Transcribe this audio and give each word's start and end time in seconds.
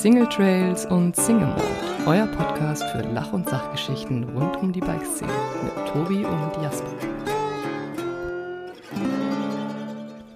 Single 0.00 0.26
Trails 0.30 0.86
und 0.86 1.14
Single 1.14 1.48
Mode, 1.48 1.62
euer 2.06 2.26
Podcast 2.28 2.82
für 2.84 3.02
Lach- 3.12 3.34
und 3.34 3.46
Sachgeschichten 3.46 4.24
rund 4.34 4.56
um 4.56 4.72
die 4.72 4.80
Bikeszene 4.80 5.30
mit 5.62 5.88
Tobi 5.92 6.24
und 6.24 6.62
Jasper. 6.62 6.88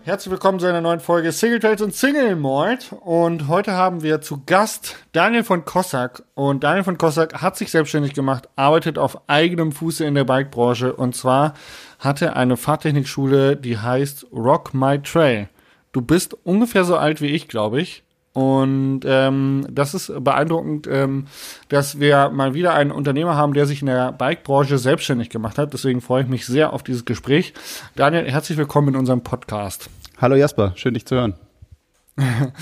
Herzlich 0.02 0.30
willkommen 0.30 0.60
zu 0.60 0.66
einer 0.66 0.82
neuen 0.82 1.00
Folge 1.00 1.32
Single 1.32 1.60
Trails 1.60 1.80
und 1.80 1.94
Single 1.94 2.36
Malt. 2.36 2.94
Und 3.00 3.48
heute 3.48 3.72
haben 3.72 4.02
wir 4.02 4.20
zu 4.20 4.42
Gast 4.44 4.96
Daniel 5.12 5.44
von 5.44 5.64
Kossack. 5.64 6.24
Und 6.34 6.62
Daniel 6.62 6.84
von 6.84 6.98
Kossack 6.98 7.40
hat 7.40 7.56
sich 7.56 7.70
selbstständig 7.70 8.12
gemacht, 8.12 8.50
arbeitet 8.56 8.98
auf 8.98 9.18
eigenem 9.30 9.72
Fuße 9.72 10.04
in 10.04 10.14
der 10.14 10.24
Bikebranche. 10.24 10.92
Und 10.92 11.16
zwar 11.16 11.54
hat 11.98 12.20
er 12.20 12.36
eine 12.36 12.58
Fahrtechnikschule, 12.58 13.56
die 13.56 13.78
heißt 13.78 14.26
Rock 14.30 14.74
My 14.74 15.00
Trail. 15.00 15.48
Du 15.92 16.02
bist 16.02 16.36
ungefähr 16.44 16.84
so 16.84 16.98
alt 16.98 17.22
wie 17.22 17.28
ich, 17.28 17.48
glaube 17.48 17.80
ich. 17.80 18.04
Und 18.34 19.02
ähm, 19.04 19.64
das 19.70 19.94
ist 19.94 20.12
beeindruckend, 20.22 20.88
ähm, 20.90 21.26
dass 21.68 22.00
wir 22.00 22.30
mal 22.30 22.52
wieder 22.52 22.74
einen 22.74 22.90
Unternehmer 22.90 23.36
haben, 23.36 23.54
der 23.54 23.64
sich 23.64 23.80
in 23.80 23.86
der 23.86 24.10
Bike-Branche 24.10 24.76
selbstständig 24.76 25.30
gemacht 25.30 25.56
hat. 25.56 25.72
Deswegen 25.72 26.00
freue 26.00 26.24
ich 26.24 26.28
mich 26.28 26.44
sehr 26.44 26.72
auf 26.72 26.82
dieses 26.82 27.04
Gespräch. 27.04 27.54
Daniel, 27.94 28.28
herzlich 28.28 28.58
willkommen 28.58 28.88
in 28.88 28.96
unserem 28.96 29.22
Podcast. 29.22 29.88
Hallo 30.20 30.34
Jasper, 30.34 30.72
schön 30.74 30.94
dich 30.94 31.06
zu 31.06 31.14
hören. 31.14 31.34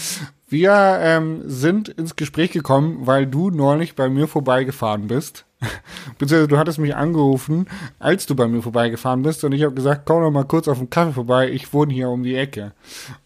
Wir 0.46 0.98
ähm, 1.00 1.40
sind 1.46 1.88
ins 1.88 2.16
Gespräch 2.16 2.50
gekommen, 2.50 3.06
weil 3.06 3.26
du 3.26 3.48
neulich 3.48 3.96
bei 3.96 4.10
mir 4.10 4.28
vorbeigefahren 4.28 5.06
bist. 5.06 5.46
Beziehungsweise 6.18 6.48
du 6.48 6.58
hattest 6.58 6.80
mich 6.80 6.94
angerufen, 6.94 7.66
als 7.98 8.26
du 8.26 8.34
bei 8.34 8.46
mir 8.46 8.60
vorbeigefahren 8.60 9.22
bist 9.22 9.42
und 9.44 9.52
ich 9.52 9.62
habe 9.62 9.72
gesagt, 9.72 10.02
komm 10.04 10.20
doch 10.20 10.30
mal 10.30 10.44
kurz 10.44 10.68
auf 10.68 10.76
den 10.76 10.90
Kaffee 10.90 11.14
vorbei, 11.14 11.50
ich 11.50 11.72
wohne 11.72 11.94
hier 11.94 12.10
um 12.10 12.22
die 12.22 12.36
Ecke. 12.36 12.72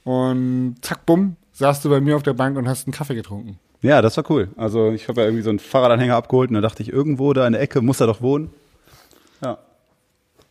Und 0.04 0.76
zack, 0.82 1.04
bumm, 1.06 1.34
saßt 1.56 1.84
du 1.84 1.90
bei 1.90 2.00
mir 2.00 2.16
auf 2.16 2.22
der 2.22 2.34
Bank 2.34 2.56
und 2.56 2.68
hast 2.68 2.86
einen 2.86 2.92
Kaffee 2.92 3.14
getrunken. 3.14 3.58
Ja, 3.82 4.02
das 4.02 4.16
war 4.16 4.30
cool. 4.30 4.48
Also 4.56 4.90
ich 4.92 5.08
habe 5.08 5.20
ja 5.20 5.26
irgendwie 5.26 5.42
so 5.42 5.50
einen 5.50 5.58
Fahrradanhänger 5.58 6.14
abgeholt 6.14 6.50
und 6.50 6.54
da 6.54 6.60
dachte 6.60 6.82
ich, 6.82 6.92
irgendwo 6.92 7.32
da 7.32 7.46
in 7.46 7.52
der 7.52 7.62
Ecke 7.62 7.80
muss 7.80 8.00
er 8.00 8.06
doch 8.06 8.20
wohnen. 8.20 8.50
Ja. 9.42 9.58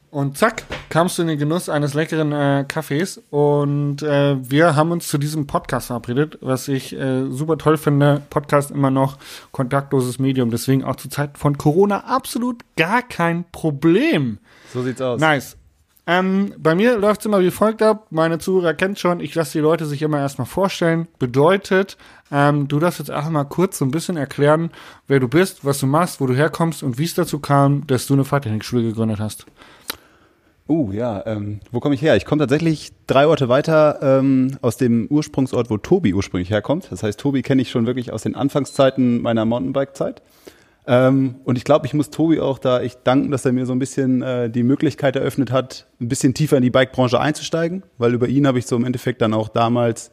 Und 0.10 0.38
zack, 0.38 0.64
kamst 0.90 1.18
du 1.18 1.24
in 1.24 1.28
den 1.28 1.38
Genuss 1.38 1.70
eines 1.70 1.94
leckeren 1.94 2.32
äh, 2.32 2.66
Kaffees 2.68 3.22
und 3.30 4.02
äh, 4.02 4.38
wir 4.50 4.76
haben 4.76 4.92
uns 4.92 5.08
zu 5.08 5.18
diesem 5.18 5.46
Podcast 5.46 5.88
verabredet, 5.88 6.38
was 6.42 6.68
ich 6.68 6.94
äh, 6.94 7.30
super 7.30 7.58
toll 7.58 7.78
finde. 7.78 8.22
Podcast 8.30 8.72
immer 8.72 8.92
noch 8.92 9.18
kontaktloses 9.52 10.18
Medium, 10.18 10.50
deswegen 10.50 10.84
auch 10.84 10.96
zur 10.96 11.12
Zeit 11.12 11.38
von 11.38 11.58
Corona 11.58 12.06
absolut 12.06 12.64
gar 12.78 13.02
kein 13.02 13.44
Problem. 13.52 14.40
So 14.74 14.82
sieht's 14.82 15.02
aus. 15.02 15.20
Nice. 15.20 15.58
Ähm, 16.08 16.54
bei 16.58 16.76
mir 16.76 16.98
läuft 16.98 17.22
es 17.22 17.26
immer 17.26 17.42
wie 17.42 17.52
folgt 17.52 17.82
ab. 17.82 18.08
Meine 18.12 18.38
Zuhörer 18.38 18.74
kennt 18.74 19.00
schon, 19.00 19.20
ich 19.20 19.34
lasse 19.34 19.54
die 19.54 19.60
Leute 19.60 19.86
sich 19.86 20.02
immer 20.02 20.20
erstmal 20.20 20.46
vorstellen. 20.46 21.08
Bedeutet, 21.18 21.98
ähm, 22.32 22.68
du 22.68 22.80
darfst 22.80 23.00
jetzt 23.00 23.10
einfach 23.10 23.32
mal 23.32 23.46
kurz 23.46 23.80
so 23.80 23.86
ein 23.86 23.92
bisschen 23.92 24.16
erklären, 24.16 24.70
wer 25.08 25.20
du 25.20 25.28
bist, 25.28 25.66
was 25.66 25.80
du 25.80 25.88
machst, 25.88 26.22
wo 26.22 26.28
du 26.28 26.36
herkommst 26.36 26.84
und 26.84 27.00
wie 27.00 27.06
es 27.06 27.16
dazu 27.16 27.40
kam, 27.40 27.88
dass 27.88 28.06
du 28.06 28.14
eine 28.14 28.24
Fahrtechnikschule 28.24 28.84
gegründet 28.84 29.20
hast. 29.20 29.46
Uh, 30.68 30.92
ja, 30.92 31.24
ähm, 31.28 31.60
wo 31.72 31.80
komme 31.80 31.94
ich 31.94 32.02
her? 32.02 32.16
Ich 32.16 32.26
komme 32.26 32.40
tatsächlich 32.40 32.92
drei 33.06 33.28
Orte 33.28 33.50
weiter 33.50 34.00
ähm, 34.02 34.58
aus 34.62 34.78
dem 34.78 35.06
Ursprungsort, 35.08 35.70
wo 35.70 35.78
Tobi 35.78 36.14
ursprünglich 36.16 36.50
herkommt. 36.50 36.88
Das 36.92 37.04
heißt, 37.04 37.20
Tobi 37.20 37.44
kenne 37.44 37.62
ich 37.62 37.70
schon 37.70 37.86
wirklich 37.86 38.12
aus 38.12 38.24
den 38.24 38.36
Anfangszeiten 38.36 39.22
meiner 39.22 39.46
Mountainbike-Zeit. 39.46 40.24
Ähm, 40.88 41.36
und 41.44 41.58
ich 41.58 41.64
glaube, 41.64 41.88
ich 41.88 41.94
muss 41.94 42.10
Tobi 42.12 42.40
auch 42.40 42.60
da 42.60 42.80
echt 42.82 43.00
danken, 43.06 43.32
dass 43.32 43.46
er 43.46 43.52
mir 43.52 43.66
so 43.66 43.74
ein 43.74 43.80
bisschen 43.80 44.22
äh, 44.22 44.50
die 44.50 44.64
Möglichkeit 44.64 45.16
eröffnet 45.16 45.52
hat, 45.52 45.88
ein 46.00 46.08
bisschen 46.10 46.34
tiefer 46.34 46.58
in 46.58 46.64
die 46.64 46.70
Bike-Branche 46.70 47.20
einzusteigen, 47.20 47.84
weil 47.98 48.14
über 48.14 48.28
ihn 48.28 48.46
habe 48.46 48.60
ich 48.60 48.68
so 48.68 48.76
im 48.76 48.86
Endeffekt 48.86 49.22
dann 49.22 49.34
auch 49.34 49.50
damals 49.50 50.12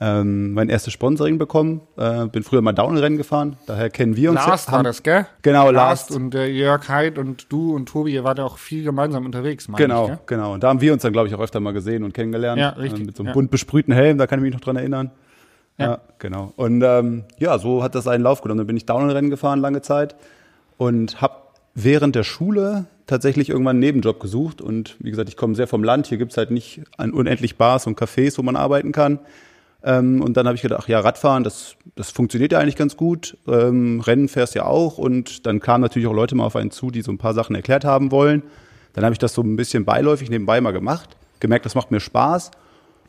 ähm, 0.00 0.52
mein 0.52 0.68
erstes 0.68 0.92
Sponsoring 0.92 1.38
bekommen. 1.38 1.82
Äh, 1.96 2.26
bin 2.26 2.42
früher 2.42 2.60
mal 2.60 2.72
Downrennen 2.72 3.16
gefahren, 3.16 3.56
daher 3.66 3.88
kennen 3.88 4.16
wir 4.16 4.30
uns. 4.30 4.44
Last 4.44 4.72
war 4.72 4.82
das, 4.82 5.04
gell? 5.04 5.26
Genau, 5.42 5.70
Last. 5.70 6.10
Last. 6.10 6.20
Und 6.20 6.34
der 6.34 6.50
Jörg 6.52 6.88
Heid 6.88 7.16
und 7.16 7.52
du 7.52 7.74
und 7.76 7.88
Tobi, 7.88 8.14
ihr 8.14 8.24
wart 8.24 8.38
ja 8.38 8.44
auch 8.44 8.58
viel 8.58 8.82
gemeinsam 8.82 9.24
unterwegs, 9.24 9.68
meine 9.68 9.84
Genau, 9.84 10.10
ich, 10.12 10.26
genau. 10.26 10.54
Und 10.54 10.64
da 10.64 10.68
haben 10.68 10.80
wir 10.80 10.92
uns 10.92 11.02
dann, 11.02 11.12
glaube 11.12 11.28
ich, 11.28 11.34
auch 11.36 11.40
öfter 11.40 11.60
mal 11.60 11.72
gesehen 11.72 12.02
und 12.02 12.12
kennengelernt. 12.12 12.60
Ja, 12.60 12.70
richtig, 12.70 13.02
Äh, 13.02 13.06
mit 13.06 13.16
so 13.16 13.22
einem 13.22 13.28
ja. 13.28 13.34
bunt 13.34 13.52
besprühten 13.52 13.94
Helm, 13.94 14.18
da 14.18 14.26
kann 14.26 14.40
ich 14.40 14.42
mich 14.42 14.52
noch 14.52 14.60
dran 14.60 14.76
erinnern. 14.76 15.12
Ja. 15.78 15.86
Ja, 15.86 16.00
genau. 16.18 16.52
Und 16.56 16.82
ähm, 16.82 17.24
ja, 17.38 17.58
so 17.58 17.82
hat 17.82 17.94
das 17.94 18.06
einen 18.06 18.22
Lauf 18.22 18.42
genommen. 18.42 18.58
Dann 18.58 18.66
bin 18.66 18.76
ich 18.76 18.86
Downrennen 18.86 19.30
gefahren 19.30 19.60
lange 19.60 19.82
Zeit 19.82 20.14
und 20.76 21.20
habe 21.20 21.34
während 21.74 22.14
der 22.14 22.22
Schule 22.22 22.86
tatsächlich 23.06 23.50
irgendwann 23.50 23.76
einen 23.76 23.80
Nebenjob 23.80 24.20
gesucht. 24.20 24.60
Und 24.60 24.96
wie 25.00 25.10
gesagt, 25.10 25.28
ich 25.28 25.36
komme 25.36 25.54
sehr 25.54 25.66
vom 25.66 25.82
Land. 25.82 26.06
Hier 26.06 26.18
gibt's 26.18 26.36
halt 26.36 26.50
nicht 26.50 26.82
unendlich 26.98 27.56
Bars 27.56 27.86
und 27.86 27.98
Cafés, 27.98 28.38
wo 28.38 28.42
man 28.42 28.56
arbeiten 28.56 28.92
kann. 28.92 29.18
Ähm, 29.82 30.22
und 30.22 30.36
dann 30.36 30.46
habe 30.46 30.56
ich 30.56 30.62
gedacht, 30.62 30.80
ach 30.84 30.88
ja, 30.88 31.00
Radfahren, 31.00 31.44
das, 31.44 31.76
das 31.96 32.10
funktioniert 32.10 32.52
ja 32.52 32.58
eigentlich 32.58 32.76
ganz 32.76 32.96
gut. 32.96 33.36
Ähm, 33.46 34.00
Rennen 34.00 34.28
fährst 34.28 34.54
ja 34.54 34.64
auch. 34.64 34.96
Und 34.98 35.44
dann 35.46 35.60
kamen 35.60 35.82
natürlich 35.82 36.08
auch 36.08 36.14
Leute 36.14 36.34
mal 36.34 36.46
auf 36.46 36.56
einen 36.56 36.70
zu, 36.70 36.90
die 36.90 37.02
so 37.02 37.12
ein 37.12 37.18
paar 37.18 37.34
Sachen 37.34 37.54
erklärt 37.54 37.84
haben 37.84 38.10
wollen. 38.10 38.42
Dann 38.94 39.04
habe 39.04 39.12
ich 39.12 39.18
das 39.18 39.34
so 39.34 39.42
ein 39.42 39.56
bisschen 39.56 39.84
beiläufig 39.84 40.30
nebenbei 40.30 40.60
mal 40.60 40.72
gemacht, 40.72 41.16
gemerkt, 41.40 41.66
das 41.66 41.74
macht 41.74 41.90
mir 41.90 42.00
Spaß 42.00 42.52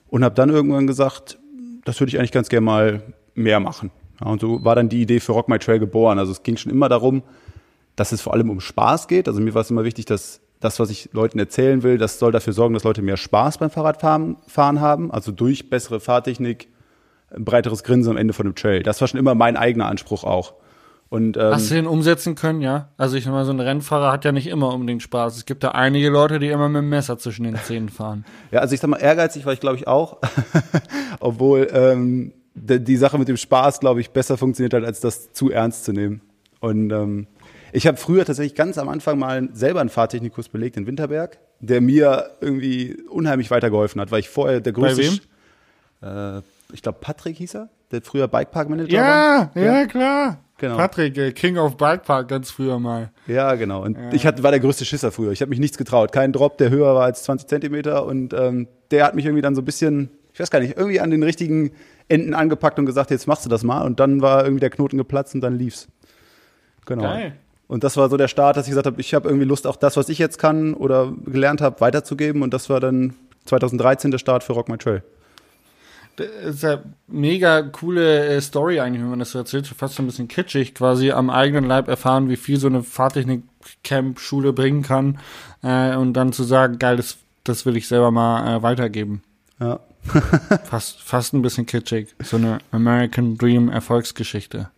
und 0.09 0.23
habe 0.23 0.35
dann 0.35 0.49
irgendwann 0.49 0.87
gesagt, 0.87 1.37
das 1.85 1.99
würde 2.01 2.09
ich 2.09 2.19
eigentlich 2.19 2.33
ganz 2.33 2.49
gerne 2.49 2.65
mal 2.65 3.01
mehr 3.33 3.61
machen. 3.61 3.91
Ja, 4.19 4.27
und 4.27 4.41
so 4.41 4.63
war 4.65 4.75
dann 4.75 4.89
die 4.89 5.01
Idee 5.01 5.19
für 5.21 5.31
Rock 5.31 5.47
My 5.47 5.59
Trail 5.59 5.79
geboren. 5.79 6.19
Also 6.19 6.33
es 6.33 6.43
ging 6.43 6.57
schon 6.57 6.71
immer 6.71 6.89
darum, 6.89 7.23
dass 7.95 8.11
es 8.11 8.21
vor 8.21 8.33
allem 8.33 8.49
um 8.49 8.59
Spaß 8.59 9.07
geht. 9.07 9.27
Also 9.27 9.39
mir 9.39 9.53
war 9.53 9.61
es 9.61 9.71
immer 9.71 9.85
wichtig, 9.85 10.05
dass 10.05 10.41
das, 10.59 10.79
was 10.79 10.89
ich 10.89 11.09
Leuten 11.13 11.37
erzählen 11.37 11.83
will, 11.83 11.97
das 11.97 12.19
soll 12.19 12.31
dafür 12.31 12.53
sorgen, 12.53 12.73
dass 12.73 12.83
Leute 12.83 13.01
mehr 13.01 13.17
Spaß 13.17 13.59
beim 13.59 13.69
Fahrradfahren 13.69 14.37
fahren 14.47 14.81
haben. 14.81 15.11
Also 15.11 15.31
durch 15.31 15.69
bessere 15.69 15.99
Fahrtechnik, 15.99 16.67
ein 17.29 17.45
breiteres 17.45 17.83
Grinsen 17.83 18.11
am 18.11 18.17
Ende 18.17 18.33
von 18.33 18.45
dem 18.45 18.55
Trail. 18.55 18.83
Das 18.83 18.99
war 19.01 19.07
schon 19.07 19.19
immer 19.19 19.35
mein 19.35 19.57
eigener 19.57 19.87
Anspruch 19.87 20.23
auch. 20.23 20.53
Und, 21.09 21.37
ähm, 21.37 21.43
Hast 21.53 21.69
du 21.69 21.75
den 21.75 21.85
umsetzen 21.87 22.35
können, 22.35 22.61
ja? 22.61 22.89
Also 22.97 23.15
ich 23.15 23.25
mal, 23.27 23.45
so 23.45 23.51
ein 23.51 23.59
Rennfahrer 23.59 24.11
hat 24.11 24.25
ja 24.25 24.31
nicht 24.31 24.47
immer 24.47 24.73
unbedingt 24.73 25.03
Spaß. 25.03 25.37
Es 25.37 25.45
gibt 25.45 25.63
da 25.63 25.69
einige 25.69 26.09
Leute, 26.09 26.39
die 26.39 26.47
immer 26.49 26.67
mit 26.67 26.81
dem 26.81 26.89
Messer 26.89 27.17
zwischen 27.17 27.43
den 27.43 27.55
Zähnen 27.57 27.89
fahren. 27.89 28.25
Ja, 28.51 28.59
also 28.61 28.73
ich 28.73 28.79
sag 28.81 28.89
mal, 28.89 28.97
ehrgeizig 28.97 29.45
war 29.45 29.53
ich, 29.53 29.59
glaube 29.59 29.77
ich, 29.77 29.87
auch. 29.87 30.17
Obwohl 31.19 31.67
ähm, 31.71 32.33
die, 32.53 32.83
die 32.83 32.97
Sache 32.97 33.17
mit 33.17 33.27
dem 33.27 33.37
Spaß, 33.37 33.79
glaube 33.79 34.01
ich, 34.01 34.11
besser 34.11 34.37
funktioniert 34.37 34.73
hat, 34.73 34.83
als 34.83 34.99
das 34.99 35.31
zu 35.33 35.51
ernst 35.51 35.85
zu 35.85 35.93
nehmen. 35.93 36.21
Und 36.59 36.91
ähm, 36.91 37.27
ich 37.71 37.85
habe 37.87 37.97
früher 37.97 38.25
tatsächlich 38.25 38.55
ganz 38.55 38.77
am 38.77 38.89
Anfang 38.89 39.19
mal 39.19 39.49
selber 39.53 39.81
einen 39.81 39.89
Fahrtechnikkurs 39.89 40.49
belegt 40.49 40.75
in 40.77 40.87
Winterberg, 40.87 41.37
der 41.59 41.81
mir 41.81 42.31
irgendwie 42.41 42.97
unheimlich 43.09 43.51
weitergeholfen 43.51 44.01
hat, 44.01 44.11
weil 44.11 44.21
ich 44.21 44.29
vorher 44.29 44.59
der 44.61 44.73
größte... 44.73 45.03
wem? 45.03 45.19
Äh, 46.01 46.41
ich 46.73 46.81
glaube, 46.81 46.97
Patrick 47.01 47.37
hieß 47.37 47.55
er, 47.55 47.69
der 47.91 48.01
früher 48.01 48.27
Bikepark-Manager 48.27 48.91
Ja, 48.91 49.51
war. 49.53 49.61
ja, 49.63 49.85
klar. 49.85 50.39
Genau. 50.57 50.77
Patrick, 50.77 51.17
äh, 51.17 51.31
King 51.33 51.57
of 51.57 51.75
Bikepark 51.75 52.29
ganz 52.29 52.49
früher 52.49 52.79
mal. 52.79 53.11
Ja, 53.27 53.55
genau. 53.55 53.83
Und 53.83 53.97
ich 54.13 54.25
hatte, 54.25 54.41
war 54.41 54.51
der 54.51 54.61
größte 54.61 54.85
Schisser 54.85 55.11
früher. 55.11 55.31
Ich 55.31 55.41
habe 55.41 55.49
mich 55.49 55.59
nichts 55.59 55.77
getraut. 55.77 56.13
Kein 56.13 56.31
Drop, 56.31 56.57
der 56.57 56.69
höher 56.69 56.95
war 56.95 57.03
als 57.03 57.23
20 57.23 57.47
Zentimeter. 57.47 58.05
Und 58.05 58.33
ähm, 58.33 58.67
der 58.91 59.05
hat 59.05 59.15
mich 59.15 59.25
irgendwie 59.25 59.41
dann 59.41 59.53
so 59.55 59.61
ein 59.61 59.65
bisschen, 59.65 60.09
ich 60.33 60.39
weiß 60.39 60.49
gar 60.49 60.59
nicht, 60.59 60.77
irgendwie 60.77 61.01
an 61.01 61.11
den 61.11 61.23
richtigen 61.23 61.71
Enden 62.07 62.33
angepackt 62.33 62.79
und 62.79 62.85
gesagt, 62.85 63.11
jetzt 63.11 63.27
machst 63.27 63.45
du 63.45 63.49
das 63.49 63.63
mal. 63.63 63.81
Und 63.81 63.99
dann 63.99 64.21
war 64.21 64.43
irgendwie 64.43 64.61
der 64.61 64.69
Knoten 64.69 64.97
geplatzt 64.97 65.35
und 65.35 65.41
dann 65.41 65.57
lief's. 65.57 65.89
Genau. 66.85 67.03
Geil. 67.03 67.33
Und 67.67 67.83
das 67.83 67.97
war 67.97 68.09
so 68.09 68.15
der 68.15 68.27
Start, 68.27 68.55
dass 68.55 68.67
ich 68.67 68.71
gesagt 68.71 68.85
habe, 68.85 69.01
ich 69.01 69.13
habe 69.13 69.27
irgendwie 69.27 69.45
Lust, 69.45 69.67
auch 69.67 69.75
das, 69.75 69.97
was 69.97 70.07
ich 70.07 70.19
jetzt 70.19 70.37
kann 70.37 70.73
oder 70.73 71.11
gelernt 71.25 71.61
habe, 71.61 71.81
weiterzugeben. 71.81 72.43
Und 72.43 72.53
das 72.53 72.69
war 72.69 72.79
dann 72.79 73.15
2013 73.45 74.11
der 74.11 74.19
Start 74.19 74.43
für 74.43 74.53
Rock 74.53 74.69
My 74.69 74.77
Trail. 74.77 75.03
Das 76.15 76.55
ist 76.55 76.63
ja 76.63 76.81
mega 77.07 77.61
coole 77.61 78.25
äh, 78.25 78.41
Story 78.41 78.79
eigentlich, 78.79 79.01
wenn 79.01 79.09
man 79.09 79.19
das 79.19 79.31
so 79.31 79.39
erzählt, 79.39 79.67
fast 79.67 79.95
so 79.95 80.03
ein 80.03 80.05
bisschen 80.05 80.27
kitschig, 80.27 80.73
quasi 80.73 81.11
am 81.11 81.29
eigenen 81.29 81.65
Leib 81.65 81.87
erfahren, 81.87 82.29
wie 82.29 82.37
viel 82.37 82.57
so 82.57 82.67
eine 82.67 82.83
Fahrtechnik-Camp-Schule 82.83 84.53
bringen 84.53 84.81
kann 84.81 85.19
äh, 85.61 85.95
und 85.95 86.13
dann 86.13 86.31
zu 86.31 86.43
sagen, 86.43 86.79
geil, 86.79 86.97
das, 86.97 87.17
das 87.43 87.65
will 87.65 87.75
ich 87.75 87.87
selber 87.87 88.11
mal 88.11 88.57
äh, 88.57 88.63
weitergeben. 88.63 89.23
Ja. 89.59 89.79
Fast, 90.65 91.01
fast 91.01 91.33
ein 91.33 91.41
bisschen 91.41 91.65
kitschig. 91.65 92.13
So 92.23 92.37
eine 92.37 92.59
American 92.71 93.39
Dream 93.39 93.69
Erfolgsgeschichte. 93.69 94.69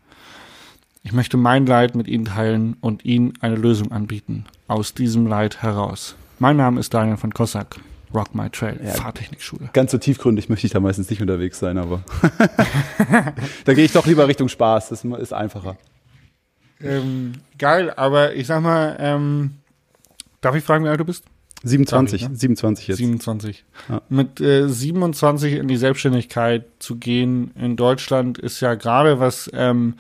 Ich 1.04 1.12
möchte 1.12 1.36
mein 1.36 1.66
Leid 1.66 1.96
mit 1.96 2.08
Ihnen 2.08 2.26
teilen 2.26 2.78
und 2.80 3.04
Ihnen 3.04 3.34
eine 3.42 3.56
Lösung 3.56 3.92
anbieten. 3.92 4.46
Aus 4.68 4.94
diesem 4.94 5.28
Leid 5.28 5.62
heraus. 5.62 6.16
Mein 6.40 6.58
Name 6.58 6.80
ist 6.80 6.94
Daniel 6.94 7.18
von 7.18 7.34
Kossack. 7.34 7.78
Rock 8.14 8.34
My 8.34 8.50
Trail, 8.50 8.80
Ja. 8.84 8.92
Fahrtechnikschule. 8.92 9.70
Ganz 9.74 9.92
so 9.92 9.98
tiefgründig 9.98 10.50
möchte 10.50 10.66
ich 10.68 10.74
da 10.74 10.80
meistens 10.80 11.10
nicht 11.10 11.22
unterwegs 11.22 11.60
sein, 11.60 11.78
aber 11.78 12.04
da 13.66 13.74
gehe 13.74 13.86
ich 13.86 13.92
doch 13.92 14.06
lieber 14.06 14.28
Richtung 14.28 14.48
Spaß. 14.50 14.90
Das 14.90 15.04
ist 15.04 15.34
einfacher. 15.34 15.78
Ähm, 16.82 17.34
geil, 17.58 17.92
aber 17.92 18.34
ich 18.36 18.48
sag 18.48 18.62
mal, 18.62 18.96
ähm, 19.00 19.56
darf 20.42 20.56
ich 20.56 20.64
fragen, 20.64 20.86
wie 20.86 20.90
alt 20.90 21.00
du 21.00 21.06
bist? 21.06 21.26
27, 21.64 22.22
Darf 22.22 22.28
ich, 22.28 22.34
ne? 22.34 22.38
27 22.38 22.88
jetzt. 22.88 22.98
27. 22.98 23.66
Ja. 23.90 24.02
Mit 24.10 24.40
äh, 24.40 24.70
27 24.70 25.54
in 25.54 25.68
die 25.68 25.78
Selbstständigkeit 25.78 26.66
zu 26.80 26.98
gehen 26.98 27.52
in 27.56 27.76
Deutschland 27.76 28.38
ist 28.38 28.60
ja 28.62 28.76
gerade 28.76 29.20
was, 29.20 29.50
ähm, 29.54 29.96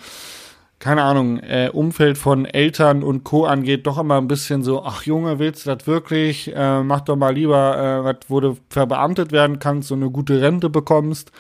keine 0.80 1.02
Ahnung, 1.02 1.40
äh, 1.40 1.70
Umfeld 1.74 2.18
von 2.18 2.46
Eltern 2.46 3.02
und 3.04 3.24
Co. 3.24 3.46
angeht, 3.46 3.88
doch 3.88 3.98
immer 3.98 4.18
ein 4.18 4.28
bisschen 4.28 4.64
so, 4.64 4.84
ach 4.84 5.04
Junge, 5.04 5.40
willst 5.40 5.66
du 5.66 5.76
das 5.76 5.88
wirklich? 5.88 6.54
Äh, 6.56 6.84
mach 6.84 7.02
doch 7.02 7.16
mal 7.16 7.34
lieber, 7.34 7.78
äh, 7.78 8.04
was, 8.04 8.42
du 8.42 8.58
verbeamtet 8.70 9.32
werden 9.32 9.60
kannst, 9.60 9.88
so 9.88 9.96
eine 9.96 10.12
gute 10.12 10.40
Rente 10.42 10.70
bekommst. 10.70 11.32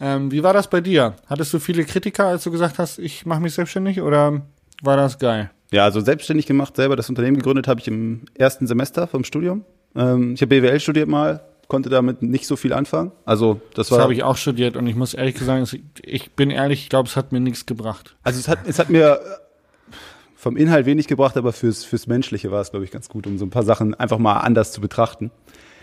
Ähm, 0.00 0.30
wie 0.30 0.44
war 0.44 0.52
das 0.52 0.70
bei 0.70 0.80
dir? 0.80 1.16
Hattest 1.26 1.52
du 1.52 1.58
viele 1.58 1.84
Kritiker, 1.84 2.26
als 2.26 2.44
du 2.44 2.52
gesagt 2.52 2.78
hast, 2.78 2.98
ich 2.98 3.26
mache 3.26 3.40
mich 3.40 3.54
selbstständig 3.54 4.00
oder 4.00 4.42
war 4.82 4.96
das 4.96 5.18
geil? 5.18 5.50
Ja, 5.72 5.84
also 5.84 6.00
selbstständig 6.00 6.46
gemacht, 6.46 6.76
selber 6.76 6.94
das 6.94 7.08
Unternehmen 7.08 7.36
gegründet 7.36 7.66
habe 7.66 7.80
ich 7.80 7.88
im 7.88 8.22
ersten 8.34 8.66
Semester 8.66 9.06
vom 9.08 9.24
Studium. 9.24 9.64
Ähm, 9.96 10.34
ich 10.34 10.40
habe 10.40 10.60
BWL 10.60 10.78
studiert 10.78 11.08
mal, 11.08 11.40
konnte 11.68 11.90
damit 11.90 12.22
nicht 12.22 12.46
so 12.46 12.56
viel 12.56 12.72
anfangen. 12.72 13.12
Also 13.24 13.60
das. 13.74 13.88
Das 13.88 13.98
habe 13.98 14.14
ich 14.14 14.24
auch 14.24 14.36
studiert 14.36 14.76
und 14.76 14.86
ich 14.86 14.96
muss 14.96 15.14
ehrlich 15.14 15.38
sagen, 15.38 15.66
ich 16.02 16.32
bin 16.32 16.50
ehrlich, 16.50 16.82
ich 16.82 16.88
glaube, 16.88 17.08
es 17.08 17.16
hat 17.16 17.30
mir 17.30 17.40
nichts 17.40 17.66
gebracht. 17.66 18.16
Also 18.24 18.40
es 18.40 18.48
hat, 18.48 18.60
es 18.66 18.78
hat 18.78 18.90
mir 18.90 19.20
vom 20.34 20.56
Inhalt 20.56 20.86
wenig 20.86 21.06
gebracht, 21.08 21.36
aber 21.36 21.52
fürs, 21.52 21.84
fürs 21.84 22.06
Menschliche 22.06 22.50
war 22.50 22.60
es, 22.60 22.70
glaube 22.70 22.84
ich, 22.84 22.90
ganz 22.90 23.08
gut, 23.08 23.26
um 23.26 23.38
so 23.38 23.44
ein 23.44 23.50
paar 23.50 23.64
Sachen 23.64 23.94
einfach 23.94 24.18
mal 24.18 24.38
anders 24.38 24.72
zu 24.72 24.80
betrachten. 24.80 25.30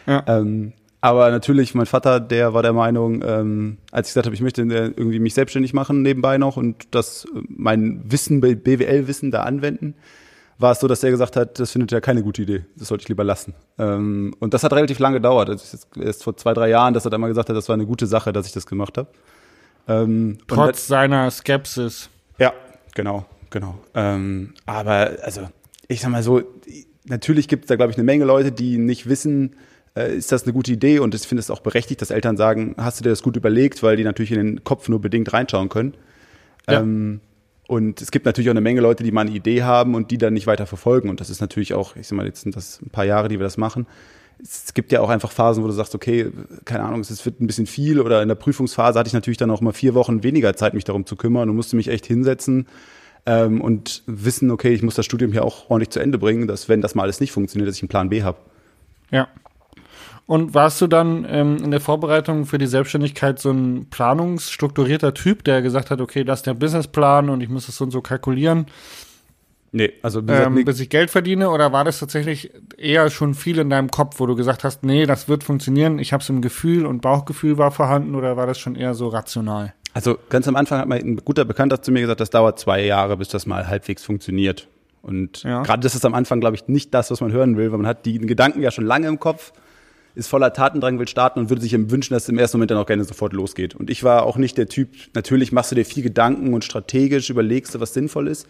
Ja. 0.08 0.24
Ähm, 0.28 0.74
aber 1.02 1.30
natürlich, 1.30 1.76
mein 1.76 1.86
Vater, 1.86 2.20
der 2.20 2.56
war 2.56 2.64
der 2.64 2.74
Meinung, 2.74 3.22
ähm, 3.24 3.78
als 3.92 4.08
ich 4.08 4.14
gesagt 4.14 4.26
habe, 4.26 4.34
ich 4.34 4.42
möchte 4.42 4.64
irgendwie 4.64 5.20
mich 5.20 5.36
selbstständig 5.36 5.74
machen 5.74 6.02
nebenbei 6.02 6.40
noch 6.40 6.58
und 6.58 6.88
das 6.96 7.28
mein 7.48 8.02
Wissen, 8.06 8.42
BWL-Wissen 8.42 9.30
da 9.30 9.44
anwenden, 9.44 9.94
war 10.58 10.72
es 10.72 10.80
so, 10.80 10.88
dass 10.88 11.04
er 11.04 11.12
gesagt 11.12 11.36
hat, 11.36 11.60
das 11.60 11.72
findet 11.72 11.92
er 11.92 12.02
keine 12.02 12.24
gute 12.24 12.42
Idee. 12.44 12.66
Das 12.76 12.88
sollte 12.88 13.04
ich 13.04 13.10
lieber 13.10 13.24
lassen. 13.24 13.54
Ähm, 13.78 14.34
und 14.40 14.54
das 14.54 14.64
hat 14.64 14.74
relativ 14.74 15.00
lange 15.00 15.18
gedauert. 15.18 15.50
Also 15.50 15.78
erst 16.00 16.24
vor 16.24 16.38
zwei, 16.38 16.54
drei 16.54 16.70
Jahren, 16.70 16.94
dass 16.94 17.06
er 17.06 17.12
dann 17.12 17.22
mal 17.22 17.28
gesagt 17.28 17.50
hat, 17.50 17.56
das 17.56 17.68
war 17.68 17.74
eine 17.74 17.86
gute 17.86 18.08
Sache, 18.08 18.32
dass 18.32 18.48
ich 18.48 18.54
das 18.54 18.66
gemacht 18.66 18.98
habe. 18.98 19.10
Ähm, 19.88 20.38
Trotz 20.48 20.88
seiner 20.88 21.30
Skepsis. 21.30 22.10
Ja, 22.40 22.54
genau 22.94 23.26
genau. 23.56 23.80
Ähm, 23.94 24.54
aber 24.66 25.12
also, 25.24 25.48
ich 25.88 26.02
sag 26.02 26.12
mal 26.12 26.22
so, 26.22 26.44
natürlich 27.06 27.48
gibt 27.48 27.64
es 27.64 27.68
da, 27.70 27.78
glaube 27.78 27.92
ich, 27.92 27.98
eine 27.98 28.04
Menge 28.04 28.26
Leute, 28.26 28.52
die 28.52 28.78
nicht 28.78 29.08
wissen, 29.08 29.56
äh, 29.96 30.16
ist 30.16 30.32
das 30.32 30.44
eine 30.44 30.54
gute 30.54 30.74
Idee? 30.74 31.00
Und 31.00 31.16
ich 31.16 31.22
finde 31.22 31.40
es 31.40 31.50
auch 31.50 31.62
berechtigt, 31.62 32.02
dass 32.02 32.12
Eltern 32.12 32.38
sagen, 32.38 32.76
hast 32.78 33.00
du 33.00 33.04
dir 33.04 33.10
das 33.10 33.24
gut 33.24 33.38
überlegt, 33.38 33.82
weil 33.82 33.96
die 33.96 34.04
natürlich 34.04 34.32
in 34.32 34.38
den 34.38 34.64
Kopf 34.66 34.90
nur 34.90 35.00
bedingt 35.00 35.32
reinschauen 35.32 35.70
können. 35.70 35.96
Ja. 36.70 36.82
Ähm, 36.82 37.22
und 37.68 38.02
es 38.02 38.12
gibt 38.12 38.26
natürlich 38.26 38.50
auch 38.50 38.54
eine 38.54 38.62
Menge 38.62 38.82
Leute, 38.82 39.04
die 39.04 39.12
mal 39.12 39.22
eine 39.22 39.32
Idee 39.32 39.64
haben 39.64 39.96
und 39.96 40.12
die 40.12 40.18
dann 40.18 40.34
nicht 40.34 40.48
weiter 40.48 40.68
verfolgen. 40.68 41.10
Und 41.10 41.20
das 41.20 41.30
ist 41.30 41.42
natürlich 41.42 41.74
auch, 41.74 41.96
ich 41.96 42.08
sag 42.08 42.16
mal, 42.16 42.26
jetzt 42.26 42.42
sind 42.42 42.56
das 42.56 42.80
ein 42.82 42.90
paar 42.90 43.06
Jahre, 43.06 43.28
die 43.28 43.40
wir 43.40 43.44
das 43.44 43.58
machen. 43.58 43.88
Es 44.42 44.74
gibt 44.74 44.92
ja 44.92 45.02
auch 45.02 45.10
einfach 45.10 45.32
Phasen, 45.32 45.64
wo 45.64 45.68
du 45.68 45.74
sagst, 45.74 45.96
okay, 45.96 46.30
keine 46.66 46.84
Ahnung, 46.84 47.00
es 47.00 47.26
wird 47.26 47.42
ein 47.42 47.48
bisschen 47.48 47.66
viel. 47.66 48.00
Oder 48.00 48.22
in 48.22 48.28
der 48.28 48.36
Prüfungsphase 48.36 49.00
hatte 49.00 49.08
ich 49.08 49.14
natürlich 49.14 49.38
dann 49.38 49.50
auch 49.50 49.62
mal 49.62 49.74
vier 49.74 49.96
Wochen 49.96 50.22
weniger 50.24 50.56
Zeit, 50.56 50.74
mich 50.74 50.84
darum 50.84 51.06
zu 51.06 51.16
kümmern 51.16 51.50
und 51.50 51.56
musste 51.56 51.76
mich 51.76 51.88
echt 51.88 52.06
hinsetzen 52.06 52.68
ähm, 53.26 53.62
und 53.62 54.04
wissen, 54.06 54.52
okay, 54.52 54.74
ich 54.74 54.84
muss 54.84 54.96
das 54.96 55.06
Studium 55.06 55.32
hier 55.32 55.44
auch 55.44 55.70
ordentlich 55.70 55.90
zu 55.90 56.00
Ende 56.00 56.20
bringen, 56.20 56.48
dass 56.48 56.70
wenn 56.70 56.82
das 56.82 56.94
mal 56.94 57.04
alles 57.04 57.20
nicht 57.20 57.32
funktioniert, 57.32 57.68
dass 57.68 57.78
ich 57.78 57.82
einen 57.82 57.90
Plan 57.90 58.10
B 58.10 58.22
habe. 58.22 58.38
Ja. 59.10 59.28
Und 60.28 60.56
warst 60.56 60.82
du 60.82 60.88
dann 60.88 61.26
ähm, 61.30 61.58
in 61.58 61.70
der 61.70 61.82
Vorbereitung 61.82 62.46
für 62.46 62.58
die 62.58 62.66
Selbstständigkeit 62.66 63.38
so 63.40 63.52
ein 63.52 63.88
planungsstrukturierter 63.92 65.14
Typ, 65.14 65.44
der 65.44 65.62
gesagt 65.62 65.92
hat, 65.92 66.02
okay, 66.02 66.24
das 66.24 66.40
ist 66.40 66.48
der 66.48 66.56
Businessplan 66.56 67.30
und 67.30 67.42
ich 67.42 67.50
muss 67.50 67.68
das 67.68 67.78
so 67.78 67.84
und 67.84 67.92
so 67.92 68.02
kalkulieren? 68.02 68.66
Nee, 69.72 69.92
also 70.02 70.22
ähm, 70.28 70.64
bis 70.64 70.80
ich 70.80 70.90
Geld 70.90 71.12
verdiene 71.12 71.50
oder 71.50 71.74
war 71.74 71.84
das 71.84 72.00
tatsächlich 72.00 72.50
eher 72.78 73.10
schon 73.10 73.34
viel 73.34 73.60
in 73.60 73.70
deinem 73.70 73.92
Kopf, 73.92 74.20
wo 74.22 74.26
du 74.26 74.36
gesagt 74.36 74.64
hast, 74.64 74.84
nee, 74.84 75.06
das 75.06 75.28
wird 75.28 75.44
funktionieren, 75.44 76.00
ich 76.00 76.14
habe 76.14 76.24
es 76.24 76.30
im 76.30 76.42
Gefühl 76.42 76.86
und 76.86 77.02
Bauchgefühl 77.02 77.58
war 77.58 77.72
vorhanden 77.72 78.16
oder 78.16 78.38
war 78.38 78.48
das 78.48 78.58
schon 78.58 78.76
eher 78.76 78.94
so 78.94 79.10
rational? 79.10 79.74
Also 79.94 80.18
ganz 80.30 80.48
am 80.48 80.56
Anfang 80.56 80.80
hat 80.80 80.88
mein 80.88 81.18
guter 81.18 81.46
Bekannter 81.46 81.82
zu 81.82 81.92
mir 81.92 82.02
gesagt, 82.02 82.22
das 82.22 82.30
dauert 82.30 82.58
zwei 82.58 82.86
Jahre, 82.86 83.18
bis 83.18 83.28
das 83.28 83.46
mal 83.46 83.68
halbwegs 83.68 84.04
funktioniert. 84.04 84.70
Und 85.02 85.44
ja. 85.44 85.62
gerade 85.62 85.84
das 85.84 85.94
ist 85.94 86.06
am 86.06 86.14
Anfang, 86.14 86.40
glaube 86.40 86.56
ich, 86.56 86.68
nicht 86.68 86.94
das, 86.94 87.12
was 87.12 87.22
man 87.22 87.32
hören 87.32 87.58
will, 87.58 87.72
weil 87.72 87.78
man 87.78 87.88
hat 87.88 88.06
die 88.06 88.18
Gedanken 88.18 88.62
ja 88.62 88.72
schon 88.72 88.86
lange 88.86 89.08
im 89.08 89.20
Kopf, 89.20 89.52
ist 90.16 90.28
voller 90.28 90.54
Tatendrang, 90.54 90.98
will 90.98 91.08
starten 91.08 91.40
und 91.40 91.50
würde 91.50 91.62
sich 91.62 91.74
wünschen, 91.74 92.14
dass 92.14 92.24
es 92.24 92.30
im 92.30 92.40
ersten 92.40 92.58
Moment 92.58 92.72
dann 92.72 92.78
auch 92.78 92.86
gerne 92.86 93.04
sofort 93.04 93.34
losgeht. 93.34 93.76
Und 93.76 93.90
ich 93.90 94.04
war 94.04 94.24
auch 94.24 94.38
nicht 94.38 94.58
der 94.58 94.68
Typ, 94.68 94.90
natürlich 95.14 95.52
machst 95.52 95.72
du 95.72 95.76
dir 95.76 95.86
viel 95.86 96.04
Gedanken 96.04 96.54
und 96.54 96.64
strategisch 96.64 97.30
überlegst 97.30 97.76
du, 97.76 97.80
was 97.80 97.94
sinnvoll 97.94 98.28
ist, 98.28 98.48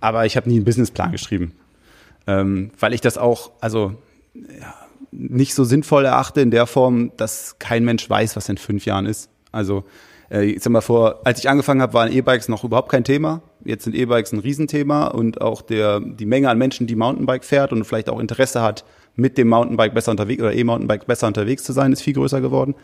aber 0.00 0.26
ich 0.26 0.36
habe 0.36 0.48
nie 0.48 0.56
einen 0.56 0.64
Businessplan 0.64 1.12
geschrieben. 1.12 1.52
Ähm, 2.26 2.70
weil 2.78 2.94
ich 2.94 3.00
das 3.00 3.18
auch, 3.18 3.52
also 3.60 3.94
ja, 4.34 4.74
nicht 5.10 5.54
so 5.54 5.64
sinnvoll 5.64 6.04
erachte 6.04 6.40
in 6.40 6.50
der 6.50 6.66
Form, 6.66 7.12
dass 7.16 7.58
kein 7.58 7.84
Mensch 7.84 8.08
weiß, 8.08 8.36
was 8.36 8.48
in 8.48 8.56
fünf 8.56 8.86
Jahren 8.86 9.06
ist. 9.06 9.28
Also 9.50 9.84
äh, 10.30 10.44
ich 10.44 10.62
sag 10.62 10.72
mal 10.72 10.80
vor, 10.80 11.20
als 11.24 11.38
ich 11.40 11.48
angefangen 11.48 11.82
habe, 11.82 11.94
waren 11.94 12.10
E-Bikes 12.10 12.48
noch 12.48 12.64
überhaupt 12.64 12.90
kein 12.90 13.04
Thema. 13.04 13.42
Jetzt 13.64 13.84
sind 13.84 13.94
E-Bikes 13.94 14.32
ein 14.32 14.38
Riesenthema 14.38 15.08
und 15.08 15.40
auch 15.40 15.62
der, 15.62 16.00
die 16.00 16.26
Menge 16.26 16.48
an 16.48 16.58
Menschen, 16.58 16.86
die 16.86 16.96
Mountainbike 16.96 17.44
fährt 17.44 17.72
und 17.72 17.84
vielleicht 17.84 18.08
auch 18.08 18.18
Interesse 18.18 18.62
hat, 18.62 18.84
mit 19.14 19.38
dem 19.38 19.48
Mountainbike 19.48 19.94
besser 19.94 20.10
unterwegs 20.10 20.42
oder 20.42 20.54
E-Mountainbike 20.54 21.06
besser 21.06 21.26
unterwegs 21.26 21.64
zu 21.64 21.72
sein, 21.72 21.92
ist 21.92 22.02
viel 22.02 22.14
größer 22.14 22.40
geworden. 22.40 22.74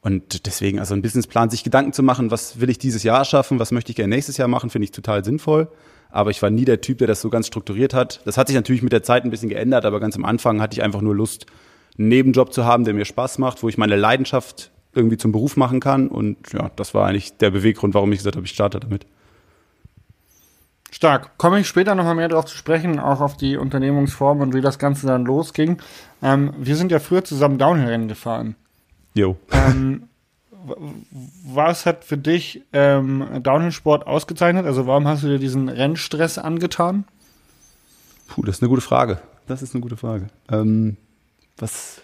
Und 0.00 0.46
deswegen, 0.46 0.78
also 0.78 0.94
ein 0.94 1.02
Businessplan, 1.02 1.50
sich 1.50 1.64
Gedanken 1.64 1.92
zu 1.92 2.02
machen, 2.02 2.30
was 2.30 2.60
will 2.60 2.70
ich 2.70 2.78
dieses 2.78 3.02
Jahr 3.02 3.24
schaffen, 3.24 3.58
was 3.58 3.72
möchte 3.72 3.90
ich 3.90 3.96
gerne 3.96 4.14
nächstes 4.14 4.36
Jahr 4.36 4.48
machen, 4.48 4.70
finde 4.70 4.84
ich 4.84 4.92
total 4.92 5.24
sinnvoll. 5.24 5.68
Aber 6.10 6.30
ich 6.30 6.40
war 6.42 6.50
nie 6.50 6.64
der 6.64 6.80
Typ, 6.80 6.98
der 6.98 7.08
das 7.08 7.20
so 7.20 7.30
ganz 7.30 7.48
strukturiert 7.48 7.92
hat. 7.92 8.20
Das 8.24 8.38
hat 8.38 8.46
sich 8.46 8.54
natürlich 8.54 8.82
mit 8.82 8.92
der 8.92 9.02
Zeit 9.02 9.24
ein 9.24 9.30
bisschen 9.30 9.48
geändert, 9.48 9.84
aber 9.84 9.98
ganz 9.98 10.16
am 10.16 10.24
Anfang 10.24 10.60
hatte 10.60 10.74
ich 10.74 10.82
einfach 10.82 11.00
nur 11.00 11.14
Lust, 11.14 11.46
einen 11.98 12.08
Nebenjob 12.08 12.52
zu 12.52 12.64
haben, 12.64 12.84
der 12.84 12.94
mir 12.94 13.04
Spaß 13.04 13.38
macht, 13.38 13.62
wo 13.62 13.68
ich 13.68 13.78
meine 13.78 13.96
Leidenschaft 13.96 14.70
irgendwie 14.94 15.16
zum 15.16 15.32
Beruf 15.32 15.56
machen 15.56 15.80
kann. 15.80 16.08
Und 16.08 16.52
ja, 16.52 16.70
das 16.76 16.94
war 16.94 17.08
eigentlich 17.08 17.36
der 17.38 17.50
Beweggrund, 17.50 17.94
warum 17.94 18.12
ich 18.12 18.18
gesagt 18.18 18.36
habe, 18.36 18.46
ich 18.46 18.52
starte 18.52 18.80
damit. 18.80 19.06
Stark. 20.96 21.36
Komme 21.36 21.60
ich 21.60 21.68
später 21.68 21.94
nochmal 21.94 22.14
mehr 22.14 22.28
darauf 22.28 22.46
zu 22.46 22.56
sprechen, 22.56 22.98
auch 22.98 23.20
auf 23.20 23.36
die 23.36 23.58
Unternehmungsform 23.58 24.40
und 24.40 24.54
wie 24.54 24.62
das 24.62 24.78
Ganze 24.78 25.06
dann 25.06 25.26
losging. 25.26 25.76
Ähm, 26.22 26.54
wir 26.56 26.74
sind 26.74 26.90
ja 26.90 27.00
früher 27.00 27.22
zusammen 27.22 27.58
Downhill-Rennen 27.58 28.08
gefahren. 28.08 28.56
Jo. 29.12 29.36
Ähm, 29.50 30.08
was 31.44 31.84
hat 31.84 32.02
für 32.04 32.16
dich 32.16 32.62
ähm, 32.72 33.42
Downhill-Sport 33.42 34.06
ausgezeichnet? 34.06 34.64
Also 34.64 34.86
warum 34.86 35.06
hast 35.06 35.22
du 35.22 35.28
dir 35.28 35.38
diesen 35.38 35.68
Rennstress 35.68 36.38
angetan? 36.38 37.04
Puh, 38.28 38.40
das 38.40 38.56
ist 38.56 38.62
eine 38.62 38.70
gute 38.70 38.80
Frage. 38.80 39.20
Das 39.46 39.60
ist 39.60 39.74
eine 39.74 39.82
gute 39.82 39.98
Frage. 39.98 40.28
Ähm, 40.50 40.96
was, 41.58 42.00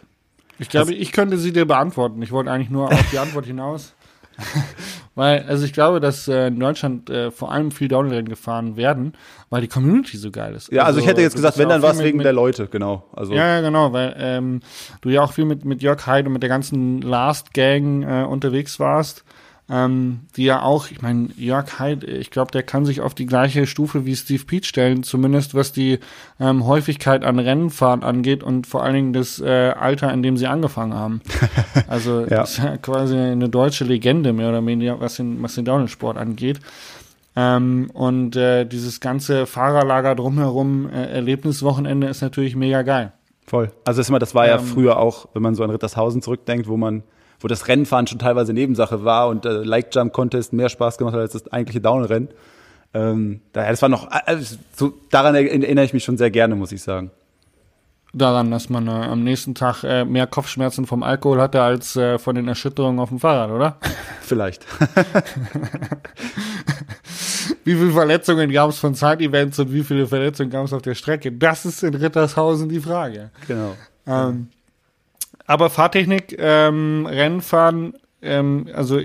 ich 0.59 0.69
glaube, 0.69 0.93
ich 0.93 1.13
könnte 1.13 1.39
sie 1.39 1.55
dir 1.55 1.65
beantworten. 1.65 2.21
Ich 2.21 2.31
wollte 2.31 2.51
eigentlich 2.51 2.69
nur 2.69 2.93
auf 2.93 3.11
die 3.11 3.19
Antwort 3.19 3.47
hinaus. 3.47 3.95
weil, 5.15 5.45
also 5.49 5.65
ich 5.65 5.73
glaube, 5.73 6.01
dass 6.01 6.29
äh, 6.29 6.49
in 6.49 6.59
Deutschland 6.59 7.11
äh, 7.11 7.31
vor 7.31 7.53
allem 7.53 7.71
viel 7.71 7.89
Downhill 7.89 8.25
gefahren 8.25 8.77
werden, 8.77 9.13
weil 9.51 9.61
die 9.61 9.69
Community 9.69 10.17
so 10.17 10.31
geil 10.31 10.55
ist. 10.55 10.71
Ja, 10.73 10.83
also, 10.83 10.89
also 10.89 11.01
ich 11.01 11.07
hätte 11.07 11.21
jetzt 11.21 11.35
gesagt, 11.35 11.59
wenn 11.59 11.69
dann 11.69 11.83
war 11.83 11.93
es 11.93 12.03
wegen 12.03 12.19
mit, 12.19 12.25
der 12.25 12.33
Leute, 12.33 12.69
genau. 12.69 13.05
Also 13.13 13.35
ja, 13.35 13.61
genau, 13.61 13.93
weil 13.93 14.15
ähm, 14.19 14.61
du 15.01 15.11
ja 15.11 15.23
auch 15.23 15.33
viel 15.33 15.45
mit 15.45 15.65
mit 15.65 15.83
Jörg 15.83 16.07
Heid 16.07 16.27
und 16.27 16.33
mit 16.33 16.43
der 16.43 16.51
ganzen 16.51 17.03
Last 17.03 17.55
Gang 17.55 18.03
äh, 18.03 18.25
unterwegs 18.25 18.79
warst 18.81 19.25
ähm, 19.73 20.21
die 20.37 20.45
ja 20.45 20.61
auch, 20.61 20.91
ich 20.91 21.01
meine, 21.01 21.31
Jörg 21.37 21.79
Heid, 21.79 22.05
ich 22.05 22.31
glaube, 22.31 22.51
der 22.51 22.63
kann 22.63 22.85
sich 22.85 23.01
auf 23.01 23.15
die 23.15 23.25
gleiche 23.25 23.67
Stufe 23.67 24.05
wie 24.05 24.15
Steve 24.15 24.45
Peach 24.45 24.67
stellen, 24.67 25.03
zumindest 25.03 25.55
was 25.55 25.73
die 25.73 25.99
ähm, 26.39 26.67
Häufigkeit 26.67 27.25
an 27.25 27.39
Rennenfahren 27.39 28.03
angeht 28.03 28.43
und 28.43 28.67
vor 28.67 28.85
allen 28.85 28.95
Dingen 28.95 29.13
das 29.15 29.41
äh, 29.41 29.71
Alter, 29.71 30.13
in 30.13 30.23
dem 30.23 30.37
sie 30.37 30.47
angefangen 30.47 30.95
haben. 30.95 31.21
Also 31.89 32.21
ja. 32.21 32.27
das 32.27 32.53
ist 32.53 32.59
ja 32.59 32.77
quasi 32.77 33.17
eine 33.17 33.49
deutsche 33.49 33.85
Legende 33.85 34.33
mehr 34.33 34.49
oder 34.49 34.65
weniger, 34.65 35.01
was 35.01 35.17
den, 35.17 35.43
was 35.43 35.55
den 35.55 35.65
Downhill-Sport 35.65 36.17
angeht. 36.17 36.61
Ähm, 37.35 37.91
und 37.93 38.37
äh, 38.37 38.65
dieses 38.65 39.01
ganze 39.01 39.47
Fahrerlager 39.47 40.15
drumherum, 40.15 40.89
äh, 40.91 41.07
Erlebniswochenende 41.13 42.07
ist 42.09 42.21
natürlich 42.21 42.57
mega 42.57 42.83
geil. 42.83 43.13
Voll. 43.47 43.71
Also 43.85 44.01
das, 44.01 44.09
das 44.21 44.35
war 44.35 44.47
ja 44.47 44.59
ähm, 44.59 44.65
früher 44.65 44.99
auch, 44.99 45.29
wenn 45.35 45.43
man 45.43 45.55
so 45.55 45.65
an 45.65 45.71
Rittershausen 45.71 46.23
zurückdenkt, 46.23 46.69
wo 46.69 46.77
man 46.77 47.03
wo 47.43 47.49
das 47.49 47.69
Rennfahren 47.69 48.07
schon 48.07 48.19
teilweise 48.19 48.53
Nebensache 48.53 49.05
war 49.05 49.29
und 49.29 49.45
äh, 49.45 49.63
Like 49.63 49.95
Jump 49.95 50.13
Contest 50.13 50.53
mehr 50.53 50.69
Spaß 50.69 50.99
gemacht 50.99 51.15
hat 51.15 51.21
als 51.21 51.33
das 51.33 51.53
eigentliche 51.53 51.81
Downrennen. 51.81 52.29
Ähm, 52.95 53.41
daher, 53.53 53.71
das 53.71 53.83
war 53.83 53.89
noch, 53.89 54.09
also, 54.11 54.57
so, 54.77 54.93
daran 55.11 55.35
erinnere 55.35 55.85
ich 55.85 55.93
mich 55.93 56.05
schon 56.05 56.19
sehr 56.19 56.31
gerne, 56.31 56.55
muss 56.55 56.73
ich 56.73 56.83
sagen. 56.83 57.11
Daran, 58.15 58.51
dass 58.51 58.69
man 58.69 58.89
äh, 58.89 58.91
am 58.91 59.25
nächsten 59.25 59.55
Tag 59.55 59.85
äh, 59.85 60.05
mehr 60.05 60.27
Kopfschmerzen 60.27 60.87
vom 60.87 61.03
Alkohol 61.03 61.41
hatte 61.41 61.63
als 61.63 61.97
äh, 61.97 62.19
von 62.19 62.35
den 62.35 62.47
Erschütterungen 62.47 63.01
auf 63.01 63.09
dem 63.09 63.19
Fahrrad, 63.19 63.51
oder? 63.51 63.79
Vielleicht. 64.21 64.67
wie 67.65 67.75
viele 67.75 67.93
Verletzungen 67.93 68.53
gab 68.53 68.69
es 68.69 68.79
von 68.79 68.95
Side-Events 68.95 69.59
und 69.61 69.73
wie 69.73 69.83
viele 69.83 70.07
Verletzungen 70.07 70.51
gab 70.51 70.67
es 70.67 70.75
auf 70.75 70.83
der 70.83 70.95
Strecke? 70.95 71.33
Das 71.33 71.65
ist 71.65 71.83
in 71.83 71.95
Rittershausen 71.95 72.69
die 72.69 72.81
Frage. 72.81 73.31
Genau. 73.49 73.77
Ähm, 74.07 74.49
aber 75.47 75.71
Fahrtechnik, 75.71 76.37
ähm, 76.39 77.07
Rennfahren, 77.07 77.95
ähm, 78.21 78.69
also 78.75 79.01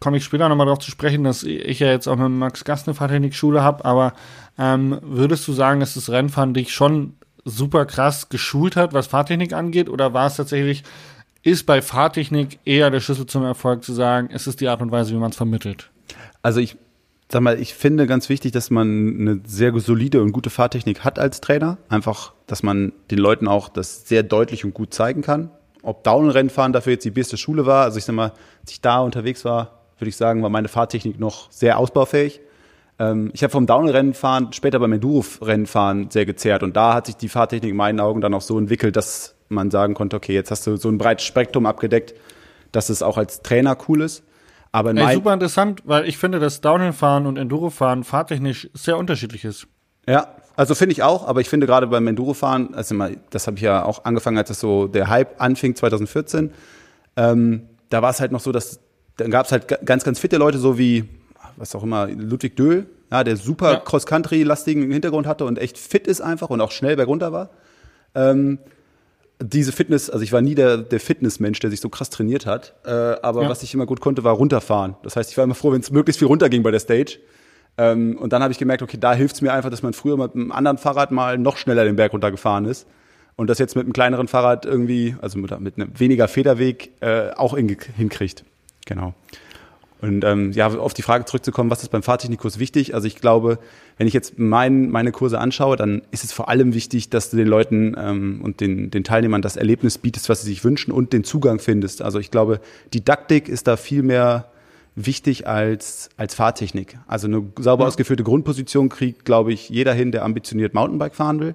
komme 0.00 0.18
ich 0.18 0.24
später 0.24 0.48
nochmal 0.48 0.66
darauf 0.66 0.80
zu 0.80 0.90
sprechen, 0.90 1.24
dass 1.24 1.42
ich 1.42 1.80
ja 1.80 1.88
jetzt 1.88 2.06
auch 2.08 2.16
mit 2.16 2.30
Max 2.30 2.64
Gast 2.64 2.86
eine 2.86 2.94
Fahrtechnikschule 2.94 3.62
habe, 3.62 3.84
aber 3.84 4.12
ähm, 4.58 4.98
würdest 5.02 5.48
du 5.48 5.52
sagen, 5.52 5.80
dass 5.80 5.94
das 5.94 6.10
Rennfahren 6.10 6.54
dich 6.54 6.74
schon 6.74 7.14
super 7.44 7.86
krass 7.86 8.28
geschult 8.28 8.76
hat, 8.76 8.92
was 8.92 9.06
Fahrtechnik 9.06 9.52
angeht, 9.52 9.88
oder 9.88 10.12
war 10.12 10.26
es 10.26 10.36
tatsächlich, 10.36 10.82
ist 11.42 11.66
bei 11.66 11.82
Fahrtechnik 11.82 12.58
eher 12.64 12.90
der 12.90 13.00
Schlüssel 13.00 13.26
zum 13.26 13.44
Erfolg 13.44 13.84
zu 13.84 13.92
sagen, 13.92 14.28
es 14.32 14.46
ist 14.46 14.60
die 14.60 14.68
Art 14.68 14.80
und 14.82 14.90
Weise, 14.90 15.12
wie 15.12 15.18
man 15.18 15.30
es 15.30 15.36
vermittelt? 15.36 15.90
Also 16.42 16.60
ich 16.60 16.76
sag 17.34 17.42
mal, 17.42 17.60
ich 17.60 17.74
finde 17.74 18.06
ganz 18.06 18.28
wichtig, 18.28 18.52
dass 18.52 18.70
man 18.70 19.16
eine 19.18 19.40
sehr 19.44 19.76
solide 19.80 20.22
und 20.22 20.30
gute 20.30 20.50
Fahrtechnik 20.50 21.04
hat 21.04 21.18
als 21.18 21.40
Trainer. 21.40 21.78
Einfach, 21.88 22.32
dass 22.46 22.62
man 22.62 22.92
den 23.10 23.18
Leuten 23.18 23.48
auch 23.48 23.68
das 23.68 24.08
sehr 24.08 24.22
deutlich 24.22 24.64
und 24.64 24.72
gut 24.72 24.94
zeigen 24.94 25.20
kann. 25.20 25.50
ob 25.82 26.04
Downhill-Rennfahren 26.04 26.72
dafür 26.72 26.92
jetzt 26.92 27.04
die 27.04 27.10
beste 27.10 27.36
Schule 27.36 27.66
war. 27.66 27.82
Also 27.84 27.98
ich 27.98 28.04
sag 28.04 28.14
mal, 28.14 28.32
als 28.62 28.70
ich 28.70 28.80
da 28.80 29.00
unterwegs 29.00 29.44
war, 29.44 29.80
würde 29.98 30.08
ich 30.08 30.16
sagen, 30.16 30.42
war 30.42 30.48
meine 30.48 30.68
Fahrtechnik 30.68 31.18
noch 31.18 31.50
sehr 31.50 31.76
ausbaufähig. 31.78 32.40
Ähm, 33.00 33.30
ich 33.34 33.42
habe 33.42 33.50
vom 33.50 33.66
Downhill-Rennfahren 33.66 34.52
später 34.52 34.78
beim 34.78 34.92
Enduro-Rennfahren 34.92 36.10
sehr 36.10 36.26
gezehrt 36.26 36.62
und 36.62 36.76
da 36.76 36.94
hat 36.94 37.06
sich 37.06 37.16
die 37.16 37.28
Fahrtechnik 37.28 37.72
in 37.72 37.76
meinen 37.76 37.98
Augen 37.98 38.20
dann 38.20 38.32
auch 38.32 38.42
so 38.42 38.56
entwickelt, 38.58 38.94
dass 38.94 39.34
man 39.48 39.72
sagen 39.72 39.94
konnte, 39.94 40.16
okay, 40.16 40.32
jetzt 40.34 40.52
hast 40.52 40.66
du 40.68 40.76
so 40.76 40.88
ein 40.88 40.98
breites 40.98 41.26
Spektrum 41.26 41.66
abgedeckt, 41.66 42.14
dass 42.70 42.88
es 42.90 43.02
auch 43.02 43.18
als 43.18 43.42
Trainer 43.42 43.76
cool 43.88 44.02
ist. 44.02 44.22
Aber 44.74 44.90
in 44.90 44.96
Ey, 44.96 45.14
super 45.14 45.32
interessant, 45.32 45.82
weil 45.84 46.04
ich 46.08 46.18
finde, 46.18 46.40
dass 46.40 46.60
Downhill-Fahren 46.60 47.26
und 47.26 47.38
Enduro-Fahren 47.38 48.02
fahrtechnisch 48.02 48.68
sehr 48.74 48.98
unterschiedlich 48.98 49.44
ist. 49.44 49.68
Ja, 50.08 50.34
also 50.56 50.74
finde 50.74 50.94
ich 50.94 51.04
auch, 51.04 51.28
aber 51.28 51.40
ich 51.40 51.48
finde 51.48 51.68
gerade 51.68 51.86
beim 51.86 52.04
Enduro-Fahren, 52.08 52.74
also 52.74 52.96
mal, 52.96 53.16
das 53.30 53.46
habe 53.46 53.56
ich 53.56 53.62
ja 53.62 53.84
auch 53.84 54.04
angefangen, 54.04 54.36
als 54.36 54.48
das 54.48 54.58
so 54.58 54.88
der 54.88 55.08
Hype 55.08 55.40
anfing 55.40 55.76
2014, 55.76 56.50
ähm, 57.14 57.68
da 57.88 58.02
war 58.02 58.10
es 58.10 58.18
halt 58.18 58.32
noch 58.32 58.40
so, 58.40 58.50
dass 58.50 58.80
dann 59.16 59.30
gab 59.30 59.46
es 59.46 59.52
halt 59.52 59.68
ganz, 59.86 60.02
ganz 60.02 60.18
fitte 60.18 60.38
Leute, 60.38 60.58
so 60.58 60.76
wie, 60.76 61.04
was 61.54 61.72
auch 61.76 61.84
immer, 61.84 62.08
Ludwig 62.08 62.56
Döhl, 62.56 62.86
ja, 63.12 63.22
der 63.22 63.36
super 63.36 63.74
ja. 63.74 63.78
Cross-Country-lastigen 63.78 64.90
Hintergrund 64.90 65.28
hatte 65.28 65.44
und 65.44 65.56
echt 65.56 65.78
fit 65.78 66.08
ist 66.08 66.20
einfach 66.20 66.50
und 66.50 66.60
auch 66.60 66.72
schnell 66.72 66.96
bergunter 66.96 67.30
war. 67.30 67.50
Ähm, 68.16 68.58
diese 69.46 69.72
Fitness, 69.72 70.08
also 70.08 70.22
ich 70.22 70.32
war 70.32 70.40
nie 70.40 70.54
der, 70.54 70.78
der 70.78 71.00
Fitnessmensch, 71.00 71.58
der 71.60 71.70
sich 71.70 71.80
so 71.80 71.90
krass 71.90 72.08
trainiert 72.08 72.46
hat, 72.46 72.74
äh, 72.84 72.90
aber 72.90 73.42
ja. 73.42 73.48
was 73.48 73.62
ich 73.62 73.74
immer 73.74 73.84
gut 73.84 74.00
konnte, 74.00 74.24
war 74.24 74.34
runterfahren. 74.34 74.96
Das 75.02 75.16
heißt, 75.16 75.30
ich 75.30 75.36
war 75.36 75.44
immer 75.44 75.54
froh, 75.54 75.72
wenn 75.72 75.80
es 75.80 75.90
möglichst 75.90 76.18
viel 76.18 76.28
runterging 76.28 76.62
bei 76.62 76.70
der 76.70 76.80
Stage. 76.80 77.18
Ähm, 77.76 78.16
und 78.16 78.32
dann 78.32 78.42
habe 78.42 78.52
ich 78.52 78.58
gemerkt, 78.58 78.82
okay, 78.82 78.96
da 78.98 79.12
hilft 79.12 79.34
es 79.34 79.42
mir 79.42 79.52
einfach, 79.52 79.68
dass 79.68 79.82
man 79.82 79.92
früher 79.92 80.16
mit 80.16 80.34
einem 80.34 80.50
anderen 80.50 80.78
Fahrrad 80.78 81.10
mal 81.10 81.36
noch 81.36 81.58
schneller 81.58 81.84
den 81.84 81.96
Berg 81.96 82.12
runtergefahren 82.12 82.64
ist. 82.64 82.86
Und 83.36 83.50
das 83.50 83.58
jetzt 83.58 83.74
mit 83.74 83.84
einem 83.84 83.92
kleineren 83.92 84.28
Fahrrad 84.28 84.64
irgendwie, 84.64 85.16
also 85.20 85.38
mit, 85.38 85.58
mit 85.60 85.76
einem 85.76 85.98
weniger 85.98 86.28
Federweg, 86.28 86.92
äh, 87.00 87.30
auch 87.32 87.52
in, 87.52 87.76
hinkriegt. 87.96 88.44
Genau. 88.86 89.12
Und 90.00 90.24
ähm, 90.24 90.52
ja, 90.52 90.68
auf 90.68 90.94
die 90.94 91.02
Frage 91.02 91.24
zurückzukommen, 91.24 91.70
was 91.70 91.82
ist 91.82 91.88
beim 91.88 92.02
Fahrtechnikkurs 92.02 92.58
wichtig? 92.58 92.94
Also 92.94 93.06
ich 93.08 93.16
glaube, 93.16 93.58
wenn 93.96 94.06
ich 94.06 94.14
jetzt 94.14 94.38
mein, 94.38 94.90
meine 94.90 95.12
Kurse 95.12 95.38
anschaue, 95.38 95.76
dann 95.76 96.02
ist 96.10 96.24
es 96.24 96.32
vor 96.32 96.48
allem 96.48 96.74
wichtig, 96.74 97.10
dass 97.10 97.30
du 97.30 97.36
den 97.36 97.46
Leuten 97.46 97.94
ähm, 97.96 98.40
und 98.42 98.60
den, 98.60 98.90
den 98.90 99.04
Teilnehmern 99.04 99.42
das 99.42 99.56
Erlebnis 99.56 99.98
bietest, 99.98 100.28
was 100.28 100.42
sie 100.42 100.48
sich 100.48 100.64
wünschen 100.64 100.92
und 100.92 101.12
den 101.12 101.24
Zugang 101.24 101.58
findest. 101.58 102.02
Also 102.02 102.18
ich 102.18 102.30
glaube, 102.30 102.60
Didaktik 102.92 103.48
ist 103.48 103.66
da 103.66 103.76
viel 103.76 104.02
mehr 104.02 104.50
wichtig 104.96 105.46
als, 105.46 106.08
als 106.16 106.34
Fahrtechnik. 106.34 106.98
Also 107.06 107.26
eine 107.26 107.44
sauber 107.58 107.86
ausgeführte 107.86 108.24
Grundposition 108.24 108.88
kriegt, 108.88 109.24
glaube 109.24 109.52
ich, 109.52 109.68
jeder 109.68 109.92
hin, 109.92 110.12
der 110.12 110.24
ambitioniert 110.24 110.74
Mountainbike 110.74 111.14
fahren 111.14 111.40
will. 111.40 111.54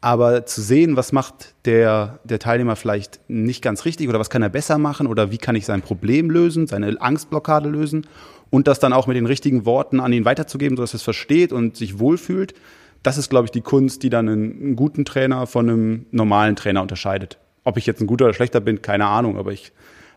Aber 0.00 0.46
zu 0.46 0.62
sehen, 0.62 0.96
was 0.96 1.12
macht 1.12 1.54
der, 1.64 2.20
der 2.22 2.38
Teilnehmer 2.38 2.76
vielleicht 2.76 3.18
nicht 3.28 3.62
ganz 3.62 3.84
richtig 3.84 4.08
oder 4.08 4.20
was 4.20 4.30
kann 4.30 4.42
er 4.42 4.50
besser 4.50 4.78
machen 4.78 5.06
oder 5.06 5.30
wie 5.30 5.38
kann 5.38 5.56
ich 5.56 5.66
sein 5.66 5.82
Problem 5.82 6.30
lösen, 6.30 6.66
seine 6.66 7.00
Angstblockade 7.00 7.68
lösen 7.68 8.06
und 8.50 8.66
das 8.68 8.78
dann 8.78 8.92
auch 8.92 9.06
mit 9.06 9.16
den 9.16 9.26
richtigen 9.26 9.64
Worten 9.66 10.00
an 10.00 10.12
ihn 10.12 10.24
weiterzugeben, 10.24 10.76
sodass 10.76 10.94
er 10.94 10.96
es 10.96 11.02
versteht 11.02 11.52
und 11.52 11.76
sich 11.76 11.98
wohlfühlt, 11.98 12.54
das 13.02 13.18
ist, 13.18 13.30
glaube 13.30 13.46
ich, 13.46 13.50
die 13.50 13.60
Kunst, 13.60 14.02
die 14.02 14.10
dann 14.10 14.28
einen, 14.28 14.60
einen 14.60 14.76
guten 14.76 15.04
Trainer 15.04 15.46
von 15.46 15.68
einem 15.68 16.06
normalen 16.10 16.56
Trainer 16.56 16.82
unterscheidet. 16.82 17.38
Ob 17.64 17.76
ich 17.76 17.86
jetzt 17.86 18.00
ein 18.00 18.06
guter 18.06 18.24
oder 18.24 18.34
schlechter 18.34 18.60
bin, 18.60 18.82
keine 18.82 19.06
Ahnung, 19.06 19.36
aber 19.36 19.52
ich 19.52 19.72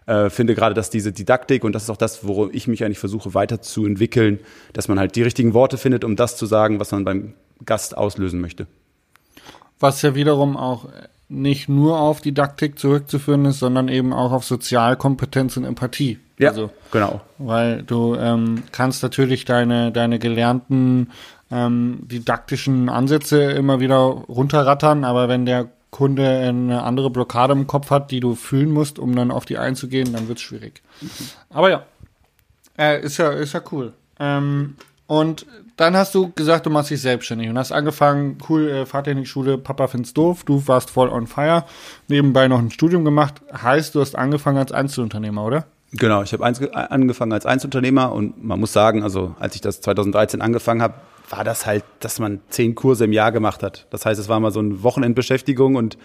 äh, 0.05 0.29
finde 0.29 0.55
gerade, 0.55 0.73
dass 0.73 0.89
diese 0.89 1.11
Didaktik, 1.11 1.63
und 1.63 1.73
das 1.73 1.83
ist 1.83 1.89
auch 1.91 1.97
das, 1.97 2.25
worum 2.25 2.49
ich 2.51 2.67
mich 2.67 2.83
eigentlich 2.83 2.99
versuche 2.99 3.33
weiterzuentwickeln, 3.35 4.39
dass 4.73 4.87
man 4.87 4.99
halt 4.99 5.15
die 5.15 5.21
richtigen 5.21 5.53
Worte 5.53 5.77
findet, 5.77 6.03
um 6.03 6.15
das 6.15 6.35
zu 6.35 6.47
sagen, 6.47 6.79
was 6.79 6.91
man 6.91 7.05
beim 7.05 7.33
Gast 7.63 7.95
auslösen 7.95 8.41
möchte. 8.41 8.65
Was 9.79 10.01
ja 10.01 10.15
wiederum 10.15 10.57
auch 10.57 10.89
nicht 11.29 11.69
nur 11.69 11.99
auf 11.99 12.21
Didaktik 12.21 12.79
zurückzuführen 12.79 13.45
ist, 13.45 13.59
sondern 13.59 13.87
eben 13.87 14.13
auch 14.13 14.31
auf 14.31 14.43
Sozialkompetenz 14.45 15.57
und 15.57 15.63
Empathie. 15.63 16.17
Ja, 16.39 16.49
also, 16.49 16.71
genau. 16.91 17.21
Weil 17.37 17.83
du 17.83 18.15
ähm, 18.15 18.63
kannst 18.71 19.03
natürlich 19.03 19.45
deine, 19.45 19.91
deine 19.91 20.19
gelernten 20.19 21.11
ähm, 21.51 21.99
didaktischen 22.03 22.89
Ansätze 22.89 23.43
immer 23.51 23.79
wieder 23.79 23.97
runterrattern, 23.97 25.03
aber 25.03 25.27
wenn 25.27 25.45
der 25.45 25.67
Kunde 25.91 26.27
eine 26.27 26.83
andere 26.83 27.09
Blockade 27.09 27.53
im 27.53 27.67
Kopf 27.67 27.89
hat, 27.89 28.11
die 28.11 28.19
du 28.19 28.35
fühlen 28.35 28.71
musst, 28.71 28.99
um 28.99 29.15
dann 29.15 29.31
auf 29.31 29.45
die 29.45 29.57
einzugehen, 29.57 30.13
dann 30.13 30.27
wird's 30.27 30.41
schwierig. 30.41 30.81
Mhm. 31.01 31.09
Aber 31.49 31.69
ja, 31.69 31.83
äh, 32.77 33.01
ist 33.01 33.17
ja, 33.17 33.31
ist 33.31 33.53
ja 33.53 33.61
cool. 33.71 33.93
Ähm, 34.19 34.75
und 35.07 35.45
dann 35.75 35.97
hast 35.97 36.13
du 36.13 36.31
gesagt, 36.31 36.65
du 36.65 36.69
machst 36.69 36.91
dich 36.91 37.01
selbstständig 37.01 37.49
und 37.49 37.57
hast 37.57 37.71
angefangen, 37.71 38.37
cool, 38.47 38.69
äh, 38.69 38.85
Fahrtechnikschule, 38.85 39.57
Papa 39.57 39.87
find's 39.87 40.13
doof, 40.13 40.43
du 40.43 40.67
warst 40.67 40.89
voll 40.89 41.09
on 41.09 41.25
fire, 41.25 41.65
nebenbei 42.07 42.47
noch 42.47 42.59
ein 42.59 42.69
Studium 42.71 43.03
gemacht. 43.03 43.41
Heißt, 43.51 43.95
du 43.95 44.01
hast 44.01 44.15
angefangen 44.15 44.59
als 44.59 44.71
Einzelunternehmer, 44.71 45.43
oder? 45.43 45.65
Genau, 45.91 46.21
ich 46.21 46.33
habe 46.33 46.45
angefangen 46.45 47.33
als 47.33 47.45
Einzelunternehmer 47.45 48.11
und 48.11 48.43
man 48.43 48.59
muss 48.59 48.73
sagen, 48.73 49.01
also 49.03 49.35
als 49.39 49.55
ich 49.55 49.61
das 49.61 49.81
2013 49.81 50.41
angefangen 50.41 50.81
habe, 50.81 50.95
war 51.29 51.43
das 51.43 51.65
halt, 51.65 51.83
dass 51.99 52.19
man 52.19 52.41
zehn 52.49 52.75
Kurse 52.75 53.05
im 53.05 53.13
Jahr 53.13 53.31
gemacht 53.31 53.63
hat. 53.63 53.87
Das 53.89 54.05
heißt, 54.05 54.19
es 54.19 54.29
war 54.29 54.39
mal 54.39 54.51
so 54.51 54.59
eine 54.59 54.83
Wochenendbeschäftigung 54.83 55.75
und 55.75 55.97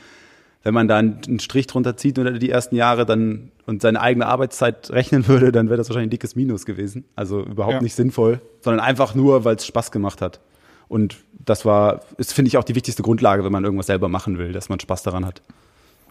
wenn 0.63 0.73
man 0.73 0.89
da 0.89 0.97
einen 0.97 1.39
Strich 1.41 1.67
drunter 1.67 1.97
zieht 1.97 2.19
unter 2.19 2.33
die 2.33 2.51
ersten 2.51 2.75
Jahre 2.75 3.05
dann 3.05 3.51
und 3.67 3.83
seine 3.83 4.01
eigene 4.01 4.27
Arbeitszeit 4.27 4.91
rechnen 4.91 5.29
würde, 5.29 5.53
dann 5.53 5.69
wäre 5.69 5.77
das 5.77 5.91
wahrscheinlich 5.91 6.09
ein 6.09 6.11
dickes 6.11 6.37
Minus 6.37 6.65
gewesen. 6.65 7.05
Also 7.15 7.43
überhaupt 7.43 7.75
ja. 7.75 7.83
nicht 7.83 7.95
sinnvoll, 7.95 8.41
sondern 8.63 8.81
einfach 8.81 9.15
nur, 9.15 9.45
weil 9.45 9.57
es 9.57 9.67
Spaß 9.67 9.93
gemacht 9.93 10.23
hat. 10.23 10.41
Und 10.89 11.17
das 11.33 11.67
war, 11.67 12.01
ist, 12.17 12.33
finde 12.33 12.49
ich, 12.49 12.57
auch 12.57 12.65
die 12.65 12.75
wichtigste 12.75 13.03
Grundlage, 13.03 13.45
wenn 13.45 13.53
man 13.53 13.65
irgendwas 13.65 13.87
selber 13.87 14.09
machen 14.09 14.39
will, 14.39 14.53
dass 14.53 14.71
man 14.71 14.81
Spaß 14.81 15.03
daran 15.03 15.27
hat. 15.27 15.43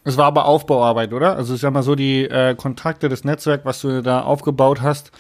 Es 0.04 0.18
war 0.18 0.26
aber 0.26 0.46
Aufbauarbeit, 0.46 1.14
oder? 1.14 1.36
Also 1.36 1.56
ich 1.56 1.62
sag 1.62 1.74
mal 1.74 1.84
so, 1.84 1.96
die 1.96 2.26
äh, 2.26 2.56
Kontakte, 2.56 3.10
das 3.10 3.24
Netzwerk, 3.24 3.66
was 3.66 3.82
du 3.82 4.02
da 4.04 4.22
aufgebaut 4.22 4.82
hast, 4.82 5.12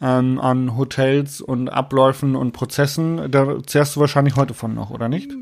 ähm, 0.00 0.38
an 0.40 0.76
Hotels 0.76 1.40
und 1.40 1.68
Abläufen 1.68 2.36
und 2.36 2.52
Prozessen, 2.52 3.30
da 3.30 3.62
zehrst 3.64 3.96
du 3.96 4.00
wahrscheinlich 4.00 4.36
heute 4.36 4.54
von 4.54 4.74
noch, 4.74 4.90
oder 4.90 5.08
nicht? 5.08 5.32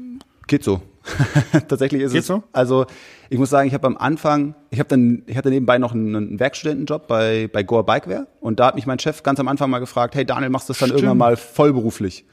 Geht 0.47 0.63
so. 0.63 0.81
Tatsächlich 1.69 2.03
ist 2.03 2.13
Geht 2.13 2.21
es. 2.21 2.27
So? 2.27 2.45
Also 2.53 2.87
ich 3.31 3.39
muss 3.39 3.51
sagen, 3.51 3.69
ich 3.69 3.75
habe 3.75 3.87
am 3.87 3.97
Anfang, 3.97 4.55
ich 4.71 4.79
habe 4.79 4.89
dann, 4.89 5.23
ich 5.27 5.37
hatte 5.37 5.51
nebenbei 5.51 5.79
noch 5.79 5.93
einen, 5.93 6.15
einen 6.15 6.41
Werkstudentenjob 6.41 7.09
bei 7.09 7.49
bei 7.53 7.63
Gore 7.63 7.85
Bikeware 7.85 8.27
und 8.41 8.61
da 8.61 8.67
hat 8.67 8.75
mich 8.75 8.87
mein 8.87 8.99
Chef 8.99 9.23
ganz 9.23 9.41
am 9.41 9.49
Anfang 9.49 9.71
mal 9.71 9.81
gefragt, 9.81 10.15
hey 10.15 10.25
Daniel, 10.25 10.51
machst 10.51 10.69
du 10.69 10.73
das 10.73 10.79
dann 10.79 10.89
Stimmt. 10.89 11.03
irgendwann 11.03 11.19
mal 11.19 11.37
vollberuflich 11.37 12.25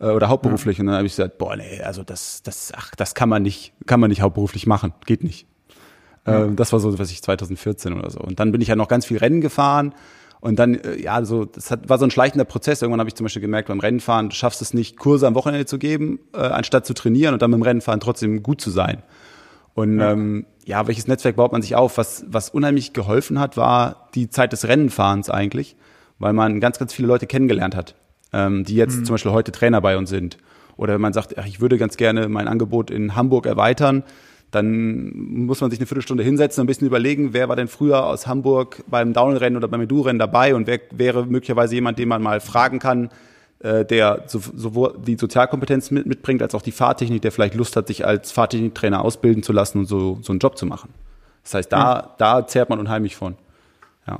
äh, 0.00 0.06
oder 0.06 0.28
hauptberuflich? 0.28 0.80
Und 0.80 0.86
dann 0.86 0.96
habe 0.96 1.06
ich 1.06 1.12
gesagt, 1.12 1.38
boah 1.38 1.56
nee, 1.56 1.80
also 1.82 2.02
das 2.02 2.42
das 2.42 2.72
ach 2.76 2.94
das 2.94 3.14
kann 3.14 3.28
man 3.28 3.42
nicht, 3.42 3.72
kann 3.86 4.00
man 4.00 4.10
nicht 4.10 4.22
hauptberuflich 4.22 4.66
machen, 4.66 4.92
geht 5.06 5.22
nicht. 5.22 5.46
Ähm, 6.26 6.56
das 6.56 6.72
war 6.72 6.80
so, 6.80 6.98
was 6.98 7.10
ich 7.10 7.22
2014 7.22 7.92
oder 7.94 8.10
so. 8.10 8.20
Und 8.20 8.40
dann 8.40 8.52
bin 8.52 8.60
ich 8.60 8.68
ja 8.68 8.76
noch 8.76 8.88
ganz 8.88 9.06
viel 9.06 9.18
Rennen 9.18 9.40
gefahren 9.40 9.94
und 10.40 10.58
dann, 10.58 10.74
äh, 10.74 11.00
ja, 11.00 11.24
so, 11.24 11.44
das 11.44 11.70
hat, 11.70 11.88
war 11.88 11.98
so 11.98 12.04
ein 12.04 12.10
schleichender 12.10 12.44
Prozess. 12.44 12.82
Irgendwann 12.82 13.00
habe 13.00 13.08
ich 13.08 13.14
zum 13.14 13.24
Beispiel 13.24 13.42
gemerkt, 13.42 13.68
beim 13.68 13.80
Rennenfahren, 13.80 14.30
du 14.30 14.34
schaffst 14.34 14.62
es 14.62 14.74
nicht, 14.74 14.98
Kurse 14.98 15.26
am 15.26 15.34
Wochenende 15.34 15.66
zu 15.66 15.78
geben, 15.78 16.20
äh, 16.34 16.38
anstatt 16.38 16.86
zu 16.86 16.94
trainieren 16.94 17.34
und 17.34 17.42
dann 17.42 17.50
beim 17.50 17.62
Rennenfahren 17.62 18.00
trotzdem 18.00 18.42
gut 18.42 18.60
zu 18.60 18.70
sein. 18.70 19.02
Und 19.74 19.98
ja. 20.00 20.12
Ähm, 20.12 20.46
ja, 20.64 20.86
welches 20.86 21.08
Netzwerk 21.08 21.36
baut 21.36 21.52
man 21.52 21.62
sich 21.62 21.76
auf? 21.76 21.98
Was, 21.98 22.24
was 22.28 22.50
unheimlich 22.50 22.92
geholfen 22.92 23.38
hat, 23.38 23.56
war 23.56 24.08
die 24.14 24.30
Zeit 24.30 24.52
des 24.52 24.66
Rennenfahrens 24.66 25.30
eigentlich, 25.30 25.76
weil 26.18 26.32
man 26.32 26.60
ganz, 26.60 26.78
ganz 26.78 26.92
viele 26.92 27.08
Leute 27.08 27.26
kennengelernt 27.26 27.76
hat, 27.76 27.94
ähm, 28.32 28.64
die 28.64 28.76
jetzt 28.76 28.98
mhm. 28.98 29.04
zum 29.04 29.14
Beispiel 29.14 29.32
heute 29.32 29.52
Trainer 29.52 29.80
bei 29.80 29.96
uns 29.96 30.10
sind. 30.10 30.38
Oder 30.76 30.94
wenn 30.94 31.00
man 31.00 31.12
sagt, 31.12 31.36
ach, 31.38 31.46
ich 31.46 31.60
würde 31.60 31.76
ganz 31.76 31.96
gerne 31.96 32.28
mein 32.28 32.48
Angebot 32.48 32.90
in 32.90 33.14
Hamburg 33.14 33.46
erweitern, 33.46 34.04
dann 34.50 35.12
muss 35.46 35.60
man 35.60 35.70
sich 35.70 35.78
eine 35.78 35.86
Viertelstunde 35.86 36.24
hinsetzen 36.24 36.60
und 36.60 36.64
ein 36.64 36.66
bisschen 36.66 36.86
überlegen, 36.86 37.32
wer 37.32 37.48
war 37.48 37.56
denn 37.56 37.68
früher 37.68 38.04
aus 38.04 38.26
Hamburg 38.26 38.82
beim 38.88 39.12
Downrennen 39.12 39.56
oder 39.56 39.68
beim 39.68 39.82
Enduro-Rennen 39.82 40.18
dabei 40.18 40.54
und 40.54 40.66
wer 40.66 40.80
wäre 40.90 41.26
möglicherweise 41.26 41.74
jemand, 41.74 41.98
den 41.98 42.08
man 42.08 42.22
mal 42.22 42.40
fragen 42.40 42.78
kann, 42.80 43.10
äh, 43.60 43.84
der 43.84 44.24
sowohl 44.26 44.98
die 44.98 45.16
Sozialkompetenz 45.16 45.90
mit, 45.90 46.06
mitbringt, 46.06 46.42
als 46.42 46.54
auch 46.54 46.62
die 46.62 46.72
Fahrtechnik, 46.72 47.22
der 47.22 47.30
vielleicht 47.30 47.54
Lust 47.54 47.76
hat, 47.76 47.86
sich 47.86 48.04
als 48.04 48.32
Fahrtechniktrainer 48.32 49.04
ausbilden 49.04 49.42
zu 49.42 49.52
lassen 49.52 49.78
und 49.80 49.86
so, 49.86 50.18
so 50.22 50.32
einen 50.32 50.40
Job 50.40 50.58
zu 50.58 50.66
machen. 50.66 50.90
Das 51.44 51.54
heißt, 51.54 51.72
da, 51.72 51.78
ja. 51.78 52.14
da 52.18 52.46
zehrt 52.46 52.70
man 52.70 52.80
unheimlich 52.80 53.16
von. 53.16 53.36
Ja. 54.06 54.18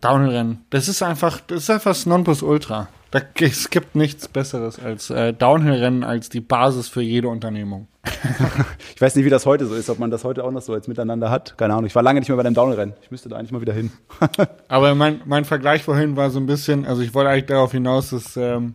Downhill-Rennen. 0.00 0.64
Das 0.70 0.88
ist 0.88 1.02
einfach, 1.02 1.40
das 1.40 1.64
ist 1.64 1.70
einfach 1.70 1.90
das 1.90 2.06
Nonplusultra. 2.06 2.88
Da, 3.10 3.20
es 3.40 3.70
gibt 3.70 3.94
nichts 3.94 4.26
Besseres 4.28 4.78
als 4.78 5.10
äh, 5.10 5.32
Downhill-Rennen 5.32 6.02
als 6.02 6.28
die 6.28 6.40
Basis 6.40 6.88
für 6.88 7.02
jede 7.02 7.28
Unternehmung. 7.28 7.86
ich 8.94 9.00
weiß 9.00 9.14
nicht, 9.16 9.24
wie 9.24 9.30
das 9.30 9.46
heute 9.46 9.66
so 9.66 9.74
ist, 9.74 9.88
ob 9.90 9.98
man 9.98 10.10
das 10.10 10.24
heute 10.24 10.44
auch 10.44 10.50
noch 10.50 10.62
so 10.62 10.72
als 10.72 10.88
miteinander 10.88 11.30
hat. 11.30 11.56
Keine 11.56 11.74
Ahnung. 11.74 11.86
Ich 11.86 11.94
war 11.94 12.02
lange 12.02 12.20
nicht 12.20 12.28
mehr 12.28 12.36
bei 12.36 12.44
einem 12.44 12.54
Downhill-Rennen. 12.54 12.94
Ich 13.02 13.10
müsste 13.10 13.28
da 13.28 13.36
eigentlich 13.36 13.52
mal 13.52 13.60
wieder 13.60 13.72
hin. 13.72 13.90
Aber 14.68 14.94
mein, 14.94 15.20
mein 15.24 15.44
Vergleich 15.44 15.84
vorhin 15.84 16.16
war 16.16 16.30
so 16.30 16.40
ein 16.40 16.46
bisschen, 16.46 16.84
also 16.84 17.02
ich 17.02 17.14
wollte 17.14 17.30
eigentlich 17.30 17.46
darauf 17.46 17.72
hinaus, 17.72 18.10
dass 18.10 18.36
ähm, 18.36 18.74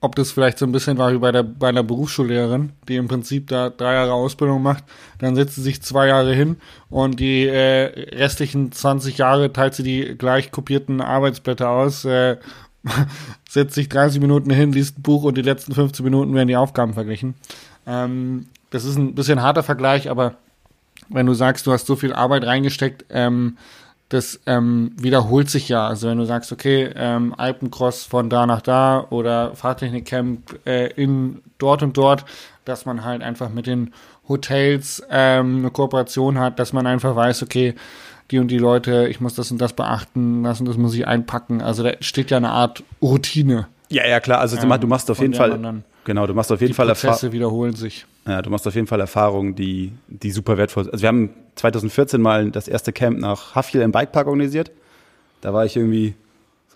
ob 0.00 0.16
das 0.16 0.32
vielleicht 0.32 0.58
so 0.58 0.66
ein 0.66 0.72
bisschen 0.72 0.98
war 0.98 1.12
wie 1.12 1.18
bei 1.18 1.32
der, 1.32 1.42
bei 1.42 1.68
einer 1.68 1.82
Berufsschullehrerin, 1.82 2.72
die 2.88 2.96
im 2.96 3.08
Prinzip 3.08 3.48
da 3.48 3.70
drei 3.70 3.94
Jahre 3.94 4.12
Ausbildung 4.12 4.62
macht, 4.62 4.84
dann 5.18 5.36
setzt 5.36 5.54
sie 5.54 5.62
sich 5.62 5.82
zwei 5.82 6.08
Jahre 6.08 6.34
hin 6.34 6.56
und 6.90 7.20
die 7.20 7.46
äh, 7.46 8.16
restlichen 8.16 8.72
20 8.72 9.18
Jahre 9.18 9.52
teilt 9.52 9.74
sie 9.74 9.82
die 9.82 10.16
gleich 10.18 10.50
kopierten 10.50 11.00
Arbeitsblätter 11.00 11.68
aus, 11.70 12.04
äh, 12.04 12.36
setzt 13.48 13.74
sich 13.74 13.88
30 13.88 14.20
Minuten 14.20 14.50
hin, 14.50 14.72
liest 14.72 14.98
ein 14.98 15.02
Buch 15.02 15.24
und 15.24 15.36
die 15.36 15.42
letzten 15.42 15.74
15 15.74 16.04
Minuten 16.04 16.34
werden 16.34 16.48
die 16.48 16.56
Aufgaben 16.56 16.94
verglichen. 16.94 17.34
Ähm, 17.86 18.46
das 18.70 18.84
ist 18.84 18.96
ein 18.96 19.14
bisschen 19.14 19.42
harter 19.42 19.62
Vergleich, 19.62 20.10
aber 20.10 20.36
wenn 21.08 21.26
du 21.26 21.34
sagst, 21.34 21.66
du 21.66 21.72
hast 21.72 21.86
so 21.86 21.96
viel 21.96 22.12
Arbeit 22.12 22.44
reingesteckt, 22.44 23.04
ähm, 23.10 23.56
das 24.08 24.40
ähm, 24.46 24.92
wiederholt 24.98 25.48
sich 25.48 25.68
ja. 25.68 25.86
Also 25.86 26.08
wenn 26.08 26.18
du 26.18 26.24
sagst, 26.24 26.52
okay, 26.52 26.90
ähm, 26.94 27.34
Alpencross 27.36 28.04
von 28.04 28.28
da 28.28 28.46
nach 28.46 28.60
da 28.60 29.06
oder 29.08 29.54
Fahrtechnikcamp 29.54 30.66
äh, 30.66 30.88
in 30.88 31.42
dort 31.58 31.82
und 31.82 31.96
dort, 31.96 32.24
dass 32.64 32.84
man 32.84 33.04
halt 33.04 33.22
einfach 33.22 33.48
mit 33.48 33.66
den 33.66 33.92
Hotels 34.28 35.02
ähm, 35.10 35.58
eine 35.58 35.70
Kooperation 35.70 36.38
hat, 36.38 36.58
dass 36.58 36.72
man 36.72 36.86
einfach 36.86 37.16
weiß, 37.16 37.42
okay, 37.42 37.74
die 38.32 38.38
und 38.38 38.48
die 38.48 38.58
Leute, 38.58 39.06
ich 39.08 39.20
muss 39.20 39.34
das 39.34 39.50
und 39.52 39.58
das 39.60 39.74
beachten, 39.74 40.42
das 40.42 40.58
und 40.58 40.66
das 40.66 40.76
muss 40.76 40.94
ich 40.94 41.06
einpacken. 41.06 41.60
Also 41.60 41.82
da 41.82 41.92
steht 42.00 42.30
ja 42.30 42.38
eine 42.38 42.50
Art 42.50 42.82
Routine. 43.00 43.68
Ja, 43.90 44.06
ja, 44.08 44.20
klar. 44.20 44.40
Also 44.40 44.56
Ähm, 44.56 44.80
du 44.80 44.86
machst 44.86 45.10
auf 45.10 45.20
jeden 45.20 45.34
Fall, 45.34 45.82
genau, 46.04 46.26
du 46.26 46.34
machst 46.34 46.50
auf 46.50 46.60
jeden 46.60 46.70
Die 46.72 46.74
Fall 46.74 46.88
Erfahrung. 46.88 47.12
Prozesse 47.14 47.32
wiederholen 47.32 47.74
sich. 47.76 48.06
Ja, 48.26 48.40
du 48.40 48.50
machst 48.50 48.66
auf 48.66 48.74
jeden 48.74 48.86
Fall 48.86 49.00
Erfahrungen, 49.00 49.54
die, 49.54 49.92
die 50.08 50.30
super 50.30 50.56
wertvoll 50.56 50.84
sind. 50.84 50.92
Also 50.94 51.02
wir 51.02 51.08
haben 51.08 51.30
2014 51.56 52.20
mal 52.20 52.50
das 52.50 52.68
erste 52.68 52.92
Camp 52.92 53.18
nach 53.20 53.54
Hafjell 53.54 53.82
im 53.82 53.92
Bikepark 53.92 54.26
organisiert. 54.26 54.70
Da 55.42 55.52
war 55.52 55.66
ich 55.66 55.76
irgendwie 55.76 56.14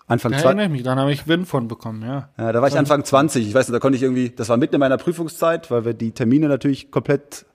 Anfang 0.07 0.31
Da 0.31 0.37
20. 0.37 0.45
erinnere 0.45 0.65
ich 0.67 0.71
mich, 0.71 0.83
dann 0.83 0.99
habe 0.99 1.11
ich 1.11 1.27
Wind 1.27 1.47
von 1.47 1.67
bekommen, 1.67 2.03
ja. 2.03 2.29
Ja, 2.37 2.51
da 2.51 2.61
war 2.61 2.67
ich 2.67 2.77
Anfang 2.77 3.03
20. 3.03 3.47
Ich 3.47 3.53
weiß 3.53 3.67
nicht, 3.67 3.75
da 3.75 3.79
konnte 3.79 3.95
ich 3.97 4.03
irgendwie, 4.03 4.29
das 4.29 4.47
war 4.49 4.57
mitten 4.57 4.75
in 4.75 4.79
meiner 4.79 4.97
Prüfungszeit, 4.97 5.71
weil 5.71 5.85
wir 5.85 5.93
die 5.95 6.11
Termine 6.11 6.47
natürlich 6.47 6.91
komplett 6.91 7.45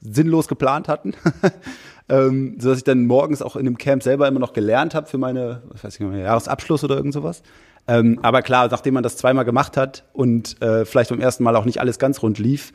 sinnlos 0.00 0.48
geplant 0.48 0.88
hatten. 0.88 1.14
ähm, 2.08 2.56
sodass 2.58 2.78
ich 2.78 2.84
dann 2.84 3.06
morgens 3.06 3.42
auch 3.42 3.56
in 3.56 3.64
dem 3.64 3.78
Camp 3.78 4.02
selber 4.02 4.26
immer 4.28 4.40
noch 4.40 4.52
gelernt 4.52 4.94
habe 4.94 5.06
für 5.06 5.18
meine, 5.18 5.62
was 5.68 5.84
weiß 5.84 5.94
ich, 5.94 6.00
meinen 6.00 6.20
Jahresabschluss 6.20 6.82
oder 6.84 6.96
irgend 6.96 7.14
sowas. 7.14 7.42
Ähm, 7.86 8.18
aber 8.22 8.42
klar, 8.42 8.68
nachdem 8.70 8.94
man 8.94 9.02
das 9.02 9.16
zweimal 9.16 9.44
gemacht 9.44 9.76
hat 9.76 10.04
und 10.12 10.60
äh, 10.62 10.84
vielleicht 10.84 11.10
beim 11.10 11.20
ersten 11.20 11.44
Mal 11.44 11.56
auch 11.56 11.64
nicht 11.64 11.80
alles 11.80 11.98
ganz 11.98 12.22
rund 12.22 12.38
lief, 12.38 12.72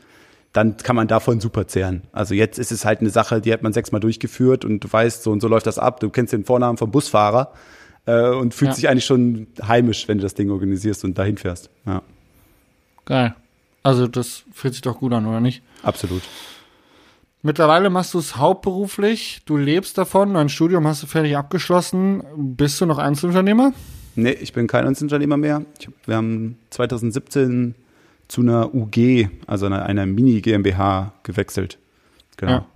dann 0.52 0.76
kann 0.78 0.96
man 0.96 1.06
davon 1.06 1.40
super 1.40 1.66
zehren. 1.66 2.02
Also 2.12 2.34
jetzt 2.34 2.58
ist 2.58 2.72
es 2.72 2.84
halt 2.84 3.00
eine 3.00 3.10
Sache, 3.10 3.40
die 3.40 3.52
hat 3.52 3.62
man 3.62 3.72
sechsmal 3.72 4.00
durchgeführt 4.00 4.64
und 4.64 4.80
du 4.84 4.92
weißt, 4.92 5.22
so 5.22 5.30
und 5.30 5.40
so 5.40 5.48
läuft 5.48 5.66
das 5.66 5.78
ab. 5.78 6.00
Du 6.00 6.08
kennst 6.10 6.32
den 6.32 6.44
Vornamen 6.44 6.78
vom 6.78 6.90
Busfahrer 6.90 7.52
äh, 8.06 8.30
und 8.30 8.54
fühlst 8.54 8.78
Ja. 8.78 8.80
dich 8.82 8.88
eigentlich 8.88 9.04
schon 9.04 9.48
heimisch, 9.66 10.08
wenn 10.08 10.18
du 10.18 10.22
das 10.22 10.34
Ding 10.34 10.50
organisierst 10.50 11.04
und 11.04 11.18
dahin 11.18 11.36
fährst. 11.36 11.68
Ja, 11.84 12.02
Geil. 13.04 13.34
Also 13.82 14.08
das 14.08 14.42
fühlt 14.52 14.74
sich 14.74 14.82
doch 14.82 14.98
gut 14.98 15.12
an, 15.12 15.26
oder 15.26 15.40
nicht? 15.40 15.62
absolut. 15.82 16.22
Mittlerweile 17.46 17.90
machst 17.90 18.12
du 18.12 18.18
es 18.18 18.36
hauptberuflich, 18.38 19.42
du 19.46 19.56
lebst 19.56 19.96
davon, 19.98 20.34
dein 20.34 20.48
Studium 20.48 20.84
hast 20.84 21.04
du 21.04 21.06
fertig 21.06 21.36
abgeschlossen. 21.36 22.24
Bist 22.36 22.80
du 22.80 22.86
noch 22.86 22.98
Einzelunternehmer? 22.98 23.72
Nee, 24.16 24.32
ich 24.32 24.52
bin 24.52 24.66
kein 24.66 24.84
Einzelunternehmer 24.84 25.36
mehr. 25.36 25.56
Hab- 25.86 25.92
wir 26.06 26.16
haben 26.16 26.58
2017 26.70 27.76
zu 28.26 28.40
einer 28.40 28.74
UG, 28.74 29.28
also 29.46 29.66
einer, 29.66 29.84
einer 29.86 30.06
Mini-GmbH 30.06 31.12
gewechselt. 31.22 31.78
Genau. 32.36 32.52
Ja. 32.52 32.66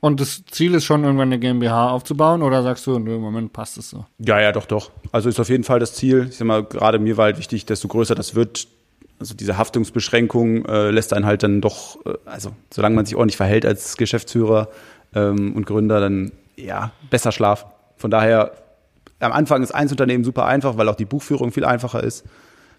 Und 0.00 0.18
das 0.20 0.42
Ziel 0.50 0.74
ist 0.74 0.84
schon, 0.84 1.04
irgendwann 1.04 1.28
eine 1.28 1.38
GmbH 1.38 1.90
aufzubauen 1.90 2.42
oder 2.42 2.64
sagst 2.64 2.84
du, 2.88 2.98
nö, 2.98 3.14
im 3.14 3.20
Moment 3.20 3.52
passt 3.52 3.78
es 3.78 3.90
so? 3.90 4.06
Ja, 4.18 4.40
ja, 4.40 4.50
doch, 4.50 4.66
doch. 4.66 4.90
Also 5.12 5.28
ist 5.28 5.38
auf 5.38 5.50
jeden 5.50 5.62
Fall 5.62 5.78
das 5.78 5.94
Ziel. 5.94 6.26
Ich 6.30 6.38
sag 6.38 6.46
mal, 6.48 6.64
gerade 6.64 6.98
mir 6.98 7.16
war 7.16 7.26
halt 7.26 7.38
wichtig, 7.38 7.64
desto 7.64 7.86
größer 7.86 8.16
das 8.16 8.34
wird, 8.34 8.66
also 9.18 9.34
diese 9.34 9.58
Haftungsbeschränkung 9.58 10.64
äh, 10.66 10.90
lässt 10.90 11.12
einen 11.12 11.26
halt 11.26 11.42
dann 11.42 11.60
doch, 11.60 12.04
äh, 12.06 12.14
also 12.24 12.52
solange 12.72 12.96
man 12.96 13.06
sich 13.06 13.16
ordentlich 13.16 13.36
verhält 13.36 13.66
als 13.66 13.96
Geschäftsführer 13.96 14.68
ähm, 15.14 15.54
und 15.54 15.66
Gründer, 15.66 16.00
dann 16.00 16.32
ja, 16.56 16.92
besser 17.10 17.32
schlafen. 17.32 17.68
Von 17.96 18.10
daher, 18.10 18.52
am 19.20 19.32
Anfang 19.32 19.62
ist 19.62 19.72
Einzelunternehmen 19.72 20.24
super 20.24 20.46
einfach, 20.46 20.76
weil 20.76 20.88
auch 20.88 20.94
die 20.94 21.04
Buchführung 21.04 21.52
viel 21.52 21.64
einfacher 21.64 22.02
ist. 22.02 22.24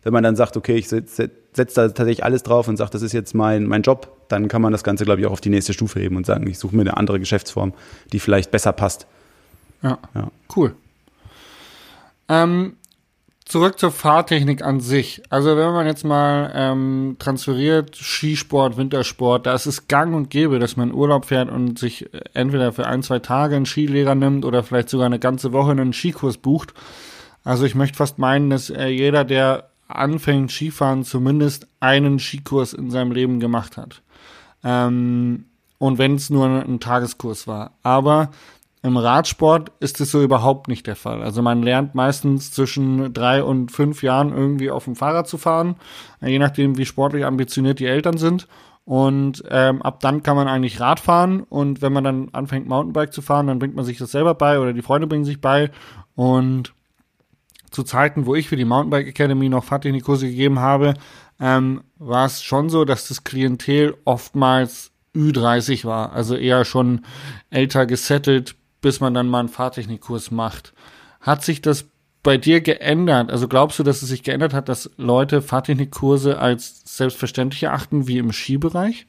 Wenn 0.03 0.13
man 0.13 0.23
dann 0.23 0.37
sagt, 0.37 0.55
okay, 0.55 0.75
ich 0.75 0.87
setze 0.87 1.29
setz 1.51 1.73
da 1.73 1.87
tatsächlich 1.87 2.23
alles 2.23 2.43
drauf 2.43 2.67
und 2.67 2.77
sage, 2.77 2.91
das 2.91 3.01
ist 3.01 3.11
jetzt 3.11 3.33
mein, 3.33 3.65
mein 3.65 3.81
Job, 3.81 4.15
dann 4.29 4.47
kann 4.47 4.61
man 4.61 4.71
das 4.71 4.83
Ganze, 4.83 5.03
glaube 5.03 5.19
ich, 5.19 5.27
auch 5.27 5.31
auf 5.31 5.41
die 5.41 5.49
nächste 5.49 5.73
Stufe 5.73 5.99
heben 5.99 6.15
und 6.15 6.25
sagen, 6.25 6.47
ich 6.47 6.57
suche 6.57 6.75
mir 6.75 6.83
eine 6.83 6.95
andere 6.95 7.19
Geschäftsform, 7.19 7.73
die 8.13 8.19
vielleicht 8.19 8.51
besser 8.51 8.71
passt. 8.71 9.07
Ja. 9.81 9.97
Ja. 10.15 10.31
Cool. 10.55 10.75
Ähm, 12.29 12.77
zurück 13.49 13.79
zur 13.79 13.91
Fahrtechnik 13.91 14.61
an 14.63 14.79
sich. 14.79 15.23
Also 15.29 15.57
wenn 15.57 15.73
man 15.73 15.87
jetzt 15.87 16.05
mal 16.05 16.51
ähm, 16.53 17.15
transferiert, 17.17 17.95
Skisport, 17.95 18.77
Wintersport, 18.77 19.47
da 19.47 19.55
ist 19.55 19.65
es 19.65 19.87
gang 19.87 20.13
und 20.13 20.29
gäbe, 20.29 20.59
dass 20.59 20.77
man 20.77 20.93
Urlaub 20.93 21.25
fährt 21.25 21.49
und 21.49 21.79
sich 21.79 22.13
äh, 22.13 22.21
entweder 22.35 22.71
für 22.71 22.85
ein, 22.85 23.01
zwei 23.01 23.17
Tage 23.17 23.55
einen 23.55 23.65
Skilehrer 23.65 24.13
nimmt 24.13 24.45
oder 24.45 24.61
vielleicht 24.61 24.89
sogar 24.89 25.07
eine 25.07 25.17
ganze 25.17 25.51
Woche 25.51 25.71
einen 25.71 25.93
Skikurs 25.93 26.37
bucht. 26.37 26.75
Also 27.43 27.65
ich 27.65 27.73
möchte 27.73 27.97
fast 27.97 28.19
meinen, 28.19 28.51
dass 28.51 28.69
äh, 28.69 28.87
jeder, 28.87 29.25
der 29.25 29.71
anfängt 29.87 30.51
Skifahren, 30.51 31.03
zumindest 31.03 31.67
einen 31.79 32.19
Skikurs 32.19 32.73
in 32.73 32.91
seinem 32.91 33.11
Leben 33.11 33.39
gemacht 33.39 33.77
hat. 33.77 34.03
Ähm, 34.63 35.45
und 35.79 35.97
wenn 35.97 36.15
es 36.15 36.29
nur 36.29 36.45
ein, 36.45 36.73
ein 36.75 36.79
Tageskurs 36.79 37.47
war. 37.47 37.71
Aber 37.81 38.29
im 38.81 38.95
Radsport 38.95 39.71
ist 39.79 39.99
es 39.99 40.11
so 40.11 40.21
überhaupt 40.21 40.69
nicht 40.69 40.87
der 40.87 40.95
Fall. 40.95 41.21
Also 41.21 41.41
man 41.41 41.61
lernt 41.61 41.95
meistens 41.95 42.51
zwischen 42.51 43.13
drei 43.13 43.43
und 43.43 43.71
fünf 43.71 44.03
Jahren 44.03 44.31
irgendwie 44.31 44.71
auf 44.71 44.85
dem 44.85 44.95
Fahrrad 44.95 45.27
zu 45.27 45.37
fahren, 45.37 45.75
je 46.21 46.39
nachdem, 46.39 46.77
wie 46.77 46.85
sportlich 46.85 47.25
ambitioniert 47.25 47.79
die 47.79 47.87
Eltern 47.87 48.17
sind. 48.17 48.47
Und 48.85 49.43
ähm, 49.49 49.81
ab 49.81 49.99
dann 49.99 50.23
kann 50.23 50.35
man 50.35 50.47
eigentlich 50.47 50.79
Rad 50.79 50.99
fahren. 50.99 51.43
Und 51.43 51.81
wenn 51.81 51.93
man 51.93 52.03
dann 52.03 52.29
anfängt, 52.31 52.67
Mountainbike 52.67 53.13
zu 53.13 53.21
fahren, 53.21 53.47
dann 53.47 53.59
bringt 53.59 53.75
man 53.75 53.85
sich 53.85 53.97
das 53.97 54.11
selber 54.11 54.33
bei 54.33 54.59
oder 54.59 54.73
die 54.73 54.81
Freunde 54.81 55.07
bringen 55.07 55.25
sich 55.25 55.41
bei. 55.41 55.69
Und 56.15 56.73
zu 57.69 57.83
Zeiten, 57.83 58.25
wo 58.25 58.33
ich 58.33 58.49
für 58.49 58.55
die 58.55 58.65
Mountainbike 58.65 59.07
Academy 59.07 59.49
noch 59.49 59.63
Fahrtechnikkurse 59.63 60.27
gegeben 60.27 60.59
habe, 60.59 60.95
ähm, 61.39 61.81
war 61.97 62.25
es 62.25 62.41
schon 62.41 62.69
so, 62.69 62.85
dass 62.85 63.07
das 63.09 63.23
Klientel 63.23 63.95
oftmals 64.05 64.91
Ü30 65.15 65.85
war, 65.85 66.13
also 66.13 66.35
eher 66.35 66.65
schon 66.65 67.05
älter 67.49 67.85
gesettelt, 67.85 68.55
bis 68.81 68.99
man 68.99 69.13
dann 69.13 69.27
mal 69.27 69.39
einen 69.39 69.49
Fahrtechnikkurs 69.49 70.31
macht. 70.31 70.73
Hat 71.21 71.43
sich 71.43 71.61
das 71.61 71.85
bei 72.23 72.37
dir 72.37 72.61
geändert? 72.61 73.31
Also 73.31 73.47
glaubst 73.47 73.79
du, 73.79 73.83
dass 73.83 74.01
es 74.01 74.09
sich 74.09 74.23
geändert 74.23 74.53
hat, 74.53 74.69
dass 74.69 74.89
Leute 74.97 75.41
Fahrtechnikkurse 75.41 76.39
als 76.39 76.81
selbstverständlich 76.85 77.63
erachten 77.63 78.07
wie 78.07 78.17
im 78.17 78.31
Skibereich? 78.31 79.07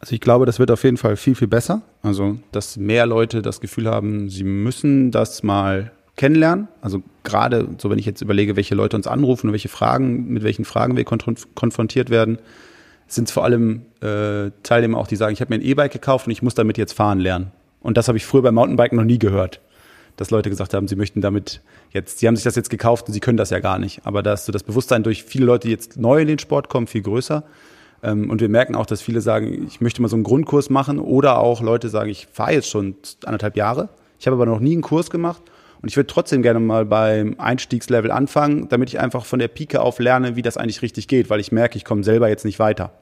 Also 0.00 0.14
ich 0.14 0.20
glaube, 0.20 0.46
das 0.46 0.58
wird 0.58 0.70
auf 0.70 0.84
jeden 0.84 0.96
Fall 0.96 1.16
viel, 1.16 1.34
viel 1.34 1.48
besser. 1.48 1.82
Also, 2.02 2.38
dass 2.52 2.76
mehr 2.76 3.06
Leute 3.06 3.42
das 3.42 3.60
Gefühl 3.60 3.88
haben, 3.88 4.30
sie 4.30 4.44
müssen 4.44 5.10
das 5.10 5.42
mal 5.42 5.90
kennenlernen. 6.16 6.68
Also 6.80 7.02
gerade 7.24 7.68
so, 7.78 7.90
wenn 7.90 7.98
ich 7.98 8.06
jetzt 8.06 8.20
überlege, 8.20 8.56
welche 8.56 8.74
Leute 8.74 8.96
uns 8.96 9.06
anrufen 9.06 9.48
und 9.48 9.52
welche 9.52 9.68
Fragen, 9.68 10.28
mit 10.28 10.42
welchen 10.44 10.64
Fragen 10.64 10.96
wir 10.96 11.04
konfron- 11.04 11.46
konfrontiert 11.54 12.10
werden, 12.10 12.38
sind 13.08 13.28
es 13.28 13.32
vor 13.32 13.44
allem 13.44 13.86
äh, 14.00 14.50
Teilnehmer 14.62 14.98
auch, 14.98 15.06
die 15.06 15.16
sagen, 15.16 15.32
ich 15.32 15.40
habe 15.40 15.52
mir 15.52 15.60
ein 15.60 15.66
E-Bike 15.66 15.92
gekauft 15.92 16.26
und 16.26 16.32
ich 16.32 16.42
muss 16.42 16.54
damit 16.54 16.78
jetzt 16.78 16.92
fahren 16.92 17.18
lernen. 17.18 17.50
Und 17.80 17.96
das 17.96 18.08
habe 18.08 18.18
ich 18.18 18.26
früher 18.26 18.42
beim 18.42 18.54
Mountainbiken 18.54 18.96
noch 18.96 19.04
nie 19.04 19.18
gehört. 19.18 19.60
Dass 20.16 20.30
Leute 20.30 20.50
gesagt 20.50 20.74
haben, 20.74 20.88
sie 20.88 20.96
möchten 20.96 21.20
damit 21.20 21.60
jetzt, 21.90 22.18
sie 22.18 22.26
haben 22.26 22.34
sich 22.34 22.44
das 22.44 22.56
jetzt 22.56 22.70
gekauft 22.70 23.06
und 23.06 23.12
sie 23.14 23.20
können 23.20 23.36
das 23.36 23.50
ja 23.50 23.60
gar 23.60 23.78
nicht. 23.78 24.00
Aber 24.04 24.22
dass 24.22 24.46
so 24.46 24.52
das 24.52 24.64
Bewusstsein 24.64 25.02
durch 25.02 25.22
viele 25.22 25.46
Leute, 25.46 25.68
die 25.68 25.72
jetzt 25.72 25.96
neu 25.96 26.20
in 26.20 26.28
den 26.28 26.38
Sport 26.38 26.68
kommen, 26.68 26.86
viel 26.86 27.02
größer. 27.02 27.44
Ähm, 28.02 28.30
und 28.30 28.40
wir 28.40 28.48
merken 28.48 28.74
auch, 28.74 28.86
dass 28.86 29.00
viele 29.00 29.20
sagen, 29.20 29.66
ich 29.66 29.80
möchte 29.80 30.02
mal 30.02 30.08
so 30.08 30.16
einen 30.16 30.24
Grundkurs 30.24 30.70
machen 30.70 30.98
oder 30.98 31.38
auch 31.38 31.60
Leute 31.60 31.88
sagen, 31.88 32.10
ich 32.10 32.26
fahre 32.32 32.52
jetzt 32.52 32.68
schon 32.68 32.96
anderthalb 33.24 33.56
Jahre, 33.56 33.88
ich 34.18 34.26
habe 34.26 34.34
aber 34.36 34.46
noch 34.46 34.60
nie 34.60 34.72
einen 34.72 34.82
Kurs 34.82 35.10
gemacht 35.10 35.42
und 35.82 35.88
ich 35.88 35.96
würde 35.96 36.08
trotzdem 36.08 36.42
gerne 36.42 36.60
mal 36.60 36.84
beim 36.84 37.36
Einstiegslevel 37.38 38.10
anfangen, 38.10 38.68
damit 38.68 38.88
ich 38.88 39.00
einfach 39.00 39.24
von 39.24 39.38
der 39.38 39.48
Pike 39.48 39.80
auf 39.80 39.98
lerne, 39.98 40.36
wie 40.36 40.42
das 40.42 40.56
eigentlich 40.56 40.82
richtig 40.82 41.08
geht, 41.08 41.30
weil 41.30 41.40
ich 41.40 41.52
merke, 41.52 41.76
ich 41.76 41.84
komme 41.84 42.04
selber 42.04 42.28
jetzt 42.28 42.44
nicht 42.44 42.58
weiter. 42.58 42.92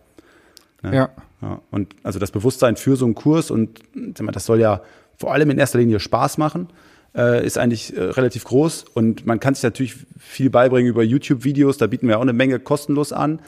Ja. 0.94 1.10
Ja, 1.42 1.60
und 1.70 1.94
also 2.02 2.18
das 2.18 2.30
Bewusstsein 2.30 2.76
für 2.76 2.96
so 2.96 3.04
einen 3.04 3.14
Kurs 3.14 3.50
und 3.50 3.80
das 3.94 4.46
soll 4.46 4.58
ja 4.60 4.80
vor 5.18 5.32
allem 5.34 5.50
in 5.50 5.58
erster 5.58 5.78
Linie 5.78 6.00
Spaß 6.00 6.38
machen, 6.38 6.68
äh, 7.14 7.44
ist 7.44 7.58
eigentlich 7.58 7.96
äh, 7.96 8.00
relativ 8.02 8.44
groß 8.44 8.84
und 8.94 9.26
man 9.26 9.38
kann 9.38 9.54
sich 9.54 9.62
natürlich 9.62 9.96
viel 10.18 10.48
beibringen 10.50 10.88
über 10.90 11.02
YouTube-Videos, 11.02 11.76
da 11.76 11.86
bieten 11.86 12.08
wir 12.08 12.16
auch 12.18 12.22
eine 12.22 12.32
Menge 12.32 12.58
kostenlos 12.58 13.12
an. 13.12 13.40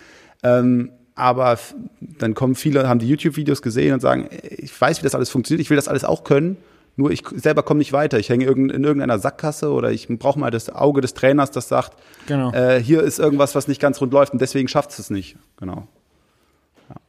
Ähm, 0.42 0.90
aber 1.14 1.58
dann 2.00 2.34
kommen 2.34 2.54
viele, 2.54 2.88
haben 2.88 3.00
die 3.00 3.08
YouTube-Videos 3.08 3.60
gesehen 3.62 3.94
und 3.94 4.00
sagen, 4.00 4.28
ey, 4.30 4.54
ich 4.56 4.80
weiß, 4.80 5.00
wie 5.00 5.04
das 5.04 5.14
alles 5.14 5.30
funktioniert, 5.30 5.62
ich 5.62 5.70
will 5.70 5.76
das 5.76 5.88
alles 5.88 6.04
auch 6.04 6.22
können, 6.24 6.58
nur 6.96 7.10
ich 7.10 7.24
selber 7.34 7.62
komme 7.62 7.78
nicht 7.78 7.92
weiter. 7.92 8.18
Ich 8.18 8.28
hänge 8.28 8.44
in 8.46 8.70
irgendeiner 8.84 9.18
Sackgasse 9.18 9.72
oder 9.72 9.90
ich 9.90 10.08
brauche 10.08 10.38
mal 10.38 10.50
das 10.50 10.68
Auge 10.70 11.00
des 11.00 11.14
Trainers, 11.14 11.50
das 11.50 11.68
sagt, 11.68 11.96
Genau. 12.26 12.52
äh, 12.52 12.80
hier 12.80 13.02
ist 13.02 13.18
irgendwas, 13.18 13.54
was 13.54 13.66
nicht 13.66 13.80
ganz 13.80 14.00
rund 14.00 14.12
läuft 14.12 14.32
und 14.32 14.40
deswegen 14.40 14.68
schafft 14.68 14.90
es 14.90 14.98
es 14.98 15.10
nicht. 15.10 15.36
Genau. 15.56 15.88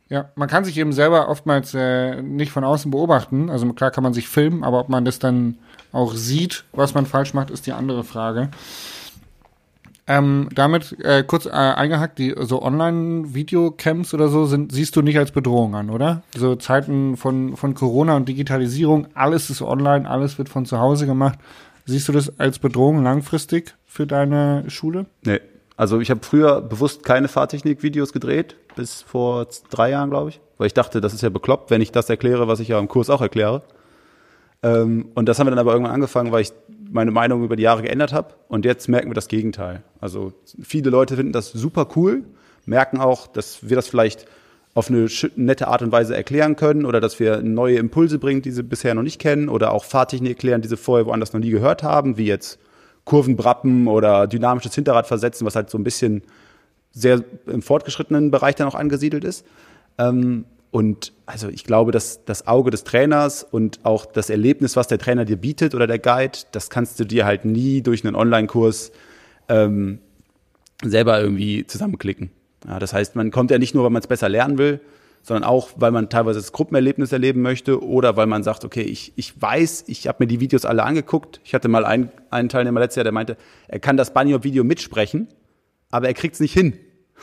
Ja, 0.10 0.30
man 0.36 0.50
kann 0.50 0.66
sich 0.66 0.78
eben 0.78 0.92
selber 0.92 1.30
oftmals 1.30 1.74
äh, 1.76 2.22
nicht 2.22 2.52
von 2.52 2.64
außen 2.64 2.90
beobachten. 2.90 3.50
Also 3.50 3.72
klar 3.74 3.92
kann 3.92 4.04
man 4.04 4.14
sich 4.14 4.28
filmen, 4.28 4.64
aber 4.64 4.80
ob 4.80 4.90
man 4.90 5.06
das 5.06 5.20
dann 5.20 5.60
auch 5.92 6.16
sieht, 6.16 6.66
was 6.72 6.96
man 6.96 7.06
falsch 7.06 7.34
macht, 7.34 7.52
ist 7.52 7.68
die 7.68 7.74
andere 7.74 8.04
Frage. 8.04 8.50
Ähm, 10.08 10.50
damit 10.56 10.98
äh, 11.04 11.24
kurz 11.24 11.46
äh, 11.46 11.52
eingehackt, 11.52 12.18
die 12.18 12.34
so 12.40 12.64
Online-Videocamps 12.64 14.16
oder 14.16 14.30
so 14.30 14.48
sind, 14.48 14.72
siehst 14.72 14.96
du 14.96 15.04
nicht 15.04 15.20
als 15.20 15.32
Bedrohung 15.32 15.76
an, 15.76 15.92
oder? 15.92 16.24
So 16.36 16.56
Zeiten 16.56 17.16
von, 17.16 17.56
von 17.56 17.76
Corona 17.76 18.16
und 18.16 18.28
Digitalisierung, 18.28 19.08
alles 19.14 19.52
ist 19.52 19.62
online, 19.62 20.10
alles 20.10 20.40
wird 20.40 20.50
von 20.50 20.66
zu 20.66 20.80
Hause 20.80 21.06
gemacht. 21.06 21.38
Siehst 21.86 22.08
du 22.08 22.12
das 22.12 22.40
als 22.40 22.58
Bedrohung 22.58 23.04
langfristig 23.04 23.76
für 23.86 24.08
deine 24.08 24.64
Schule? 24.68 25.06
Nee, 25.24 25.42
Also 25.80 26.02
ich 26.02 26.12
habe 26.12 26.20
früher 26.24 26.60
bewusst 26.60 27.06
keine 27.06 27.30
Fahrtechnik-Videos 27.30 28.12
gedreht, 28.12 28.58
bis 28.76 29.02
vor 29.02 29.48
drei 29.70 29.92
Jahren, 29.92 30.10
glaube 30.10 30.32
ich. 30.32 30.42
Weil 30.58 30.68
ich 30.68 30.74
dachte, 30.74 31.00
das 31.00 31.14
ist 31.14 31.22
ja 31.22 31.30
bekloppt, 31.30 31.72
wenn 31.72 31.80
ich 31.80 31.94
das 31.94 32.10
erkläre, 32.10 32.50
was 32.50 32.60
ich 32.60 32.68
ja 32.68 32.78
im 32.80 32.90
Kurs 32.90 33.10
auch 33.10 33.22
erkläre. 33.22 33.62
Ähm, 34.62 35.08
und 35.16 35.30
das 35.30 35.40
haben 35.40 35.48
wir 35.48 35.52
dann 35.52 35.60
aber 35.60 35.72
irgendwann 35.72 35.94
angefangen, 35.94 36.34
weil 36.34 36.42
ich 36.42 36.52
meine 36.92 37.12
Meinung 37.12 37.46
über 37.46 37.56
die 37.56 37.64
Jahre 37.64 37.82
geändert 37.82 38.12
habe. 38.12 38.34
Und 38.50 38.66
jetzt 38.66 38.90
merken 38.90 39.10
wir 39.10 39.14
das 39.14 39.30
Gegenteil. 39.30 39.82
Also 40.02 40.34
viele 40.62 40.90
Leute 40.90 41.16
finden 41.16 41.32
das 41.32 41.54
super 41.54 41.88
cool, 41.96 42.26
merken 42.66 43.00
auch, 43.00 43.28
dass 43.28 43.70
wir 43.70 43.78
das 43.78 43.88
vielleicht 43.88 44.26
auf 44.74 44.90
eine 44.90 45.08
nette 45.38 45.70
Art 45.70 45.82
und 45.82 45.94
Weise 45.94 46.14
erklären 46.14 46.58
können 46.58 46.86
oder 46.86 47.00
dass 47.00 47.22
wir 47.22 47.42
neue 47.42 47.78
Impulse 47.78 48.20
bringen, 48.20 48.42
die 48.42 48.52
sie 48.52 48.64
bisher 48.64 48.96
noch 48.96 49.04
nicht 49.04 49.22
kennen 49.22 49.48
oder 49.48 49.72
auch 49.72 49.86
Fahrtechnik 49.86 50.32
erklären, 50.32 50.62
die 50.62 50.68
sie 50.68 50.76
vorher 50.76 51.06
woanders 51.06 51.32
noch 51.32 51.40
nie 51.40 51.52
gehört 51.52 51.84
haben, 51.84 52.18
wie 52.18 52.26
jetzt 52.26 52.60
Kurvenbrappen 53.10 53.88
oder 53.88 54.28
dynamisches 54.28 54.76
Hinterrad 54.76 55.08
versetzen, 55.08 55.44
was 55.44 55.56
halt 55.56 55.72
so 55.72 55.80
ein 55.80 55.84
bisschen 55.84 56.22
sehr 56.92 57.24
im 57.48 57.64
fortgeschrittenen 57.64 58.30
Bereich 58.30 58.54
dann 58.54 58.68
auch 58.68 58.76
angesiedelt 58.76 59.24
ist. 59.24 59.48
Ähm, 59.98 60.46
und 60.70 61.12
also 61.26 61.50
ich 61.50 61.64
glaube, 61.64 61.92
dass 61.92 62.24
das 62.26 62.46
Auge 62.46 62.70
des 62.70 62.84
Trainers 62.84 63.44
und 63.44 63.80
auch 63.82 64.06
das 64.06 64.30
Erlebnis, 64.30 64.76
was 64.76 64.88
der 64.88 65.00
Trainer 65.00 65.26
dir 65.26 65.38
bietet 65.38 65.74
oder 65.74 65.88
der 65.88 65.98
Guide, 65.98 66.38
das 66.52 66.70
kannst 66.70 67.00
du 67.00 67.04
dir 67.04 67.26
halt 67.26 67.46
nie 67.46 67.82
durch 67.82 68.06
einen 68.06 68.16
Online-Kurs 68.16 68.92
ähm, 69.48 69.98
selber 70.84 71.20
irgendwie 71.20 71.66
zusammenklicken. 71.66 72.30
Ja, 72.68 72.78
das 72.78 72.94
heißt, 72.94 73.16
man 73.16 73.32
kommt 73.32 73.50
ja 73.50 73.58
nicht 73.58 73.74
nur, 73.74 73.84
weil 73.86 73.90
man 73.90 74.04
es 74.04 74.08
besser 74.08 74.30
lernen 74.30 74.60
will, 74.60 74.82
sondern 75.22 75.44
auch, 75.44 75.70
weil 75.76 75.92
man 75.92 76.10
teilweise 76.10 76.40
das 76.40 76.52
Gruppenerlebnis 76.52 77.12
erleben 77.12 77.42
möchte 77.42 77.84
oder 77.84 78.18
weil 78.18 78.28
man 78.28 78.44
sagt, 78.44 78.66
okay, 78.66 78.82
ich, 78.82 79.14
ich 79.16 79.40
weiß, 79.40 79.86
ich 79.88 80.08
habe 80.08 80.24
mir 80.24 80.28
die 80.28 80.40
Videos 80.40 80.66
alle 80.66 80.84
angeguckt. 80.84 81.40
Ich 81.44 81.54
hatte 81.54 81.68
mal 81.68 81.86
einen, 81.86 82.12
einen 82.30 82.50
Teilnehmer 82.50 82.80
letztes 82.80 82.98
Jahr, 82.98 83.04
der 83.04 83.14
meinte, 83.14 83.38
er 83.68 83.80
kann 83.80 83.98
das 83.98 84.14
Bunny-Video 84.14 84.64
mitsprechen, 84.64 85.28
aber 85.92 86.08
er 86.08 86.14
kriegt 86.14 86.36
es 86.36 86.40
nicht 86.40 86.54
hin. 86.54 86.74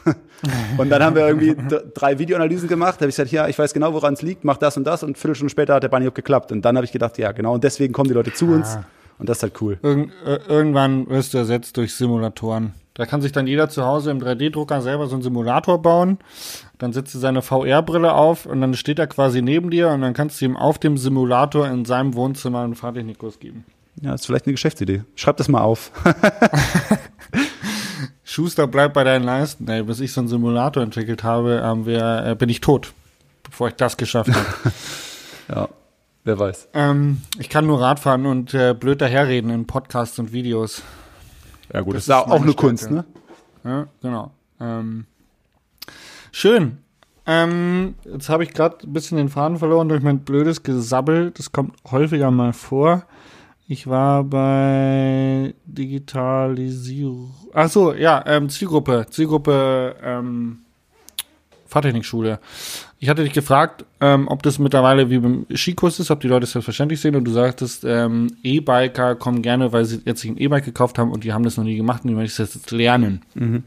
und 0.79 0.91
dann 0.91 1.03
haben 1.03 1.17
wir 1.17 1.27
irgendwie 1.27 1.57
drei 1.95 2.19
Videoanalysen 2.19 2.69
gemacht. 2.69 2.97
Da 2.97 3.03
habe 3.03 3.11
ich 3.11 3.17
gesagt, 3.17 3.33
ja, 3.33 3.49
ich 3.49 3.59
weiß 3.59 3.73
genau, 3.73 3.93
woran 3.93 4.15
es 4.15 4.23
liegt, 4.23 4.45
mach 4.45 4.57
das 4.57 4.77
und 4.77 4.85
das. 4.85 5.03
Und 5.03 5.19
Viertelstunde 5.19 5.51
später 5.51 5.75
hat 5.75 5.83
der 5.83 5.89
Bunny 5.89 6.11
geklappt. 6.11 6.53
Und 6.53 6.63
dann 6.63 6.77
habe 6.77 6.85
ich 6.85 6.93
gedacht, 6.93 7.19
ja, 7.19 7.33
genau. 7.33 7.55
Und 7.55 7.65
deswegen 7.65 7.93
kommen 7.93 8.09
die 8.09 8.15
Leute 8.15 8.33
zu 8.33 8.47
uns. 8.47 8.79
Und 9.19 9.29
das 9.29 9.39
ist 9.39 9.43
halt 9.45 9.61
cool. 9.61 9.79
Irg 9.83 10.11
äh, 10.27 10.39
irgendwann 10.49 11.09
wirst 11.09 11.35
du 11.35 11.39
ersetzt 11.39 11.77
durch 11.77 11.95
Simulatoren. 11.95 12.75
Da 12.97 13.05
kann 13.05 13.21
sich 13.21 13.31
dann 13.31 13.47
jeder 13.47 13.69
zu 13.69 13.85
Hause 13.85 14.11
im 14.11 14.21
3D-Drucker 14.21 14.81
selber 14.81 15.07
so 15.07 15.17
einen 15.17 15.23
Simulator 15.23 15.83
bauen. 15.83 16.17
Dann 16.79 16.95
setzt 16.95 17.15
du 17.15 17.19
seine 17.19 17.43
VR-Brille 17.43 18.15
auf 18.15 18.47
und 18.47 18.63
dann 18.63 18.73
steht 18.73 18.99
er 18.99 19.07
quasi 19.07 19.43
neben 19.43 19.71
dir 19.71 19.91
und 19.91 20.01
dann 20.01 20.15
kannst 20.15 20.41
du 20.41 20.47
ihm 20.47 20.57
auf 20.57 20.79
dem 20.79 20.97
Simulator 20.97 21.69
in 21.69 21.85
seinem 21.85 22.15
Wohnzimmer 22.15 22.63
einen 22.63 22.75
Fahrtechnikkurs 22.75 23.39
geben. 23.39 23.67
Ja, 24.01 24.15
ist 24.15 24.25
vielleicht 24.25 24.47
eine 24.47 24.55
Geschäftsidee. 24.55 25.03
Schreib 25.15 25.37
das 25.37 25.49
mal 25.49 25.61
auf. 25.61 25.93
Schuster, 28.25 28.67
bleib 28.67 28.95
bei 28.95 29.05
deinen 29.05 29.25
Leisten. 29.25 29.69
Ey, 29.69 29.83
bis 29.83 30.01
ich 30.01 30.13
so 30.13 30.23
einen 30.23 30.29
Simulator 30.29 30.83
entwickelt 30.83 31.23
habe, 31.23 31.61
haben 31.63 31.85
wir, 31.85 32.25
äh, 32.27 32.35
bin 32.35 32.49
ich 32.49 32.63
tot, 32.63 32.95
bevor 33.43 33.69
ich 33.69 33.75
das 33.75 33.99
geschafft 33.99 34.31
habe. 34.35 34.47
ja, 35.49 35.69
wer 36.25 36.39
weiß. 36.39 36.69
Ähm, 36.73 37.21
ich 37.39 37.51
kann 37.51 37.67
nur 37.67 37.81
Radfahren 37.81 38.25
und 38.25 38.55
äh, 38.55 38.75
blöd 38.75 39.03
daherreden 39.03 39.51
in 39.51 39.67
Podcasts 39.67 40.19
und 40.19 40.33
Videos. 40.33 40.83
Ja 41.73 41.81
gut, 41.81 41.95
das, 41.97 42.07
das 42.07 42.25
ist 42.27 42.33
auch 42.33 42.43
eine 42.43 42.55
Kunst, 42.55 42.91
ne? 42.91 43.05
Ja, 43.65 43.87
genau. 44.01 44.31
Ähm, 44.61 45.07
schön. 46.33 46.79
Ähm, 47.27 47.97
jetzt 48.05 48.29
habe 48.29 48.45
ich 48.45 48.53
gerade 48.55 48.87
ein 48.87 48.93
bisschen 48.93 49.19
den 49.19 49.29
Faden 49.29 49.59
verloren 49.59 49.89
durch 49.89 50.03
mein 50.03 50.21
blödes 50.21 50.63
Gesabbel. 50.63 51.33
Das 51.33 51.51
kommt 51.51 51.75
häufiger 51.91 52.31
mal 52.31 52.53
vor. 52.53 53.05
Ich 53.67 53.89
war 53.89 54.23
bei 54.23 55.55
Digitalisierung. 55.65 57.35
Ach 57.53 57.69
so, 57.69 57.93
ja, 57.93 58.23
ähm, 58.27 58.49
Zielgruppe, 58.49 59.07
Zielgruppe 59.11 59.97
ähm, 60.01 60.61
Fahrtechnikschule. 61.67 62.39
Ich 62.99 63.09
hatte 63.09 63.25
dich 63.25 63.33
gefragt, 63.33 63.85
ähm, 64.01 64.29
ob 64.29 64.43
das 64.43 64.59
mittlerweile 64.59 65.11
wie 65.11 65.19
beim 65.19 65.47
Skikurs 65.55 66.01
ist, 66.01 66.11
ob 66.11 66.21
die 66.21 66.29
Leute 66.29 66.45
es 66.45 66.53
selbstverständlich 66.53 67.01
sehen 67.01 67.17
und 67.17 67.25
du 67.25 67.31
sagtest, 67.31 67.85
ähm, 67.85 68.37
E-Biker 68.43 69.15
kommen 69.17 69.43
gerne, 69.43 69.73
weil 69.73 69.85
sie 69.85 70.01
jetzt 70.05 70.21
sich 70.21 70.31
ein 70.31 70.39
E-Bike 70.39 70.65
gekauft 70.65 70.99
haben 70.99 71.13
und 71.13 71.25
die 71.25 71.33
haben 71.33 71.45
das 71.45 71.57
noch 71.57 71.65
nie 71.65 71.77
gemacht 71.77 72.05
und 72.05 72.11
die 72.11 72.17
möchten 72.17 72.43
das 72.43 72.55
jetzt 72.55 72.71
lernen. 72.71 73.23
Mhm. 73.35 73.65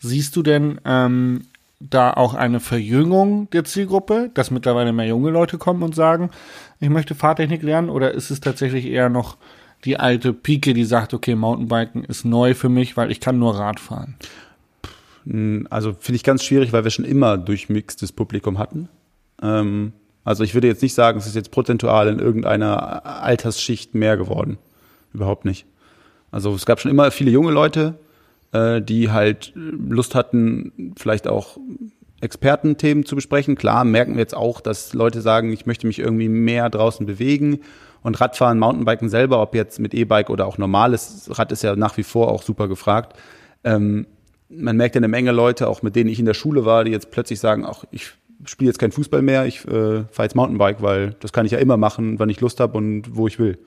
Siehst 0.00 0.36
du 0.36 0.42
denn 0.42 0.80
ähm, 0.84 1.42
da 1.80 2.12
auch 2.12 2.34
eine 2.34 2.60
Verjüngung 2.60 3.48
der 3.50 3.64
Zielgruppe, 3.64 4.30
dass 4.34 4.50
mittlerweile 4.50 4.92
mehr 4.92 5.06
junge 5.06 5.30
Leute 5.30 5.58
kommen 5.58 5.82
und 5.82 5.94
sagen, 5.94 6.30
ich 6.78 6.90
möchte 6.90 7.14
Fahrtechnik 7.14 7.62
lernen 7.62 7.88
oder 7.88 8.12
ist 8.12 8.30
es 8.30 8.40
tatsächlich 8.40 8.86
eher 8.86 9.08
noch 9.08 9.36
die 9.84 9.98
alte 9.98 10.34
Pike, 10.34 10.74
die 10.74 10.84
sagt, 10.84 11.14
okay, 11.14 11.34
Mountainbiken 11.34 12.04
ist 12.04 12.24
neu 12.24 12.54
für 12.54 12.68
mich, 12.68 12.96
weil 12.98 13.10
ich 13.10 13.20
kann 13.20 13.38
nur 13.38 13.58
Rad 13.58 13.80
fahren? 13.80 14.16
Also 15.68 15.92
finde 15.98 16.16
ich 16.16 16.24
ganz 16.24 16.44
schwierig, 16.44 16.72
weil 16.72 16.84
wir 16.84 16.90
schon 16.90 17.04
immer 17.04 17.36
durchmixtes 17.36 18.12
Publikum 18.12 18.58
hatten. 18.58 18.88
Ähm, 19.42 19.92
also 20.24 20.44
ich 20.44 20.54
würde 20.54 20.68
jetzt 20.68 20.82
nicht 20.82 20.94
sagen, 20.94 21.18
es 21.18 21.26
ist 21.26 21.34
jetzt 21.34 21.50
prozentual 21.50 22.08
in 22.08 22.18
irgendeiner 22.18 23.04
Altersschicht 23.22 23.94
mehr 23.94 24.16
geworden. 24.16 24.58
Überhaupt 25.12 25.44
nicht. 25.44 25.66
Also 26.30 26.54
es 26.54 26.66
gab 26.66 26.80
schon 26.80 26.90
immer 26.90 27.10
viele 27.10 27.30
junge 27.30 27.50
Leute, 27.50 27.98
äh, 28.52 28.80
die 28.80 29.10
halt 29.10 29.52
Lust 29.54 30.14
hatten, 30.14 30.94
vielleicht 30.96 31.26
auch 31.26 31.58
Expertenthemen 32.20 33.04
zu 33.04 33.14
besprechen. 33.14 33.56
Klar 33.56 33.84
merken 33.84 34.14
wir 34.14 34.20
jetzt 34.20 34.36
auch, 34.36 34.60
dass 34.60 34.92
Leute 34.92 35.20
sagen, 35.22 35.52
ich 35.52 35.66
möchte 35.66 35.86
mich 35.86 35.98
irgendwie 35.98 36.28
mehr 36.28 36.68
draußen 36.68 37.06
bewegen. 37.06 37.60
Und 38.02 38.20
Radfahren, 38.20 38.58
Mountainbiken 38.58 39.08
selber, 39.08 39.42
ob 39.42 39.54
jetzt 39.54 39.78
mit 39.78 39.92
E-Bike 39.92 40.30
oder 40.30 40.46
auch 40.46 40.58
normales 40.58 41.28
Rad, 41.32 41.52
ist 41.52 41.62
ja 41.62 41.76
nach 41.76 41.96
wie 41.96 42.02
vor 42.02 42.30
auch 42.30 42.42
super 42.42 42.66
gefragt. 42.68 43.18
Ähm, 43.62 44.06
man 44.50 44.76
merkt 44.76 44.94
ja 44.94 44.98
eine 44.98 45.08
Menge 45.08 45.32
Leute, 45.32 45.68
auch 45.68 45.82
mit 45.82 45.96
denen 45.96 46.10
ich 46.10 46.18
in 46.18 46.26
der 46.26 46.34
Schule 46.34 46.64
war, 46.64 46.84
die 46.84 46.90
jetzt 46.90 47.10
plötzlich 47.10 47.40
sagen, 47.40 47.64
ach, 47.64 47.84
ich 47.90 48.12
spiele 48.44 48.68
jetzt 48.68 48.78
keinen 48.78 48.92
Fußball 48.92 49.22
mehr, 49.22 49.46
ich 49.46 49.64
äh, 49.66 50.04
fahre 50.10 50.24
jetzt 50.24 50.34
Mountainbike, 50.34 50.82
weil 50.82 51.14
das 51.20 51.32
kann 51.32 51.46
ich 51.46 51.52
ja 51.52 51.58
immer 51.58 51.76
machen, 51.76 52.18
wann 52.18 52.28
ich 52.28 52.40
Lust 52.40 52.60
habe 52.60 52.76
und 52.76 53.16
wo 53.16 53.26
ich 53.26 53.38
will. 53.38 53.58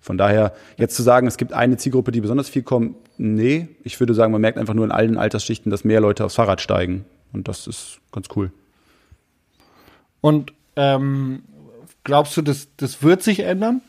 Von 0.00 0.16
daher, 0.18 0.54
jetzt 0.76 0.96
zu 0.96 1.02
sagen, 1.02 1.26
es 1.26 1.36
gibt 1.36 1.52
eine 1.52 1.76
Zielgruppe, 1.76 2.12
die 2.12 2.20
besonders 2.20 2.48
viel 2.48 2.62
kommt, 2.62 2.96
nee. 3.18 3.68
Ich 3.82 3.98
würde 4.00 4.14
sagen, 4.14 4.32
man 4.32 4.40
merkt 4.40 4.58
einfach 4.58 4.74
nur 4.74 4.84
in 4.84 4.92
allen 4.92 5.18
Altersschichten, 5.18 5.70
dass 5.70 5.84
mehr 5.84 6.00
Leute 6.00 6.24
aufs 6.24 6.36
Fahrrad 6.36 6.60
steigen. 6.60 7.04
Und 7.32 7.48
das 7.48 7.66
ist 7.66 7.98
ganz 8.12 8.28
cool. 8.36 8.50
Und 10.20 10.52
ähm, 10.76 11.42
glaubst 12.04 12.36
du, 12.36 12.42
das, 12.42 12.68
das 12.76 13.02
wird 13.02 13.22
sich 13.22 13.40
ändern? 13.40 13.82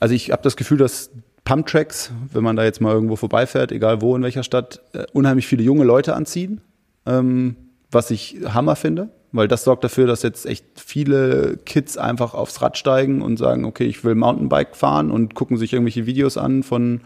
Also 0.00 0.14
ich 0.14 0.30
habe 0.30 0.42
das 0.42 0.56
Gefühl, 0.56 0.78
dass 0.78 1.10
Pumptracks, 1.44 2.12
wenn 2.32 2.44
man 2.44 2.56
da 2.56 2.64
jetzt 2.64 2.80
mal 2.80 2.92
irgendwo 2.92 3.16
vorbeifährt, 3.16 3.72
egal 3.72 4.00
wo, 4.00 4.14
in 4.14 4.22
welcher 4.22 4.44
Stadt, 4.44 4.80
äh, 4.92 5.04
unheimlich 5.12 5.46
viele 5.46 5.62
junge 5.62 5.84
Leute 5.84 6.14
anziehen, 6.14 6.60
ähm, 7.06 7.56
was 7.90 8.10
ich 8.10 8.38
Hammer 8.46 8.76
finde, 8.76 9.08
weil 9.32 9.48
das 9.48 9.64
sorgt 9.64 9.84
dafür, 9.84 10.06
dass 10.06 10.22
jetzt 10.22 10.46
echt 10.46 10.64
viele 10.76 11.58
Kids 11.64 11.98
einfach 11.98 12.34
aufs 12.34 12.62
Rad 12.62 12.78
steigen 12.78 13.22
und 13.22 13.38
sagen, 13.38 13.64
okay, 13.64 13.84
ich 13.84 14.04
will 14.04 14.14
Mountainbike 14.14 14.76
fahren 14.76 15.10
und 15.10 15.34
gucken 15.34 15.56
sich 15.56 15.72
irgendwelche 15.72 16.06
Videos 16.06 16.36
an 16.36 16.62
von 16.62 17.00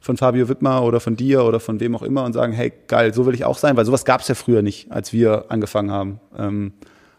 von 0.00 0.16
Fabio 0.16 0.48
Wittmer 0.48 0.84
oder 0.84 1.00
von 1.00 1.16
dir 1.16 1.44
oder 1.44 1.60
von 1.60 1.80
wem 1.80 1.96
auch 1.96 2.02
immer 2.02 2.24
und 2.24 2.32
sagen, 2.32 2.52
hey, 2.52 2.72
geil, 2.86 3.12
so 3.12 3.26
will 3.26 3.34
ich 3.34 3.44
auch 3.44 3.58
sein, 3.58 3.76
weil 3.76 3.84
sowas 3.84 4.04
gab 4.04 4.20
es 4.20 4.28
ja 4.28 4.34
früher 4.34 4.62
nicht, 4.62 4.92
als 4.92 5.12
wir 5.12 5.46
angefangen 5.48 5.90
haben. 5.90 6.20
Ähm, 6.36 6.72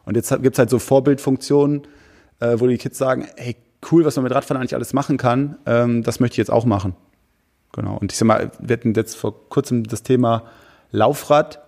und 0.05 0.15
jetzt 0.15 0.29
gibt 0.41 0.55
es 0.55 0.59
halt 0.59 0.69
so 0.69 0.79
Vorbildfunktionen, 0.79 1.81
äh, 2.39 2.55
wo 2.57 2.67
die 2.67 2.77
Kids 2.77 2.97
sagen, 2.97 3.27
hey, 3.35 3.55
cool, 3.91 4.05
was 4.05 4.15
man 4.15 4.23
mit 4.23 4.33
Radfahren 4.33 4.59
eigentlich 4.59 4.75
alles 4.75 4.93
machen 4.93 5.17
kann, 5.17 5.57
ähm, 5.65 6.03
das 6.03 6.19
möchte 6.19 6.33
ich 6.33 6.37
jetzt 6.37 6.51
auch 6.51 6.65
machen. 6.65 6.95
Genau. 7.73 7.97
Und 7.97 8.11
ich 8.11 8.17
sag 8.17 8.25
mal, 8.25 8.51
wir 8.59 8.73
hatten 8.73 8.93
jetzt 8.93 9.15
vor 9.15 9.49
kurzem 9.49 9.83
das 9.83 10.03
Thema 10.03 10.43
Laufrad. 10.91 11.61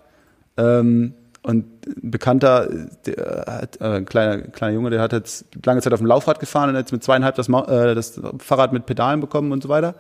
Ähm, 0.58 1.14
und 1.44 1.88
ein 1.88 2.12
Bekannter, 2.12 2.70
der 3.06 3.46
hat, 3.48 3.82
äh, 3.82 3.86
ein 3.86 4.06
kleiner, 4.06 4.44
kleiner 4.44 4.74
Junge, 4.74 4.90
der 4.92 5.02
hat 5.02 5.14
jetzt 5.14 5.46
lange 5.66 5.82
Zeit 5.82 5.94
auf 5.94 6.00
dem 6.00 6.06
Laufrad 6.06 6.40
gefahren 6.40 6.70
und 6.70 6.76
jetzt 6.76 6.92
mit 6.92 7.04
zweieinhalb 7.04 7.36
das, 7.36 7.50
äh, 7.50 7.96
das 7.96 8.22
Fahrrad 8.38 8.74
mit 8.74 8.86
Pedalen 8.86 9.22
bekommen 9.22 9.52
und 9.52 9.64
so 9.64 9.70
weiter 9.70 9.96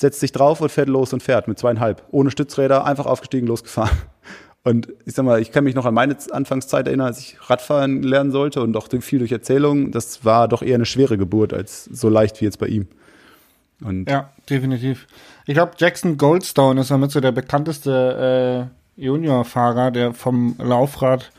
setzt 0.00 0.20
sich 0.20 0.32
drauf 0.32 0.60
und 0.60 0.70
fährt 0.70 0.88
los 0.88 1.12
und 1.12 1.22
fährt 1.22 1.46
mit 1.46 1.58
zweieinhalb. 1.58 2.02
Ohne 2.10 2.30
Stützräder, 2.30 2.86
einfach 2.86 3.06
aufgestiegen, 3.06 3.46
losgefahren. 3.46 3.96
Und 4.62 4.88
ich 5.06 5.14
sag 5.14 5.24
mal, 5.24 5.40
ich 5.40 5.52
kann 5.52 5.64
mich 5.64 5.74
noch 5.74 5.86
an 5.86 5.94
meine 5.94 6.16
Anfangszeit 6.32 6.86
erinnern, 6.86 7.06
als 7.06 7.18
ich 7.18 7.38
Radfahren 7.48 8.02
lernen 8.02 8.30
sollte 8.30 8.60
und 8.60 8.76
auch 8.76 8.88
viel 9.00 9.18
durch 9.18 9.32
Erzählungen. 9.32 9.90
Das 9.90 10.24
war 10.24 10.48
doch 10.48 10.62
eher 10.62 10.74
eine 10.74 10.84
schwere 10.84 11.16
Geburt 11.16 11.54
als 11.54 11.84
so 11.84 12.08
leicht 12.10 12.40
wie 12.40 12.44
jetzt 12.44 12.58
bei 12.58 12.66
ihm. 12.66 12.86
Und 13.82 14.10
ja, 14.10 14.30
definitiv. 14.48 15.06
Ich 15.46 15.54
glaube, 15.54 15.72
Jackson 15.78 16.18
Goldstone 16.18 16.82
ist 16.82 16.90
damit 16.90 17.10
so 17.10 17.20
der 17.20 17.32
bekannteste 17.32 18.68
äh, 18.98 19.02
Juniorfahrer, 19.02 19.90
der 19.90 20.12
vom 20.12 20.56
Laufrad 20.58 21.30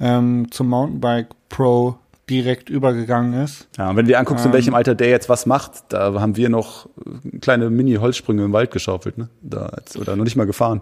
ähm, 0.00 0.50
zum 0.50 0.68
Mountainbike 0.68 1.28
Pro 1.50 1.96
direkt 2.30 2.70
übergegangen 2.70 3.42
ist. 3.42 3.68
Ja, 3.76 3.90
und 3.90 3.96
wenn 3.96 4.06
du 4.06 4.12
dir 4.12 4.18
anguckst, 4.18 4.46
ähm, 4.46 4.50
in 4.50 4.54
welchem 4.54 4.74
Alter 4.74 4.94
der 4.94 5.10
jetzt 5.10 5.28
was 5.28 5.44
macht, 5.44 5.72
da 5.90 6.18
haben 6.18 6.36
wir 6.36 6.48
noch 6.48 6.88
kleine 7.42 7.68
Mini-Holzsprünge 7.68 8.44
im 8.44 8.52
Wald 8.54 8.70
geschaufelt, 8.70 9.18
ne? 9.18 9.28
Da, 9.42 9.70
oder 10.00 10.16
noch 10.16 10.24
nicht 10.24 10.36
mal 10.36 10.46
gefahren. 10.46 10.80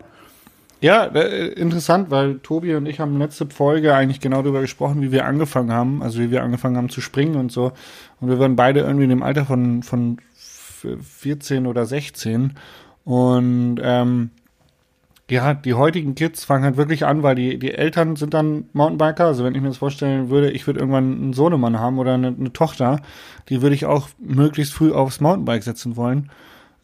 Ja, 0.81 1.05
äh, 1.05 1.49
interessant, 1.49 2.11
weil 2.11 2.39
Tobi 2.39 2.75
und 2.75 2.87
ich 2.87 3.01
haben 3.01 3.19
letzte 3.19 3.47
Folge 3.47 3.95
eigentlich 3.95 4.21
genau 4.21 4.41
darüber 4.41 4.63
gesprochen, 4.63 5.03
wie 5.03 5.13
wir 5.13 5.27
angefangen 5.27 5.73
haben, 5.73 6.03
also 6.03 6.21
wie 6.21 6.31
wir 6.31 6.43
angefangen 6.43 6.77
haben 6.77 6.89
zu 6.89 7.03
springen 7.03 7.37
und 7.37 7.53
so. 7.53 7.73
Und 8.21 8.29
wir 8.31 8.39
waren 8.39 8.57
beide 8.57 8.81
irgendwie 8.81 9.05
in 9.05 9.11
dem 9.11 9.23
Alter 9.23 9.45
von, 9.45 9.83
von 9.83 10.19
14 10.35 11.67
oder 11.67 11.85
16. 11.85 12.55
Und 13.05 13.79
ähm, 13.83 14.31
ja, 15.31 15.53
die 15.55 15.75
heutigen 15.75 16.15
Kids 16.15 16.45
fangen 16.45 16.65
halt 16.65 16.77
wirklich 16.79 17.05
an, 17.05 17.23
weil 17.23 17.35
die, 17.35 17.59
die 17.59 17.73
Eltern 17.73 18.17
sind 18.17 18.33
dann 18.33 18.65
Mountainbiker. 18.73 19.27
Also 19.27 19.45
wenn 19.45 19.55
ich 19.55 19.61
mir 19.61 19.69
das 19.69 19.77
vorstellen 19.77 20.31
würde, 20.31 20.51
ich 20.51 20.67
würde 20.67 20.81
irgendwann 20.81 21.13
einen 21.13 21.33
Sohnemann 21.35 21.79
haben 21.79 21.99
oder 21.99 22.15
eine, 22.15 22.29
eine 22.29 22.53
Tochter, 22.53 23.01
die 23.49 23.61
würde 23.61 23.75
ich 23.75 23.85
auch 23.85 24.09
möglichst 24.19 24.73
früh 24.73 24.93
aufs 24.93 25.21
Mountainbike 25.21 25.63
setzen 25.63 25.97
wollen. 25.97 26.31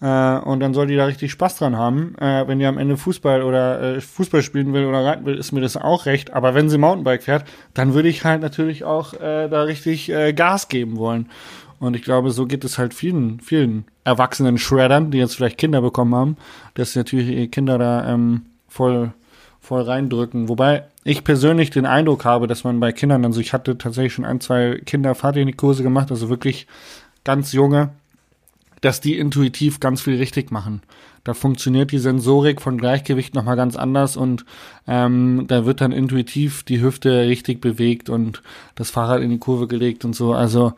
Äh, 0.00 0.38
und 0.38 0.60
dann 0.60 0.74
soll 0.74 0.86
die 0.86 0.96
da 0.96 1.06
richtig 1.06 1.32
Spaß 1.32 1.58
dran 1.58 1.76
haben. 1.76 2.14
Äh, 2.18 2.46
wenn 2.46 2.58
die 2.58 2.66
am 2.66 2.78
Ende 2.78 2.96
Fußball 2.96 3.42
oder 3.42 3.96
äh, 3.96 4.00
Fußball 4.00 4.42
spielen 4.42 4.72
will 4.72 4.84
oder 4.84 5.04
reiten 5.04 5.24
will, 5.24 5.36
ist 5.36 5.52
mir 5.52 5.60
das 5.60 5.76
auch 5.76 6.06
recht. 6.06 6.34
Aber 6.34 6.54
wenn 6.54 6.68
sie 6.68 6.78
Mountainbike 6.78 7.22
fährt, 7.22 7.44
dann 7.74 7.94
würde 7.94 8.08
ich 8.08 8.24
halt 8.24 8.42
natürlich 8.42 8.84
auch 8.84 9.14
äh, 9.14 9.48
da 9.48 9.62
richtig 9.62 10.10
äh, 10.10 10.32
Gas 10.32 10.68
geben 10.68 10.96
wollen. 10.98 11.30
Und 11.78 11.94
ich 11.94 12.02
glaube, 12.02 12.30
so 12.30 12.46
geht 12.46 12.64
es 12.64 12.78
halt 12.78 12.94
vielen, 12.94 13.40
vielen 13.40 13.84
erwachsenen 14.04 14.58
Shreddern, 14.58 15.10
die 15.10 15.18
jetzt 15.18 15.36
vielleicht 15.36 15.58
Kinder 15.58 15.82
bekommen 15.82 16.14
haben, 16.14 16.36
dass 16.74 16.92
sie 16.92 17.00
natürlich 17.00 17.28
ihre 17.28 17.48
Kinder 17.48 17.76
da 17.78 18.12
ähm, 18.12 18.46
voll, 18.68 19.12
voll 19.60 19.82
reindrücken. 19.82 20.48
Wobei 20.48 20.84
ich 21.04 21.22
persönlich 21.22 21.70
den 21.70 21.86
Eindruck 21.86 22.24
habe, 22.24 22.46
dass 22.46 22.64
man 22.64 22.80
bei 22.80 22.92
Kindern, 22.92 23.24
also 23.24 23.40
ich 23.40 23.52
hatte 23.52 23.76
tatsächlich 23.76 24.14
schon 24.14 24.24
ein, 24.24 24.40
zwei 24.40 24.80
Kinder 24.86 25.14
Fahrtechnikkurse 25.14 25.82
gemacht, 25.82 26.10
also 26.10 26.28
wirklich 26.30 26.66
ganz 27.24 27.52
junge, 27.52 27.90
dass 28.80 29.00
die 29.00 29.18
intuitiv 29.18 29.80
ganz 29.80 30.00
viel 30.02 30.16
richtig 30.16 30.50
machen. 30.50 30.82
Da 31.24 31.34
funktioniert 31.34 31.90
die 31.90 31.98
Sensorik 31.98 32.62
von 32.62 32.78
Gleichgewicht 32.78 33.34
nochmal 33.34 33.56
ganz 33.56 33.74
anders 33.74 34.16
und 34.16 34.44
ähm, 34.86 35.46
da 35.48 35.66
wird 35.66 35.80
dann 35.80 35.90
intuitiv 35.90 36.62
die 36.62 36.80
Hüfte 36.80 37.26
richtig 37.26 37.60
bewegt 37.60 38.08
und 38.08 38.42
das 38.76 38.90
Fahrrad 38.90 39.22
in 39.22 39.30
die 39.30 39.38
Kurve 39.38 39.66
gelegt 39.66 40.04
und 40.04 40.14
so. 40.14 40.34
Also 40.34 40.74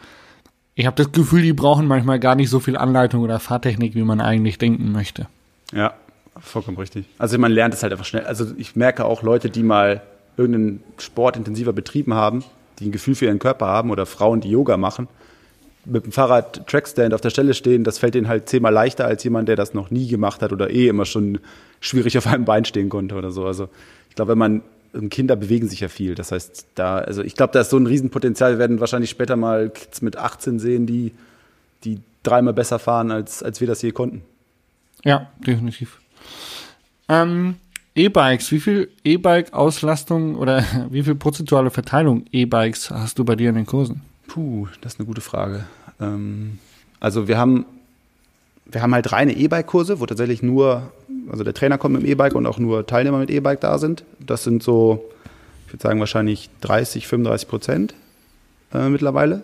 ich 0.74 0.86
habe 0.86 0.96
das 0.96 1.12
Gefühl, 1.12 1.42
die 1.42 1.52
brauchen 1.52 1.86
manchmal 1.86 2.18
gar 2.18 2.34
nicht 2.34 2.48
so 2.48 2.60
viel 2.60 2.76
Anleitung 2.76 3.22
oder 3.22 3.40
Fahrtechnik, 3.40 3.94
wie 3.94 4.04
man 4.04 4.20
eigentlich 4.20 4.58
denken 4.58 4.92
möchte. 4.92 5.26
Ja, 5.72 5.92
vollkommen 6.38 6.78
richtig. 6.78 7.04
Also 7.18 7.36
man 7.38 7.52
lernt 7.52 7.74
es 7.74 7.82
halt 7.82 7.92
einfach 7.92 8.06
schnell. 8.06 8.24
Also 8.24 8.46
ich 8.56 8.76
merke 8.76 9.04
auch 9.04 9.22
Leute, 9.22 9.50
die 9.50 9.62
mal 9.62 10.02
irgendeinen 10.36 10.82
Sport 10.98 11.36
intensiver 11.36 11.72
betrieben 11.72 12.14
haben, 12.14 12.44
die 12.78 12.86
ein 12.86 12.92
Gefühl 12.92 13.16
für 13.16 13.26
ihren 13.26 13.40
Körper 13.40 13.66
haben 13.66 13.90
oder 13.90 14.06
Frauen, 14.06 14.40
die 14.40 14.50
Yoga 14.50 14.76
machen, 14.76 15.08
mit 15.88 16.04
dem 16.04 16.12
Fahrrad 16.12 16.66
Trackstand 16.66 17.14
auf 17.14 17.20
der 17.20 17.30
Stelle 17.30 17.54
stehen, 17.54 17.84
das 17.84 17.98
fällt 17.98 18.14
ihnen 18.14 18.28
halt 18.28 18.48
zehnmal 18.48 18.72
leichter 18.72 19.06
als 19.06 19.24
jemand, 19.24 19.48
der 19.48 19.56
das 19.56 19.74
noch 19.74 19.90
nie 19.90 20.06
gemacht 20.08 20.42
hat 20.42 20.52
oder 20.52 20.70
eh 20.70 20.88
immer 20.88 21.04
schon 21.04 21.38
schwierig 21.80 22.16
auf 22.18 22.26
einem 22.26 22.44
Bein 22.44 22.64
stehen 22.64 22.88
konnte 22.88 23.14
oder 23.14 23.30
so. 23.30 23.46
Also 23.46 23.68
ich 24.08 24.14
glaube, 24.14 24.32
wenn 24.32 24.38
man 24.38 24.62
Kinder 25.10 25.36
bewegen 25.36 25.68
sich 25.68 25.80
ja 25.80 25.88
viel. 25.88 26.14
Das 26.14 26.32
heißt, 26.32 26.66
da, 26.74 26.98
also 26.98 27.22
ich 27.22 27.34
glaube, 27.34 27.52
da 27.52 27.60
ist 27.60 27.70
so 27.70 27.76
ein 27.76 27.86
Riesenpotenzial. 27.86 28.52
Wir 28.52 28.58
werden 28.58 28.80
wahrscheinlich 28.80 29.10
später 29.10 29.36
mal 29.36 29.70
Kids 29.70 30.02
mit 30.02 30.16
18 30.16 30.58
sehen, 30.58 30.86
die, 30.86 31.12
die 31.84 32.00
dreimal 32.22 32.54
besser 32.54 32.78
fahren, 32.78 33.10
als, 33.10 33.42
als 33.42 33.60
wir 33.60 33.66
das 33.66 33.82
je 33.82 33.92
konnten. 33.92 34.22
Ja, 35.04 35.30
definitiv. 35.46 35.98
Ähm, 37.08 37.56
E-Bikes, 37.94 38.50
wie 38.52 38.60
viel 38.60 38.90
E-Bike-Auslastung 39.04 40.36
oder 40.36 40.64
wie 40.90 41.02
viel 41.02 41.14
prozentuale 41.14 41.70
Verteilung 41.70 42.24
E-Bikes 42.32 42.90
hast 42.90 43.18
du 43.18 43.24
bei 43.24 43.36
dir 43.36 43.50
in 43.50 43.56
den 43.56 43.66
Kursen? 43.66 44.02
Puh, 44.26 44.68
das 44.80 44.94
ist 44.94 45.00
eine 45.00 45.06
gute 45.06 45.20
Frage. 45.20 45.64
Ähm, 46.00 46.58
also 47.00 47.28
wir 47.28 47.38
haben, 47.38 47.64
wir 48.66 48.82
haben 48.82 48.94
halt 48.94 49.12
reine 49.12 49.36
E-Bike-Kurse, 49.36 50.00
wo 50.00 50.06
tatsächlich 50.06 50.42
nur, 50.42 50.92
also 51.30 51.44
der 51.44 51.54
Trainer 51.54 51.78
kommt 51.78 51.94
mit 51.94 52.02
dem 52.02 52.10
E-Bike 52.10 52.34
und 52.34 52.46
auch 52.46 52.58
nur 52.58 52.86
Teilnehmer 52.86 53.18
mit 53.18 53.30
E-Bike 53.30 53.60
da 53.60 53.78
sind. 53.78 54.04
Das 54.18 54.44
sind 54.44 54.62
so, 54.62 55.04
ich 55.66 55.72
würde 55.72 55.82
sagen, 55.82 56.00
wahrscheinlich 56.00 56.50
30, 56.60 57.06
35 57.06 57.48
Prozent 57.48 57.94
äh, 58.72 58.88
mittlerweile. 58.88 59.42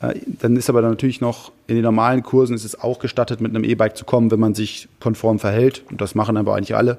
Äh, 0.00 0.14
dann 0.26 0.56
ist 0.56 0.70
aber 0.70 0.82
dann 0.82 0.90
natürlich 0.90 1.20
noch, 1.20 1.52
in 1.66 1.74
den 1.74 1.84
normalen 1.84 2.22
Kursen 2.22 2.54
ist 2.54 2.64
es 2.64 2.80
auch 2.80 2.98
gestattet, 2.98 3.40
mit 3.40 3.54
einem 3.54 3.64
E-Bike 3.64 3.96
zu 3.96 4.04
kommen, 4.04 4.30
wenn 4.30 4.40
man 4.40 4.54
sich 4.54 4.88
konform 4.98 5.38
verhält. 5.38 5.82
Und 5.90 6.00
das 6.00 6.14
machen 6.14 6.36
aber 6.36 6.54
eigentlich 6.54 6.74
alle. 6.74 6.98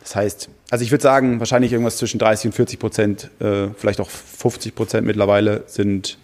Das 0.00 0.16
heißt, 0.16 0.48
also 0.70 0.84
ich 0.84 0.90
würde 0.90 1.02
sagen, 1.02 1.40
wahrscheinlich 1.40 1.72
irgendwas 1.72 1.96
zwischen 1.98 2.18
30 2.18 2.46
und 2.46 2.52
40 2.52 2.78
Prozent, 2.78 3.30
äh, 3.40 3.68
vielleicht 3.76 4.00
auch 4.00 4.08
50 4.08 4.74
Prozent 4.74 5.06
mittlerweile 5.06 5.64
sind, 5.66 6.18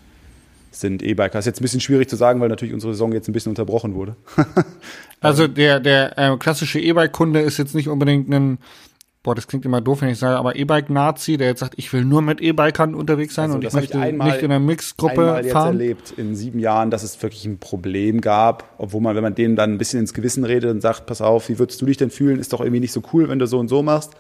sind 0.81 1.03
E-Biker. 1.03 1.33
Das 1.33 1.41
ist 1.41 1.47
jetzt 1.47 1.61
ein 1.61 1.63
bisschen 1.63 1.81
schwierig 1.81 2.09
zu 2.09 2.17
sagen, 2.17 2.41
weil 2.41 2.49
natürlich 2.49 2.75
unsere 2.75 2.93
Saison 2.93 3.13
jetzt 3.13 3.29
ein 3.29 3.33
bisschen 3.33 3.51
unterbrochen 3.51 3.95
wurde. 3.95 4.17
also 5.21 5.47
der, 5.47 5.81
der 5.81 6.19
äh, 6.19 6.37
klassische 6.37 6.81
E-Bike-Kunde 6.81 7.41
ist 7.41 7.59
jetzt 7.59 7.75
nicht 7.75 7.89
unbedingt 7.89 8.29
ein 8.29 8.59
boah, 9.27 9.35
das 9.35 9.49
klingt 9.49 9.65
immer 9.65 9.81
doof, 9.81 10.03
wenn 10.03 10.09
ich 10.09 10.21
sage, 10.21 10.37
aber 10.37 10.55
E-Bike-Nazi, 10.55 11.37
der 11.37 11.49
jetzt 11.49 11.59
sagt, 11.59 11.75
ich 11.77 11.93
will 11.93 12.05
nur 12.05 12.23
mit 12.23 12.41
E-Bikern 12.41 12.95
unterwegs 12.95 13.35
sein 13.35 13.47
also, 13.47 13.57
und 13.57 13.65
ich 13.65 13.73
möchte 13.73 13.99
einmal, 13.99 14.31
nicht 14.31 14.41
in 14.41 14.53
einer 14.53 14.61
Mixgruppe 14.61 15.17
fahren. 15.17 15.45
Ich 15.45 15.53
habe 15.53 15.67
erlebt 15.71 16.15
in 16.17 16.37
sieben 16.37 16.61
Jahren, 16.61 16.93
dass 16.93 17.03
es 17.03 17.21
wirklich 17.21 17.45
ein 17.45 17.59
Problem 17.59 18.21
gab, 18.21 18.73
obwohl 18.79 19.01
man, 19.01 19.17
wenn 19.17 19.25
man 19.25 19.35
denen 19.35 19.57
dann 19.57 19.73
ein 19.73 19.79
bisschen 19.79 19.99
ins 19.99 20.15
Gewissen 20.15 20.45
redet 20.45 20.71
und 20.71 20.81
sagt, 20.81 21.07
pass 21.07 21.21
auf, 21.21 21.49
wie 21.49 21.59
würdest 21.59 21.83
du 21.83 21.87
dich 21.87 21.97
denn 21.97 22.11
fühlen, 22.11 22.39
ist 22.39 22.53
doch 22.53 22.61
irgendwie 22.61 22.79
nicht 22.79 22.93
so 22.93 23.03
cool, 23.13 23.29
wenn 23.29 23.41
du 23.41 23.49
so 23.49 23.59
und 23.59 23.67
so 23.67 23.83
machst. 23.83 24.13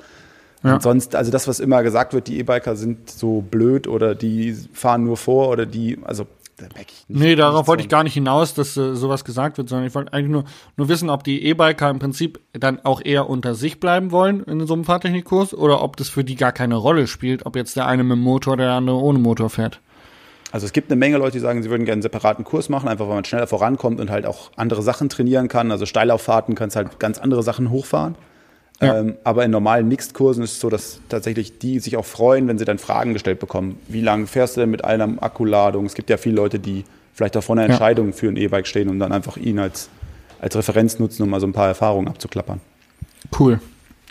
Ja. 0.64 0.75
Und 0.75 0.83
sonst, 0.83 1.14
also 1.14 1.31
das, 1.31 1.47
was 1.47 1.61
immer 1.61 1.85
gesagt 1.85 2.12
wird, 2.12 2.27
die 2.27 2.40
E-Biker 2.40 2.75
sind 2.75 3.09
so 3.09 3.42
blöd 3.42 3.87
oder 3.87 4.16
die 4.16 4.57
fahren 4.73 5.05
nur 5.05 5.16
vor 5.16 5.51
oder 5.51 5.66
die, 5.66 5.99
also 6.03 6.27
da 6.57 6.66
merke 6.75 6.92
ich 6.92 7.09
nicht. 7.09 7.21
Nee, 7.21 7.35
darauf 7.35 7.66
wollte 7.69 7.83
ich 7.83 7.88
gar 7.88 8.03
nicht 8.03 8.14
hinaus, 8.14 8.55
dass 8.55 8.77
äh, 8.77 8.95
sowas 8.95 9.25
gesagt 9.25 9.59
wird, 9.59 9.69
sondern 9.69 9.87
ich 9.87 9.95
wollte 9.95 10.12
eigentlich 10.12 10.31
nur, 10.31 10.45
nur 10.77 10.88
wissen, 10.88 11.11
ob 11.11 11.23
die 11.23 11.45
E-Biker 11.45 11.90
im 11.90 11.99
Prinzip 11.99 12.40
dann 12.53 12.85
auch 12.85 13.03
eher 13.05 13.29
unter 13.29 13.55
sich 13.55 13.79
bleiben 13.79 14.11
wollen 14.11 14.42
in 14.45 14.66
so 14.66 14.75
einem 14.75 14.85
Fahrtechnikkurs 14.85 15.53
oder 15.55 15.83
ob 15.83 15.97
das 15.97 16.09
für 16.09 16.25
die 16.25 16.35
gar 16.35 16.53
keine 16.53 16.77
Rolle 16.77 17.07
spielt, 17.07 17.45
ob 17.45 17.57
jetzt 17.57 17.77
der 17.77 17.87
eine 17.87 18.05
mit 18.05 18.16
dem 18.16 18.23
Motor, 18.23 18.57
der 18.57 18.73
andere 18.73 18.97
ohne 18.97 19.19
Motor 19.19 19.51
fährt. 19.51 19.81
Also 20.53 20.64
es 20.64 20.73
gibt 20.73 20.90
eine 20.90 20.99
Menge 20.99 21.19
Leute, 21.19 21.33
die 21.33 21.40
sagen, 21.40 21.62
sie 21.62 21.69
würden 21.69 21.85
gerne 21.85 21.97
einen 21.97 22.03
separaten 22.03 22.45
Kurs 22.45 22.69
machen, 22.69 22.88
einfach 22.88 23.07
weil 23.09 23.16
man 23.16 23.25
schneller 23.25 23.47
vorankommt 23.47 24.01
und 24.01 24.11
halt 24.11 24.25
auch 24.25 24.51
andere 24.57 24.83
Sachen 24.83 25.09
trainieren 25.09 25.49
kann. 25.49 25.71
Also 25.71 25.85
Steilauffahrten 25.85 26.55
kannst 26.55 26.77
halt 26.77 26.99
ganz 26.99 27.19
andere 27.19 27.42
Sachen 27.42 27.71
hochfahren. 27.71 28.14
Ja. 28.81 28.99
Ähm, 28.99 29.17
aber 29.25 29.45
in 29.45 29.51
normalen 29.51 29.89
Mixed-Kursen 29.89 30.43
ist 30.43 30.53
es 30.53 30.61
so, 30.61 30.69
dass 30.69 31.01
tatsächlich 31.09 31.59
die 31.59 31.79
sich 31.79 31.97
auch 31.97 32.05
freuen, 32.05 32.47
wenn 32.47 32.59
sie 32.59 32.67
dann 32.67 32.79
Fragen 32.79 33.15
gestellt 33.15 33.41
bekommen. 33.41 33.79
Wie 33.89 34.03
lange 34.03 34.27
fährst 34.27 34.57
du 34.57 34.61
denn 34.61 34.71
mit 34.71 34.85
einer 34.85 35.23
Akkuladung? 35.23 35.87
Es 35.87 35.95
gibt 35.95 36.11
ja 36.11 36.19
viele 36.19 36.37
Leute, 36.37 36.59
die 36.59 36.85
vielleicht 37.15 37.37
auch 37.37 37.43
vor 37.43 37.57
einer 37.57 37.65
Entscheidung 37.65 38.09
ja. 38.09 38.12
für 38.12 38.29
ein 38.29 38.37
E-Bike 38.37 38.67
stehen 38.67 38.89
und 38.91 38.99
dann 38.99 39.12
einfach 39.12 39.39
ihn 39.39 39.59
als, 39.59 39.89
als 40.41 40.57
Referenz 40.57 40.99
nutzen, 40.99 41.23
um 41.23 41.31
mal 41.31 41.41
so 41.41 41.47
ein 41.47 41.55
paar 41.55 41.69
Erfahrungen 41.69 42.09
abzuklappern. 42.09 42.61
Cool. 43.39 43.61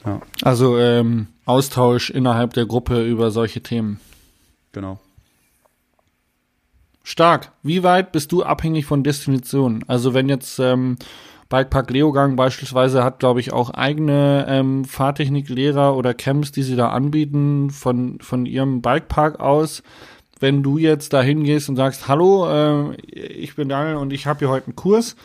Ja. 0.03 0.21
Also 0.41 0.79
ähm, 0.79 1.27
Austausch 1.45 2.09
innerhalb 2.09 2.53
der 2.53 2.65
Gruppe 2.65 3.05
über 3.05 3.29
solche 3.29 3.61
Themen. 3.61 3.99
Genau. 4.71 4.99
Stark. 7.03 7.51
Wie 7.61 7.83
weit 7.83 8.11
bist 8.11 8.31
du 8.31 8.41
abhängig 8.41 8.87
von 8.87 9.03
Destinationen? 9.03 9.85
Also 9.87 10.15
wenn 10.15 10.27
jetzt 10.27 10.57
ähm, 10.57 10.97
Bikepark 11.49 11.91
Leogang 11.91 12.35
beispielsweise 12.35 13.03
hat, 13.03 13.19
glaube 13.19 13.39
ich, 13.39 13.53
auch 13.53 13.69
eigene 13.69 14.45
ähm, 14.49 14.83
Fahrtechniklehrer 14.85 15.95
oder 15.95 16.13
Camps, 16.13 16.51
die 16.51 16.63
sie 16.63 16.75
da 16.75 16.89
anbieten 16.89 17.69
von, 17.69 18.19
von 18.19 18.45
ihrem 18.45 18.81
Bikepark 18.81 19.39
aus. 19.39 19.83
Wenn 20.39 20.63
du 20.63 20.77
jetzt 20.77 21.13
da 21.13 21.21
hingehst 21.21 21.69
und 21.69 21.75
sagst, 21.75 22.07
hallo, 22.07 22.47
äh, 22.47 22.95
ich 22.95 23.55
bin 23.55 23.69
Daniel 23.69 23.97
und 23.97 24.11
ich 24.11 24.25
habe 24.25 24.39
hier 24.39 24.49
heute 24.49 24.67
einen 24.67 24.75
Kurs, 24.75 25.15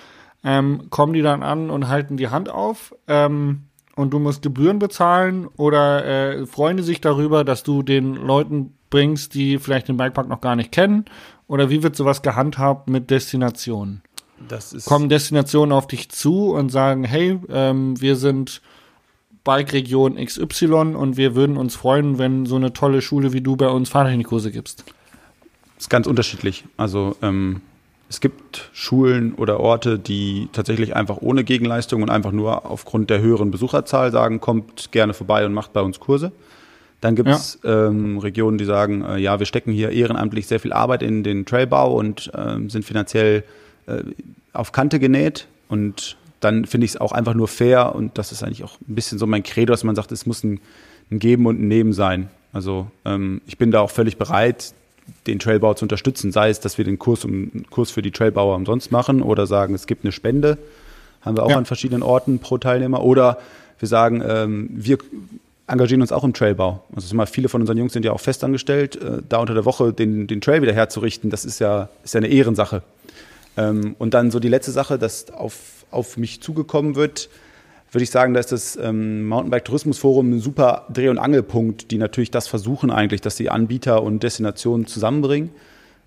ähm, 0.45 0.89
kommen 0.91 1.15
die 1.15 1.23
dann 1.23 1.43
an 1.43 1.71
und 1.71 1.89
halten 1.89 2.17
die 2.17 2.29
Hand 2.29 2.49
auf 2.49 2.95
ähm, 3.09 3.65
und 3.97 4.11
du 4.11 4.19
musst 4.19 4.43
Gebühren 4.43 4.79
bezahlen 4.79 5.49
oder 5.57 6.05
äh, 6.05 6.47
freuen 6.47 6.83
sich 6.83 7.01
darüber, 7.01 7.45
dass 7.45 7.63
du 7.63 7.83
den 7.83 8.15
Leuten 8.15 8.75
bringst, 8.91 9.35
die 9.35 9.59
vielleicht 9.59 9.89
den 9.89 9.97
Bikepark 9.97 10.29
noch 10.29 10.41
gar 10.41 10.57
nicht 10.57 10.73
kennen? 10.73 11.07
Oder 11.47 11.71
wie 11.71 11.83
wird 11.83 11.97
sowas 11.97 12.23
gehandhabt 12.23 12.89
mit 12.89 13.11
Destinationen? 13.11 14.03
Kommen 14.85 15.09
Destinationen 15.09 15.73
auf 15.73 15.87
dich 15.87 16.09
zu 16.11 16.53
und 16.53 16.71
sagen, 16.71 17.05
hey, 17.05 17.39
ähm, 17.49 18.01
wir 18.01 18.17
sind 18.17 18.63
Bike-Region 19.45 20.17
XY 20.17 20.95
und 20.95 21.17
wir 21.17 21.35
würden 21.35 21.57
uns 21.57 21.75
freuen, 21.75 22.19
wenn 22.19 22.47
so 22.47 22.57
eine 22.57 22.73
tolle 22.73 23.03
Schule 23.03 23.33
wie 23.33 23.41
du 23.41 23.57
bei 23.57 23.69
uns 23.69 23.89
Fahrtechnikkurse 23.89 24.51
gibst? 24.51 24.85
Das 25.77 25.85
ist 25.85 25.91
ganz 25.91 26.07
unterschiedlich. 26.07 26.65
Also 26.77 27.17
ähm, 27.23 27.63
es 28.11 28.21
gibt 28.21 28.71
Schulen 28.73 29.35
oder 29.35 29.61
Orte, 29.61 29.99
die 29.99 30.49
tatsächlich 30.53 30.95
einfach 30.97 31.19
ohne 31.21 31.45
Gegenleistung 31.45 32.03
und 32.03 32.11
einfach 32.11 32.33
nur 32.33 32.67
aufgrund 32.69 33.09
der 33.09 33.21
höheren 33.21 33.51
Besucherzahl 33.51 34.11
sagen, 34.11 34.41
kommt 34.41 34.93
gerne 34.93 35.15
vorbei 35.15 35.47
und 35.47 35.55
macht 35.55 35.73
bei 35.73 35.81
uns 35.81 36.01
Kurse. 36.01 36.33
Dann 37.01 37.15
gibt 37.15 37.31
es 37.31 37.59
ja. 37.65 37.87
ähm, 37.87 38.19
Regionen, 38.19 38.59
die 38.59 38.67
sagen, 38.67 39.03
äh, 39.03 39.17
ja, 39.19 39.39
wir 39.39 39.47
stecken 39.47 39.73
hier 39.73 39.91
ehrenamtlich 39.91 40.47
sehr 40.47 40.61
viel 40.61 40.73
Arbeit 40.73 41.03
in 41.03 41.23
den 41.23 41.47
Trailbau 41.47 41.95
und 41.95 42.31
ähm, 42.37 42.69
sind 42.69 42.85
finanziell 42.85 43.45
äh, 43.99 44.05
auf 44.53 44.73
Kante 44.73 44.99
genäht 44.99 45.47
und 45.69 46.17
dann 46.41 46.65
finde 46.65 46.87
ich 46.87 46.93
es 46.93 46.97
auch 47.01 47.13
einfach 47.13 47.35
nur 47.35 47.49
fair 47.49 47.95
und 47.95 48.17
das 48.19 48.33
ist 48.33 48.43
eigentlich 48.43 48.65
auch 48.65 48.81
ein 48.89 48.95
bisschen 48.95 49.19
so 49.19 49.27
mein 49.27 49.43
Credo, 49.43 49.73
dass 49.73 49.85
man 49.85 49.95
sagt, 49.95 50.11
es 50.13 50.27
muss 50.27 50.43
ein, 50.43 50.61
ein 51.11 51.19
Geben 51.19 51.47
und 51.47 51.61
ein 51.61 51.69
Nehmen 51.69 51.93
sein. 51.93 52.31
Also 52.53 52.87
ähm, 53.05 53.43
ich 53.47 53.59
bin 53.59 53.71
da 53.71 53.81
auch 53.81 53.91
völlig 53.91 54.17
bereit, 54.17 54.73
den 55.27 55.39
Trailbau 55.39 55.75
zu 55.75 55.85
unterstützen, 55.85 56.33
sei 56.33 56.51
es, 56.51 56.61
dass 56.61 56.79
wir 56.79 56.85
den 56.85 56.99
Kurs, 56.99 57.25
um, 57.25 57.51
Kurs 57.71 57.91
für 57.91 58.03
die 58.03 58.11
Trailbauer 58.11 58.57
umsonst 58.57 58.91
machen 58.91 59.23
oder 59.23 59.47
sagen, 59.47 59.75
es 59.75 59.87
gibt 59.87 60.05
eine 60.05 60.13
Spende, 60.13 60.59
haben 61.21 61.37
wir 61.37 61.45
auch 61.45 61.51
ja. 61.51 61.59
an 61.59 61.67
verschiedenen 61.67 62.03
Orten 62.03 62.39
pro 62.39 62.59
Teilnehmer 62.59 63.03
oder 63.03 63.39
wir 63.79 63.89
sagen, 63.89 64.23
ähm, 64.27 64.71
wir 64.73 64.99
engagieren 65.67 66.01
uns 66.01 66.13
auch 66.13 66.25
im 66.25 66.33
Trailbau. 66.33 66.83
Also 66.95 67.15
mal, 67.15 67.27
viele 67.27 67.49
von 67.49 67.61
unseren 67.61 67.79
Jungs 67.79 67.93
sind 67.93 68.05
ja 68.05 68.13
auch 68.13 68.21
festangestellt, 68.21 68.97
äh, 68.97 69.23
da 69.29 69.39
unter 69.39 69.55
der 69.55 69.65
Woche 69.65 69.93
den, 69.93 70.27
den 70.27 70.41
Trail 70.41 70.63
wieder 70.63 70.73
herzurichten, 70.73 71.31
das 71.31 71.45
ist 71.45 71.61
ja, 71.61 71.89
ist 72.03 72.15
ja 72.15 72.19
eine 72.19 72.29
Ehrensache. 72.29 72.83
Ähm, 73.61 73.95
und 73.99 74.15
dann 74.15 74.31
so 74.31 74.41
die 74.41 74.49
letzte 74.49 74.73
Sache, 74.73 74.99
dass 74.99 75.31
auf, 75.31 75.85
auf 75.91 76.17
mich 76.17 76.41
zugekommen 76.41 76.97
wird. 76.97 77.29
würde 77.93 78.05
ich 78.05 78.11
sagen, 78.11 78.33
da 78.35 78.41
ist 78.41 78.53
das 78.53 78.77
ähm, 78.77 79.27
Mountainbike-Tourismusforum 79.29 80.31
ein 80.31 80.41
super 80.41 80.87
Dreh- 80.93 81.09
und 81.09 81.19
Angelpunkt, 81.19 81.91
die 81.91 81.99
natürlich 81.99 82.31
das 82.31 82.49
versuchen 82.49 82.91
eigentlich, 82.91 83.21
dass 83.21 83.37
die 83.37 83.51
Anbieter 83.51 84.03
und 84.03 84.23
Destinationen 84.23 84.87
zusammenbringen. 84.87 85.51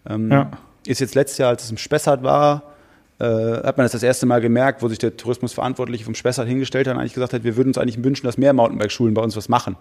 Ähm, 0.10 0.32
ja. 0.32 0.52
Ist 0.86 1.00
jetzt 1.00 1.16
letztes 1.16 1.38
Jahr, 1.38 1.50
als 1.50 1.64
es 1.64 1.72
im 1.72 1.78
Spessart 1.78 2.24
war, 2.24 2.74
äh, 3.20 3.26
hat 3.26 3.78
man 3.78 3.86
das 3.86 3.92
das 3.92 4.04
erste 4.04 4.26
Mal 4.26 4.42
gemerkt, 4.42 4.82
wo 4.82 4.88
sich 4.88 4.98
der 4.98 5.16
Tourismusverantwortliche 5.16 6.04
vom 6.04 6.16
Spessart 6.16 6.48
hingestellt 6.48 6.88
hat 6.88 6.96
und 6.96 7.00
eigentlich 7.00 7.14
gesagt 7.14 7.34
hat, 7.34 7.44
wir 7.44 7.56
würden 7.56 7.70
uns 7.70 7.78
eigentlich 7.78 8.04
wünschen, 8.04 8.26
dass 8.26 8.38
mehr 8.38 8.54
Mountainbike-Schulen 8.54 9.14
bei 9.14 9.22
uns 9.22 9.38
was 9.38 9.50
machen. 9.50 9.76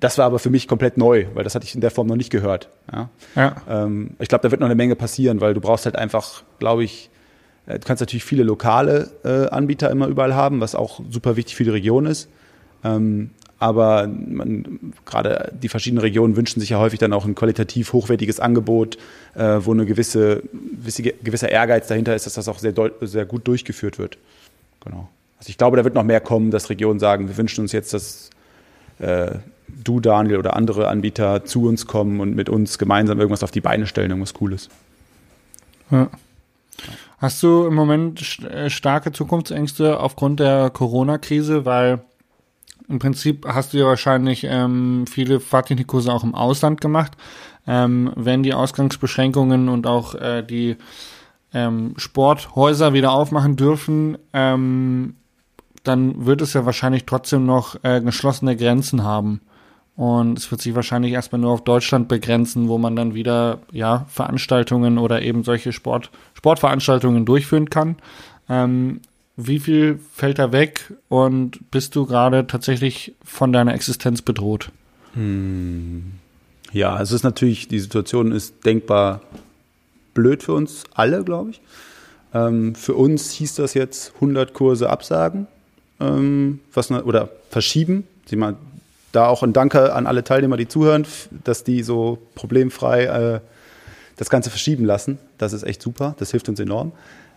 Das 0.00 0.18
war 0.18 0.26
aber 0.26 0.38
für 0.38 0.50
mich 0.50 0.68
komplett 0.68 0.96
neu, 0.96 1.26
weil 1.34 1.44
das 1.44 1.54
hatte 1.54 1.64
ich 1.64 1.74
in 1.74 1.80
der 1.80 1.90
Form 1.90 2.06
noch 2.06 2.16
nicht 2.16 2.30
gehört. 2.30 2.68
Ja? 2.92 3.08
ja. 3.34 3.56
Ähm, 3.68 4.10
ich 4.18 4.28
glaube, 4.28 4.42
da 4.42 4.50
wird 4.50 4.60
noch 4.60 4.68
eine 4.68 4.76
Menge 4.76 4.94
passieren, 4.94 5.40
weil 5.40 5.54
du 5.54 5.60
brauchst 5.60 5.86
halt 5.86 5.96
einfach, 5.96 6.44
glaube 6.58 6.84
ich, 6.84 7.10
äh, 7.66 7.78
du 7.78 7.86
kannst 7.86 8.00
natürlich 8.00 8.24
viele 8.24 8.44
lokale 8.44 9.10
äh, 9.24 9.48
Anbieter 9.48 9.90
immer 9.90 10.06
überall 10.06 10.34
haben, 10.34 10.60
was 10.60 10.74
auch 10.74 11.00
super 11.10 11.36
wichtig 11.36 11.56
für 11.56 11.64
die 11.64 11.70
Region 11.70 12.06
ist. 12.06 12.28
Ähm, 12.84 13.30
aber 13.60 14.08
gerade 15.04 15.52
die 15.60 15.68
verschiedenen 15.68 16.00
Regionen 16.00 16.36
wünschen 16.36 16.60
sich 16.60 16.70
ja 16.70 16.78
häufig 16.78 17.00
dann 17.00 17.12
auch 17.12 17.24
ein 17.24 17.34
qualitativ 17.34 17.92
hochwertiges 17.92 18.38
Angebot, 18.38 18.98
äh, 19.34 19.58
wo 19.60 19.72
eine 19.72 19.84
gewisse, 19.84 20.44
gewisse, 20.80 21.02
gewisser 21.02 21.48
Ehrgeiz 21.48 21.88
dahinter 21.88 22.14
ist, 22.14 22.26
dass 22.26 22.34
das 22.34 22.46
auch 22.46 22.60
sehr, 22.60 22.72
sehr 23.00 23.24
gut 23.24 23.48
durchgeführt 23.48 23.98
wird. 23.98 24.16
Genau. 24.84 25.08
Also 25.38 25.50
ich 25.50 25.58
glaube, 25.58 25.76
da 25.76 25.82
wird 25.82 25.94
noch 25.94 26.04
mehr 26.04 26.20
kommen, 26.20 26.52
dass 26.52 26.70
Regionen 26.70 27.00
sagen, 27.00 27.28
wir 27.28 27.36
wünschen 27.36 27.62
uns 27.62 27.72
jetzt, 27.72 27.94
dass 27.94 28.30
äh, 29.00 29.38
du, 29.68 30.00
Daniel, 30.00 30.38
oder 30.38 30.56
andere 30.56 30.88
Anbieter 30.88 31.44
zu 31.44 31.66
uns 31.66 31.86
kommen 31.86 32.20
und 32.20 32.34
mit 32.34 32.48
uns 32.48 32.78
gemeinsam 32.78 33.18
irgendwas 33.18 33.42
auf 33.42 33.50
die 33.50 33.60
Beine 33.60 33.86
stellen, 33.86 34.10
irgendwas 34.10 34.34
Cooles. 34.34 34.68
Ja. 35.90 36.08
Hast 37.18 37.42
du 37.42 37.66
im 37.66 37.74
Moment 37.74 38.44
äh, 38.44 38.70
starke 38.70 39.12
Zukunftsängste 39.12 39.98
aufgrund 39.98 40.40
der 40.40 40.70
Corona-Krise? 40.70 41.64
Weil 41.64 42.00
im 42.88 43.00
Prinzip 43.00 43.46
hast 43.46 43.72
du 43.72 43.78
ja 43.78 43.86
wahrscheinlich 43.86 44.44
ähm, 44.44 45.04
viele 45.06 45.40
Fahrtechnikkurse 45.40 46.12
auch 46.12 46.22
im 46.22 46.34
Ausland 46.34 46.80
gemacht. 46.80 47.16
Ähm, 47.66 48.12
wenn 48.14 48.42
die 48.42 48.54
Ausgangsbeschränkungen 48.54 49.68
und 49.68 49.86
auch 49.86 50.14
äh, 50.14 50.42
die 50.42 50.76
ähm, 51.52 51.94
Sporthäuser 51.96 52.92
wieder 52.92 53.12
aufmachen 53.12 53.56
dürfen, 53.56 54.16
ähm, 54.32 55.16
dann 55.84 56.26
wird 56.26 56.40
es 56.40 56.52
ja 56.52 56.66
wahrscheinlich 56.66 57.04
trotzdem 57.04 57.46
noch 57.46 57.82
äh, 57.82 58.00
geschlossene 58.00 58.56
Grenzen 58.56 59.02
haben. 59.02 59.40
Und 59.98 60.38
es 60.38 60.48
wird 60.52 60.62
sich 60.62 60.76
wahrscheinlich 60.76 61.12
erstmal 61.12 61.40
nur 61.40 61.50
auf 61.50 61.64
Deutschland 61.64 62.06
begrenzen, 62.06 62.68
wo 62.68 62.78
man 62.78 62.94
dann 62.94 63.14
wieder 63.14 63.58
ja 63.72 64.06
Veranstaltungen 64.08 64.96
oder 64.96 65.22
eben 65.22 65.42
solche 65.42 65.72
Sport, 65.72 66.12
Sportveranstaltungen 66.34 67.24
durchführen 67.24 67.68
kann. 67.68 67.96
Ähm, 68.48 69.00
wie 69.36 69.58
viel 69.58 69.98
fällt 70.14 70.38
da 70.38 70.52
weg 70.52 70.92
und 71.08 71.70
bist 71.72 71.96
du 71.96 72.06
gerade 72.06 72.46
tatsächlich 72.46 73.16
von 73.24 73.52
deiner 73.52 73.74
Existenz 73.74 74.22
bedroht? 74.22 74.70
Hm. 75.14 76.12
Ja, 76.72 76.94
also 76.94 77.14
es 77.14 77.20
ist 77.20 77.24
natürlich, 77.24 77.66
die 77.66 77.80
Situation 77.80 78.30
ist 78.30 78.64
denkbar 78.64 79.20
blöd 80.14 80.44
für 80.44 80.52
uns 80.52 80.84
alle, 80.94 81.24
glaube 81.24 81.50
ich. 81.50 81.60
Ähm, 82.32 82.76
für 82.76 82.94
uns 82.94 83.32
hieß 83.32 83.56
das 83.56 83.74
jetzt 83.74 84.14
100 84.14 84.54
Kurse 84.54 84.90
absagen 84.90 85.48
ähm, 85.98 86.60
was, 86.72 86.88
oder 86.92 87.30
verschieben. 87.50 88.04
Sie 88.26 88.36
mal, 88.36 88.54
da 89.12 89.26
auch 89.26 89.42
ein 89.42 89.52
Danke 89.52 89.92
an 89.92 90.06
alle 90.06 90.24
Teilnehmer, 90.24 90.56
die 90.56 90.68
zuhören, 90.68 91.06
dass 91.44 91.64
die 91.64 91.82
so 91.82 92.18
problemfrei 92.34 93.04
äh, 93.04 93.40
das 94.16 94.30
Ganze 94.30 94.50
verschieben 94.50 94.84
lassen. 94.84 95.18
Das 95.38 95.52
ist 95.52 95.62
echt 95.62 95.80
super. 95.80 96.14
Das 96.18 96.30
hilft 96.30 96.48
uns 96.48 96.60
enorm. 96.60 96.92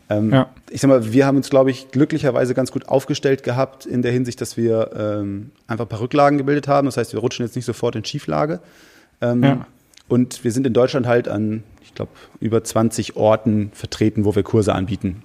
Ähm, 0.09 0.33
ja. 0.33 0.49
Ich 0.69 0.81
sag 0.81 0.89
mal, 0.89 1.13
wir 1.13 1.25
haben 1.25 1.37
uns, 1.37 1.49
glaube 1.49 1.71
ich, 1.71 1.89
glücklicherweise 1.91 2.53
ganz 2.53 2.71
gut 2.71 2.89
aufgestellt 2.89 3.43
gehabt 3.43 3.85
in 3.85 4.01
der 4.01 4.11
Hinsicht, 4.11 4.41
dass 4.41 4.57
wir 4.57 4.91
ähm, 4.95 5.51
einfach 5.67 5.85
ein 5.85 5.89
paar 5.89 6.01
Rücklagen 6.01 6.37
gebildet 6.37 6.67
haben. 6.67 6.85
Das 6.85 6.97
heißt, 6.97 7.13
wir 7.13 7.19
rutschen 7.19 7.45
jetzt 7.45 7.55
nicht 7.55 7.65
sofort 7.65 7.95
in 7.95 8.03
Schieflage. 8.03 8.59
Ähm, 9.21 9.43
ja. 9.43 9.65
Und 10.09 10.43
wir 10.43 10.51
sind 10.51 10.67
in 10.67 10.73
Deutschland 10.73 11.07
halt 11.07 11.29
an, 11.29 11.63
ich 11.81 11.93
glaube, 11.93 12.11
über 12.41 12.61
20 12.61 13.15
Orten 13.15 13.71
vertreten, 13.73 14.25
wo 14.25 14.35
wir 14.35 14.43
Kurse 14.43 14.73
anbieten. 14.75 15.23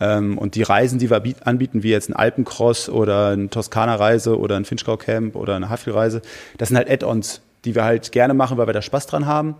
Ähm, 0.00 0.38
und 0.38 0.54
die 0.54 0.62
Reisen, 0.62 0.98
die 0.98 1.10
wir 1.10 1.22
anbieten, 1.44 1.82
wie 1.82 1.90
jetzt 1.90 2.10
ein 2.10 2.16
Alpencross 2.16 2.88
oder 2.88 3.28
eine 3.28 3.50
Toskana-Reise 3.50 4.38
oder 4.38 4.56
ein 4.56 4.64
Finchgau-Camp 4.64 5.36
oder 5.36 5.54
eine 5.56 5.68
Haffel-Reise, 5.68 6.22
das 6.58 6.68
sind 6.68 6.76
halt 6.76 6.90
Add-ons, 6.90 7.40
die 7.64 7.74
wir 7.74 7.84
halt 7.84 8.12
gerne 8.12 8.34
machen, 8.34 8.56
weil 8.56 8.66
wir 8.66 8.72
da 8.72 8.82
Spaß 8.82 9.06
dran 9.06 9.26
haben. 9.26 9.54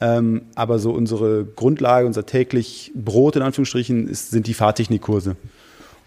Ähm, 0.00 0.42
aber 0.54 0.78
so 0.78 0.90
unsere 0.92 1.44
Grundlage, 1.44 2.06
unser 2.06 2.26
täglich 2.26 2.90
Brot 2.94 3.36
in 3.36 3.42
Anführungsstrichen, 3.42 4.08
ist, 4.08 4.30
sind 4.30 4.46
die 4.46 4.54
Fahrtechnikkurse. 4.54 5.36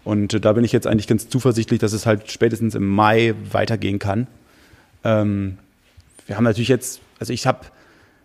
Und 0.04 0.34
äh, 0.34 0.40
da 0.40 0.52
bin 0.52 0.64
ich 0.64 0.72
jetzt 0.72 0.86
eigentlich 0.86 1.06
ganz 1.06 1.28
zuversichtlich, 1.28 1.80
dass 1.80 1.92
es 1.92 2.06
halt 2.06 2.30
spätestens 2.30 2.74
im 2.74 2.86
Mai 2.86 3.34
weitergehen 3.50 3.98
kann. 3.98 4.26
Ähm, 5.02 5.58
wir 6.26 6.36
haben 6.36 6.44
natürlich 6.44 6.68
jetzt, 6.68 7.00
also 7.18 7.32
ich 7.32 7.46
habe, 7.46 7.60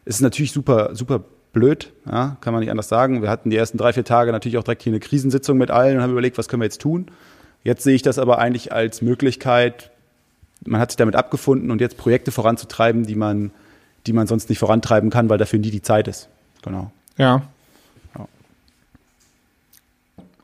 es 0.05 0.15
ist 0.15 0.21
natürlich 0.21 0.51
super, 0.51 0.95
super 0.95 1.23
blöd, 1.53 1.91
ja, 2.09 2.37
kann 2.41 2.53
man 2.53 2.61
nicht 2.61 2.71
anders 2.71 2.87
sagen. 2.89 3.21
Wir 3.21 3.29
hatten 3.29 3.49
die 3.49 3.57
ersten 3.57 3.77
drei, 3.77 3.93
vier 3.93 4.05
Tage 4.05 4.31
natürlich 4.31 4.57
auch 4.57 4.63
direkt 4.63 4.83
hier 4.83 4.91
eine 4.91 4.99
Krisensitzung 4.99 5.57
mit 5.57 5.71
allen 5.71 5.97
und 5.97 6.03
haben 6.03 6.11
überlegt, 6.11 6.37
was 6.37 6.47
können 6.47 6.61
wir 6.61 6.65
jetzt 6.65 6.81
tun. 6.81 7.07
Jetzt 7.63 7.83
sehe 7.83 7.95
ich 7.95 8.01
das 8.01 8.17
aber 8.17 8.39
eigentlich 8.39 8.71
als 8.71 9.01
Möglichkeit, 9.01 9.91
man 10.65 10.79
hat 10.79 10.91
sich 10.91 10.97
damit 10.97 11.15
abgefunden 11.15 11.71
und 11.71 11.81
jetzt 11.81 11.97
Projekte 11.97 12.31
voranzutreiben, 12.31 13.05
die 13.05 13.15
man, 13.15 13.51
die 14.07 14.13
man 14.13 14.27
sonst 14.27 14.49
nicht 14.49 14.59
vorantreiben 14.59 15.09
kann, 15.09 15.29
weil 15.29 15.37
dafür 15.37 15.59
nie 15.59 15.71
die 15.71 15.81
Zeit 15.81 16.07
ist. 16.07 16.29
Genau. 16.63 16.91
Ja. 17.17 17.43
ja. 18.17 18.27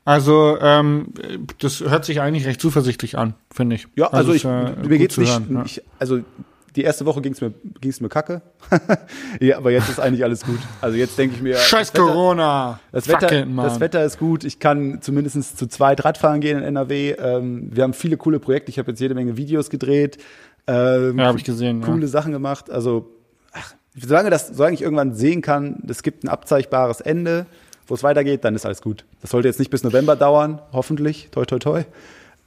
Also 0.05 0.57
ähm, 0.59 1.13
das 1.59 1.81
hört 1.81 2.05
sich 2.05 2.21
eigentlich 2.21 2.45
recht 2.45 2.61
zuversichtlich 2.61 3.17
an, 3.17 3.35
finde 3.51 3.75
ich. 3.75 3.87
Ja, 3.95 4.07
also, 4.07 4.31
also 4.31 4.33
ich, 4.33 4.45
äh, 4.45 4.87
mir 4.87 4.97
geht's 4.97 5.17
nicht, 5.17 5.31
hören, 5.31 5.55
ja. 5.55 5.63
ich, 5.65 5.81
also 5.99 6.19
die 6.77 6.83
erste 6.83 7.07
Woche 7.07 7.21
ging 7.21 7.33
es 7.33 7.41
mir, 7.41 7.51
ging's 7.81 7.99
mir 8.01 8.07
kacke. 8.07 8.43
ja, 9.41 9.57
aber 9.57 9.71
jetzt 9.71 9.89
ist 9.89 9.99
eigentlich 9.99 10.23
alles 10.23 10.45
gut. 10.45 10.59
Also 10.79 10.95
jetzt 10.95 11.17
denke 11.17 11.35
ich 11.35 11.41
mir. 11.41 11.57
Scheiß 11.57 11.91
das 11.91 11.99
Corona! 11.99 12.79
das, 12.91 13.07
Wetter, 13.07 13.31
it, 13.31 13.47
das 13.57 13.79
Wetter 13.79 14.05
ist 14.05 14.19
gut. 14.19 14.43
Ich 14.43 14.59
kann 14.59 15.01
zumindest 15.01 15.57
zu 15.57 15.67
zweit 15.67 16.05
Radfahren 16.05 16.39
gehen 16.39 16.59
in 16.59 16.63
NRW. 16.63 17.13
Ähm, 17.13 17.69
wir 17.73 17.83
haben 17.83 17.93
viele 17.93 18.15
coole 18.15 18.39
Projekte. 18.39 18.69
Ich 18.69 18.77
habe 18.77 18.91
jetzt 18.91 18.99
jede 18.99 19.15
Menge 19.15 19.37
Videos 19.37 19.71
gedreht. 19.71 20.19
Ähm, 20.67 21.17
ja, 21.17 21.25
habe 21.25 21.39
ich 21.39 21.43
gesehen. 21.43 21.81
Coole 21.81 22.01
ja. 22.01 22.07
Sachen 22.07 22.31
gemacht. 22.31 22.69
Also, 22.69 23.09
ach, 23.53 23.73
solange, 23.95 24.29
das, 24.29 24.49
solange 24.49 24.75
ich 24.75 24.83
irgendwann 24.83 25.15
sehen 25.15 25.41
kann, 25.41 25.81
es 25.87 26.03
gibt 26.03 26.25
ein 26.25 26.27
abzeichbares 26.27 27.01
Ende, 27.01 27.47
wo 27.87 27.95
es 27.95 28.03
weitergeht, 28.03 28.45
dann 28.45 28.53
ist 28.53 28.67
alles 28.67 28.83
gut. 28.83 29.03
Das 29.21 29.31
sollte 29.31 29.47
jetzt 29.47 29.57
nicht 29.57 29.71
bis 29.71 29.83
November 29.83 30.15
dauern, 30.15 30.61
hoffentlich. 30.73 31.29
Toi, 31.31 31.45
toi, 31.45 31.57
toi. 31.57 31.83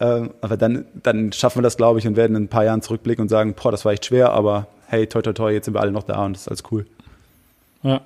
Ähm, 0.01 0.31
aber 0.41 0.57
dann, 0.57 0.87
dann 1.03 1.33
schaffen 1.33 1.59
wir 1.59 1.63
das, 1.63 1.77
glaube 1.77 1.99
ich, 1.99 2.07
und 2.07 2.17
werden 2.17 2.35
in 2.35 2.45
ein 2.45 2.49
paar 2.49 2.65
Jahren 2.65 2.81
zurückblicken 2.81 3.23
und 3.23 3.29
sagen, 3.29 3.55
boah, 3.55 3.71
das 3.71 3.85
war 3.85 3.93
echt 3.93 4.07
schwer, 4.07 4.33
aber 4.33 4.67
hey, 4.87 5.07
toi, 5.07 5.21
toi, 5.21 5.33
toi, 5.33 5.53
jetzt 5.53 5.67
sind 5.67 5.75
wir 5.75 5.81
alle 5.81 5.93
noch 5.93 6.03
da 6.03 6.25
und 6.25 6.35
das 6.35 6.43
ist 6.43 6.49
alles 6.49 6.63
cool. 6.71 6.87
Ja. 7.83 8.01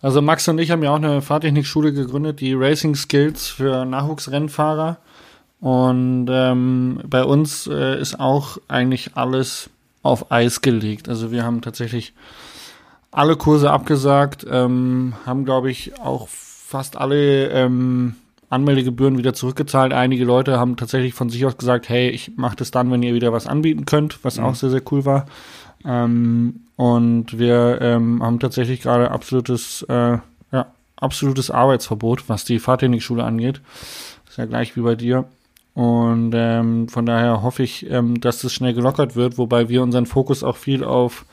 Also 0.00 0.22
Max 0.22 0.46
und 0.46 0.58
ich 0.58 0.70
haben 0.70 0.82
ja 0.84 0.92
auch 0.92 0.96
eine 0.96 1.22
Fahrtechnikschule 1.22 1.92
gegründet, 1.92 2.40
die 2.40 2.54
Racing 2.54 2.94
Skills 2.94 3.48
für 3.48 3.84
Nachwuchsrennfahrer. 3.84 4.98
Und 5.60 6.28
ähm, 6.30 7.00
bei 7.04 7.24
uns 7.24 7.66
äh, 7.66 8.00
ist 8.00 8.20
auch 8.20 8.58
eigentlich 8.68 9.16
alles 9.16 9.70
auf 10.02 10.30
Eis 10.30 10.60
gelegt. 10.60 11.08
Also 11.08 11.32
wir 11.32 11.42
haben 11.42 11.62
tatsächlich 11.62 12.12
alle 13.10 13.34
Kurse 13.34 13.70
abgesagt, 13.72 14.46
ähm, 14.48 15.14
haben, 15.26 15.44
glaube 15.44 15.70
ich, 15.70 15.98
auch 15.98 16.28
fast 16.28 16.96
alle 16.96 17.48
ähm, 17.48 18.14
Anmeldegebühren 18.50 19.18
wieder 19.18 19.34
zurückgezahlt. 19.34 19.92
Einige 19.92 20.24
Leute 20.24 20.58
haben 20.58 20.76
tatsächlich 20.76 21.14
von 21.14 21.28
sich 21.28 21.44
aus 21.44 21.56
gesagt, 21.56 21.88
hey, 21.88 22.08
ich 22.08 22.36
mache 22.36 22.56
das 22.56 22.70
dann, 22.70 22.90
wenn 22.90 23.02
ihr 23.02 23.14
wieder 23.14 23.32
was 23.32 23.46
anbieten 23.46 23.84
könnt, 23.84 24.24
was 24.24 24.38
mhm. 24.38 24.44
auch 24.44 24.54
sehr, 24.54 24.70
sehr 24.70 24.82
cool 24.90 25.04
war. 25.04 25.26
Ähm, 25.84 26.60
und 26.76 27.38
wir 27.38 27.78
ähm, 27.80 28.22
haben 28.22 28.40
tatsächlich 28.40 28.80
gerade 28.80 29.10
absolutes, 29.10 29.82
äh, 29.88 30.18
ja, 30.52 30.66
absolutes 30.96 31.50
Arbeitsverbot, 31.50 32.28
was 32.28 32.44
die 32.44 32.58
Fahrtechnikschule 32.58 33.24
angeht. 33.24 33.60
Das 34.24 34.32
ist 34.32 34.38
ja 34.38 34.46
gleich 34.46 34.76
wie 34.76 34.80
bei 34.80 34.94
dir. 34.94 35.26
Und 35.74 36.32
ähm, 36.34 36.88
von 36.88 37.06
daher 37.06 37.42
hoffe 37.42 37.62
ich, 37.62 37.88
ähm, 37.88 38.20
dass 38.20 38.40
das 38.40 38.52
schnell 38.52 38.74
gelockert 38.74 39.14
wird, 39.14 39.38
wobei 39.38 39.68
wir 39.68 39.82
unseren 39.82 40.06
Fokus 40.06 40.42
auch 40.42 40.56
viel 40.56 40.82
auf 40.82 41.24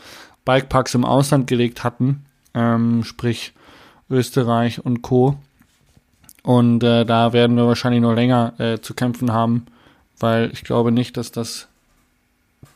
Bikeparks 0.46 0.94
im 0.94 1.04
Ausland 1.04 1.48
gelegt 1.48 1.84
hatten, 1.84 2.26
ähm, 2.54 3.04
sprich 3.04 3.54
Österreich 4.10 4.86
und 4.86 5.02
Co. 5.02 5.38
Und 6.46 6.84
äh, 6.84 7.06
da 7.06 7.34
werden 7.34 7.58
wir 7.58 7.66
wahrscheinlich 7.66 8.04
noch 8.04 8.14
länger 8.14 8.54
äh, 8.60 8.78
zu 8.80 8.94
kämpfen 8.94 9.34
haben, 9.34 9.66
weil 10.20 10.52
ich 10.54 10.64
glaube 10.64 10.92
nicht, 10.92 11.18
dass 11.18 11.32
das 11.32 11.68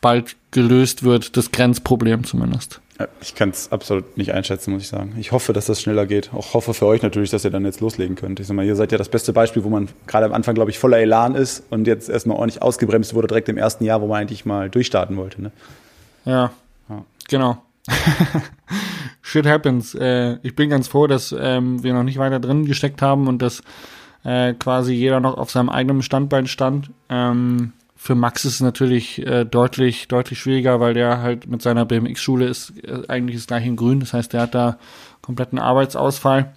bald 0.00 0.34
gelöst 0.50 1.04
wird, 1.04 1.36
das 1.36 1.52
Grenzproblem 1.52 2.24
zumindest. 2.24 2.80
Ich 3.20 3.36
kann 3.36 3.50
es 3.50 3.70
absolut 3.70 4.18
nicht 4.18 4.34
einschätzen, 4.34 4.72
muss 4.72 4.82
ich 4.82 4.88
sagen. 4.88 5.14
Ich 5.18 5.30
hoffe, 5.30 5.52
dass 5.52 5.66
das 5.66 5.80
schneller 5.80 6.04
geht. 6.06 6.34
Auch 6.34 6.52
hoffe 6.52 6.74
für 6.74 6.84
euch 6.86 7.00
natürlich, 7.00 7.30
dass 7.30 7.44
ihr 7.44 7.50
dann 7.52 7.64
jetzt 7.64 7.80
loslegen 7.80 8.16
könnt. 8.16 8.40
Ich 8.40 8.48
sag 8.48 8.56
mal, 8.56 8.66
ihr 8.66 8.74
seid 8.74 8.90
ja 8.90 8.98
das 8.98 9.08
beste 9.08 9.32
Beispiel, 9.32 9.62
wo 9.62 9.68
man 9.68 9.88
gerade 10.08 10.26
am 10.26 10.32
Anfang, 10.32 10.56
glaube 10.56 10.72
ich, 10.72 10.78
voller 10.80 10.98
Elan 10.98 11.36
ist 11.36 11.62
und 11.70 11.86
jetzt 11.86 12.10
erstmal 12.10 12.36
ordentlich 12.36 12.60
ausgebremst 12.62 13.14
wurde, 13.14 13.28
direkt 13.28 13.48
im 13.48 13.56
ersten 13.56 13.84
Jahr, 13.84 14.02
wo 14.02 14.08
man 14.08 14.20
eigentlich 14.20 14.44
mal 14.44 14.68
durchstarten 14.68 15.16
wollte. 15.16 15.40
Ne? 15.42 15.52
Ja, 16.24 16.50
ja, 16.88 17.04
genau. 17.28 17.62
Shit 19.22 19.46
happens. 19.46 19.94
Äh, 19.94 20.38
ich 20.42 20.56
bin 20.56 20.70
ganz 20.70 20.88
froh, 20.88 21.06
dass 21.06 21.34
ähm, 21.38 21.82
wir 21.82 21.92
noch 21.92 22.02
nicht 22.02 22.18
weiter 22.18 22.40
drin 22.40 22.64
gesteckt 22.64 23.02
haben 23.02 23.28
und 23.28 23.42
dass 23.42 23.62
äh, 24.24 24.54
quasi 24.54 24.92
jeder 24.92 25.20
noch 25.20 25.36
auf 25.36 25.50
seinem 25.50 25.68
eigenen 25.68 26.02
Standbein 26.02 26.46
stand. 26.46 26.90
Ähm, 27.08 27.72
für 27.96 28.14
Max 28.14 28.44
ist 28.44 28.54
es 28.54 28.60
natürlich 28.60 29.24
äh, 29.26 29.44
deutlich, 29.44 30.08
deutlich 30.08 30.38
schwieriger, 30.38 30.80
weil 30.80 30.94
der 30.94 31.20
halt 31.20 31.46
mit 31.46 31.60
seiner 31.60 31.84
BMX-Schule 31.84 32.46
ist 32.46 32.72
äh, 32.82 33.02
eigentlich 33.08 33.36
ist 33.36 33.48
gleich 33.48 33.66
in 33.66 33.76
grün. 33.76 34.00
Das 34.00 34.14
heißt, 34.14 34.32
der 34.32 34.42
hat 34.42 34.54
da 34.54 34.78
kompletten 35.20 35.58
Arbeitsausfall. 35.58 36.52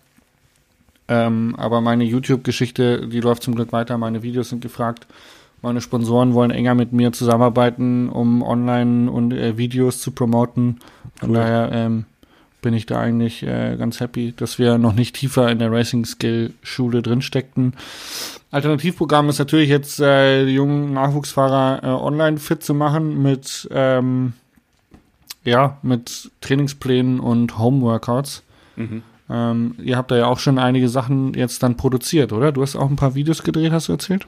Ähm, 1.10 1.56
aber 1.58 1.82
meine 1.82 2.06
YouTube-Geschichte, 2.06 3.08
die 3.08 3.20
läuft 3.20 3.44
zum 3.44 3.56
Glück 3.56 3.74
weiter. 3.74 3.98
Meine 3.98 4.24
Videos 4.24 4.50
sind 4.50 4.62
gefragt. 4.62 5.06
Meine 5.64 5.80
Sponsoren 5.80 6.34
wollen 6.34 6.52
enger 6.52 6.76
mit 6.76 6.92
mir 6.92 7.14
zusammenarbeiten, 7.14 8.10
um 8.10 8.44
online 8.44 9.10
und 9.10 9.32
äh, 9.32 9.58
Videos 9.58 10.02
zu 10.02 10.12
promoten. 10.12 10.80
Von 11.16 11.30
cool. 11.30 11.36
daher 11.38 11.72
ähm, 11.72 12.06
bin 12.62 12.74
ich 12.74 12.86
da 12.86 13.00
eigentlich 13.00 13.44
äh, 13.44 13.78
ganz 13.78 14.02
happy, 14.02 14.34
dass 14.36 14.60
wir 14.60 14.78
noch 14.78 14.94
nicht 14.94 15.16
tiefer 15.16 15.50
in 15.50 15.60
der 15.60 15.72
Racing 15.72 16.04
Skill 16.04 16.54
Schule 16.64 17.02
drin 17.02 17.22
steckten. 17.22 17.76
Alternativprogramm 18.52 19.30
ist 19.30 19.40
natürlich 19.40 19.70
jetzt 19.70 20.02
äh, 20.02 20.46
die 20.46 20.54
jungen 20.54 20.94
Nachwuchsfahrer 20.94 21.80
äh, 21.82 21.88
online 21.88 22.40
fit 22.40 22.62
zu 22.62 22.74
machen 22.74 23.24
mit 23.24 23.70
ähm, 23.72 24.34
ja 25.46 25.78
mit 25.82 26.30
Trainingsplänen 26.42 27.22
und 27.22 27.58
Homeworkouts. 27.58 28.44
Mhm. 28.76 29.02
Ähm, 29.30 29.76
ihr 29.82 29.96
habt 29.96 30.12
da 30.12 30.18
ja 30.18 30.26
auch 30.26 30.40
schon 30.40 30.60
einige 30.60 30.90
Sachen 30.90 31.36
jetzt 31.36 31.64
dann 31.64 31.78
produziert, 31.78 32.34
oder? 32.34 32.52
Du 32.52 32.62
hast 32.62 32.76
auch 32.76 32.90
ein 32.90 32.98
paar 32.98 33.16
Videos 33.16 33.44
gedreht, 33.44 33.72
hast 33.72 33.88
du 33.88 33.94
erzählt? 33.94 34.28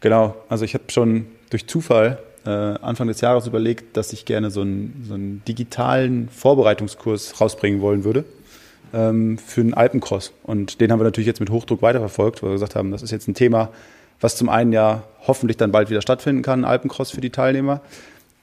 Genau, 0.00 0.34
also 0.48 0.64
ich 0.64 0.74
habe 0.74 0.84
schon 0.88 1.26
durch 1.50 1.66
Zufall 1.66 2.18
äh, 2.44 2.50
Anfang 2.50 3.08
des 3.08 3.20
Jahres 3.20 3.46
überlegt, 3.46 3.96
dass 3.96 4.12
ich 4.12 4.24
gerne 4.24 4.50
so 4.50 4.62
einen, 4.62 5.04
so 5.06 5.14
einen 5.14 5.42
digitalen 5.46 6.28
Vorbereitungskurs 6.28 7.40
rausbringen 7.40 7.80
wollen 7.80 8.04
würde 8.04 8.24
ähm, 8.92 9.38
für 9.38 9.60
einen 9.60 9.74
Alpencross. 9.74 10.32
Und 10.42 10.80
den 10.80 10.90
haben 10.90 11.00
wir 11.00 11.04
natürlich 11.04 11.26
jetzt 11.26 11.40
mit 11.40 11.50
Hochdruck 11.50 11.82
weiterverfolgt, 11.82 12.42
weil 12.42 12.50
wir 12.50 12.54
gesagt 12.54 12.74
haben, 12.74 12.90
das 12.90 13.02
ist 13.02 13.10
jetzt 13.10 13.28
ein 13.28 13.34
Thema, 13.34 13.70
was 14.20 14.36
zum 14.36 14.48
einen 14.48 14.72
ja 14.72 15.04
hoffentlich 15.26 15.56
dann 15.56 15.72
bald 15.72 15.90
wieder 15.90 16.02
stattfinden 16.02 16.42
kann, 16.42 16.64
Alpencross 16.64 17.10
für 17.10 17.20
die 17.20 17.30
Teilnehmer. 17.30 17.80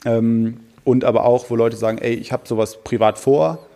Ähm, 0.06 0.60
und 0.84 1.04
aber 1.04 1.26
auch, 1.26 1.50
wo 1.50 1.56
Leute 1.56 1.76
sagen, 1.78 1.98
ey, 1.98 2.14
ich 2.14 2.32
habe 2.32 2.48
sowas 2.48 2.84
privat 2.84 3.18
vor 3.20 3.68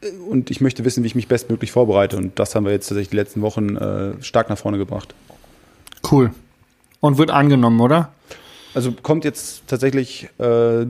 äh, 0.00 0.10
und 0.28 0.50
ich 0.50 0.60
möchte 0.60 0.84
wissen, 0.84 1.02
wie 1.02 1.08
ich 1.08 1.14
mich 1.14 1.28
bestmöglich 1.28 1.72
vorbereite. 1.72 2.16
Und 2.16 2.38
das 2.38 2.54
haben 2.54 2.64
wir 2.64 2.72
jetzt 2.72 2.88
tatsächlich 2.88 3.10
die 3.10 3.16
letzten 3.16 3.42
Wochen 3.42 3.76
äh, 3.76 4.22
stark 4.22 4.48
nach 4.48 4.58
vorne 4.58 4.78
gebracht. 4.78 5.14
Cool. 6.10 6.30
Und 7.02 7.18
wird 7.18 7.32
angenommen, 7.32 7.80
oder? 7.80 8.12
Also 8.74 8.92
kommt 8.92 9.24
jetzt 9.24 9.66
tatsächlich 9.66 10.28
äh, 10.38 10.86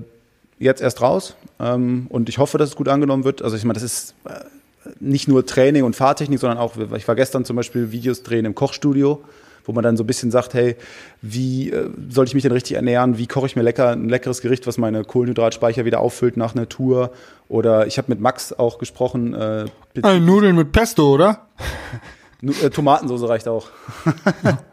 jetzt 0.58 0.82
erst 0.82 1.00
raus 1.00 1.36
ähm, 1.58 2.06
und 2.10 2.28
ich 2.28 2.36
hoffe, 2.36 2.58
dass 2.58 2.68
es 2.68 2.76
gut 2.76 2.88
angenommen 2.88 3.24
wird. 3.24 3.40
Also 3.40 3.56
ich 3.56 3.64
meine, 3.64 3.80
das 3.80 3.82
ist 3.82 4.14
äh, 4.26 4.34
nicht 5.00 5.26
nur 5.26 5.46
Training 5.46 5.84
und 5.84 5.96
Fahrtechnik, 5.96 6.38
sondern 6.38 6.58
auch, 6.58 6.76
ich 6.76 7.08
war 7.08 7.14
gestern 7.14 7.46
zum 7.46 7.56
Beispiel 7.56 7.92
Videos 7.92 8.22
drehen 8.22 8.44
im 8.44 8.54
Kochstudio, 8.54 9.24
wo 9.64 9.72
man 9.72 9.82
dann 9.82 9.96
so 9.96 10.04
ein 10.04 10.06
bisschen 10.06 10.30
sagt, 10.30 10.52
hey, 10.52 10.76
wie 11.22 11.70
äh, 11.70 11.88
soll 12.10 12.26
ich 12.26 12.34
mich 12.34 12.42
denn 12.42 12.52
richtig 12.52 12.76
ernähren? 12.76 13.16
Wie 13.16 13.26
koche 13.26 13.46
ich 13.46 13.56
mir 13.56 13.62
lecker 13.62 13.88
ein 13.88 14.10
leckeres 14.10 14.42
Gericht, 14.42 14.66
was 14.66 14.76
meine 14.76 15.04
Kohlenhydratspeicher 15.04 15.86
wieder 15.86 16.00
auffüllt 16.00 16.36
nach 16.36 16.54
einer 16.54 16.68
Tour? 16.68 17.12
Oder 17.48 17.86
ich 17.86 17.96
habe 17.96 18.10
mit 18.10 18.20
Max 18.20 18.52
auch 18.52 18.76
gesprochen. 18.76 19.32
Äh, 19.32 19.64
also 20.02 20.20
Nudeln 20.20 20.56
mit 20.56 20.72
Pesto, 20.72 21.14
oder? 21.14 21.46
äh, 22.42 22.68
Tomatensauce 22.68 23.26
reicht 23.28 23.48
auch. 23.48 23.70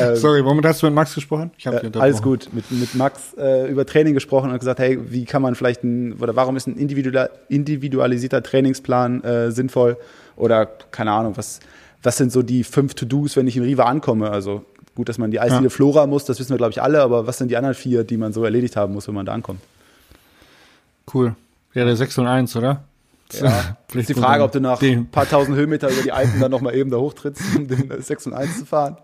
Ähm, 0.00 0.16
Sorry, 0.16 0.44
womit 0.44 0.64
hast 0.64 0.82
du 0.82 0.86
mit 0.86 0.94
Max 0.94 1.14
gesprochen? 1.14 1.50
Ich 1.58 1.66
äh, 1.66 1.90
alles 1.98 2.22
gut. 2.22 2.48
Mit, 2.52 2.70
mit 2.70 2.94
Max 2.94 3.34
äh, 3.38 3.70
über 3.70 3.86
Training 3.86 4.14
gesprochen 4.14 4.50
und 4.50 4.58
gesagt, 4.58 4.80
hey, 4.80 4.98
wie 5.10 5.24
kann 5.24 5.42
man 5.42 5.54
vielleicht 5.54 5.84
ein, 5.84 6.14
oder 6.14 6.36
warum 6.36 6.56
ist 6.56 6.66
ein 6.66 6.76
individualisierter 6.76 8.42
Trainingsplan 8.42 9.22
äh, 9.24 9.50
sinnvoll? 9.50 9.96
Oder 10.36 10.66
keine 10.66 11.12
Ahnung, 11.12 11.36
was, 11.36 11.60
was 12.02 12.16
sind 12.16 12.32
so 12.32 12.42
die 12.42 12.64
fünf 12.64 12.94
To-Dos, 12.94 13.36
wenn 13.36 13.46
ich 13.46 13.56
in 13.56 13.62
Riva 13.62 13.84
ankomme? 13.84 14.30
Also 14.30 14.64
gut, 14.94 15.08
dass 15.08 15.18
man 15.18 15.30
die 15.30 15.40
Eisdiele 15.40 15.64
ja. 15.64 15.70
Flora 15.70 16.06
muss, 16.06 16.24
das 16.24 16.38
wissen 16.40 16.50
wir, 16.50 16.56
glaube 16.56 16.72
ich, 16.72 16.82
alle, 16.82 17.02
aber 17.02 17.26
was 17.26 17.38
sind 17.38 17.50
die 17.50 17.56
anderen 17.56 17.74
vier, 17.74 18.04
die 18.04 18.16
man 18.16 18.32
so 18.32 18.44
erledigt 18.44 18.76
haben 18.76 18.94
muss, 18.94 19.06
wenn 19.06 19.14
man 19.14 19.26
da 19.26 19.32
ankommt? 19.32 19.60
Cool. 21.12 21.34
Ja, 21.74 21.84
der 21.84 21.96
6 21.96 22.18
und 22.18 22.26
1, 22.26 22.56
oder? 22.56 22.84
Ja, 23.32 23.76
ist 23.94 24.08
die 24.08 24.14
Frage, 24.14 24.42
ob 24.42 24.52
du 24.52 24.60
nach 24.60 24.80
ein 24.80 25.10
paar 25.10 25.28
tausend 25.28 25.56
Höhenmeter 25.56 25.88
über 25.90 26.02
die 26.02 26.12
Alpen 26.12 26.40
dann 26.40 26.50
nochmal 26.50 26.74
eben 26.74 26.90
da 26.90 26.96
hochtrittst, 26.96 27.42
um 27.56 27.68
den 27.68 28.02
6 28.02 28.26
und 28.26 28.34
1 28.34 28.58
zu 28.58 28.66
fahren. 28.66 28.96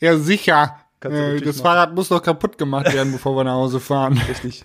Ja, 0.00 0.18
sicher. 0.18 0.76
Äh, 1.00 1.40
das 1.40 1.56
machen. 1.56 1.62
Fahrrad 1.62 1.94
muss 1.94 2.08
doch 2.08 2.22
kaputt 2.22 2.58
gemacht 2.58 2.92
werden, 2.92 3.12
bevor 3.12 3.36
wir 3.36 3.44
nach 3.44 3.54
Hause 3.54 3.80
fahren. 3.80 4.20
Richtig. 4.28 4.64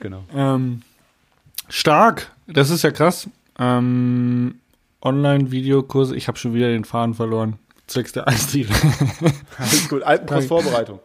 Genau. 0.00 0.24
Ähm, 0.34 0.82
stark. 1.68 2.30
Das 2.46 2.70
ist 2.70 2.82
ja 2.82 2.90
krass. 2.90 3.28
Ähm, 3.58 4.60
Online-Videokurse. 5.00 6.16
Ich 6.16 6.28
habe 6.28 6.38
schon 6.38 6.54
wieder 6.54 6.68
den 6.68 6.84
Faden 6.84 7.14
verloren. 7.14 7.58
Zwecks 7.86 8.12
der 8.12 8.28
Eisdiele. 8.28 8.70
Alles 9.58 9.88
gut. 9.88 10.02
Alpenkurs-Vorbereitung. 10.02 11.00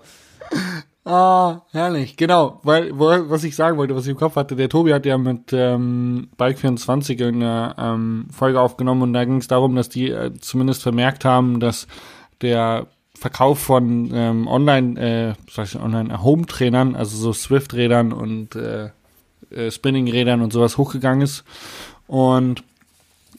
Ah, 1.09 1.61
herrlich, 1.71 2.17
genau. 2.17 2.59
Weil, 2.63 2.91
was 2.99 3.45
ich 3.45 3.55
sagen 3.55 3.77
wollte, 3.77 3.95
was 3.95 4.03
ich 4.03 4.11
im 4.11 4.17
Kopf 4.17 4.35
hatte, 4.35 4.57
der 4.57 4.67
Tobi 4.67 4.93
hat 4.93 5.05
ja 5.05 5.17
mit 5.17 5.53
ähm, 5.53 6.27
Bike24 6.37 7.29
eine 7.29 7.75
ähm, 7.77 8.27
Folge 8.29 8.59
aufgenommen 8.59 9.03
und 9.03 9.13
da 9.13 9.23
ging 9.23 9.37
es 9.37 9.47
darum, 9.47 9.73
dass 9.77 9.87
die 9.87 10.11
äh, 10.11 10.33
zumindest 10.41 10.83
vermerkt 10.83 11.23
haben, 11.23 11.61
dass 11.61 11.87
der 12.41 12.87
Verkauf 13.17 13.59
von 13.59 14.11
ähm, 14.13 14.47
Online, 14.47 14.99
äh, 14.99 15.33
sag 15.49 15.67
ich, 15.67 15.79
Online 15.79 16.21
Home-Trainern, 16.21 16.97
also 16.97 17.15
so 17.15 17.31
Swift-Rädern 17.31 18.11
und 18.11 18.57
äh, 18.57 18.89
äh, 19.49 19.71
Spinning-Rädern 19.71 20.41
und 20.41 20.51
sowas 20.51 20.77
hochgegangen 20.77 21.21
ist. 21.21 21.45
Und 22.07 22.65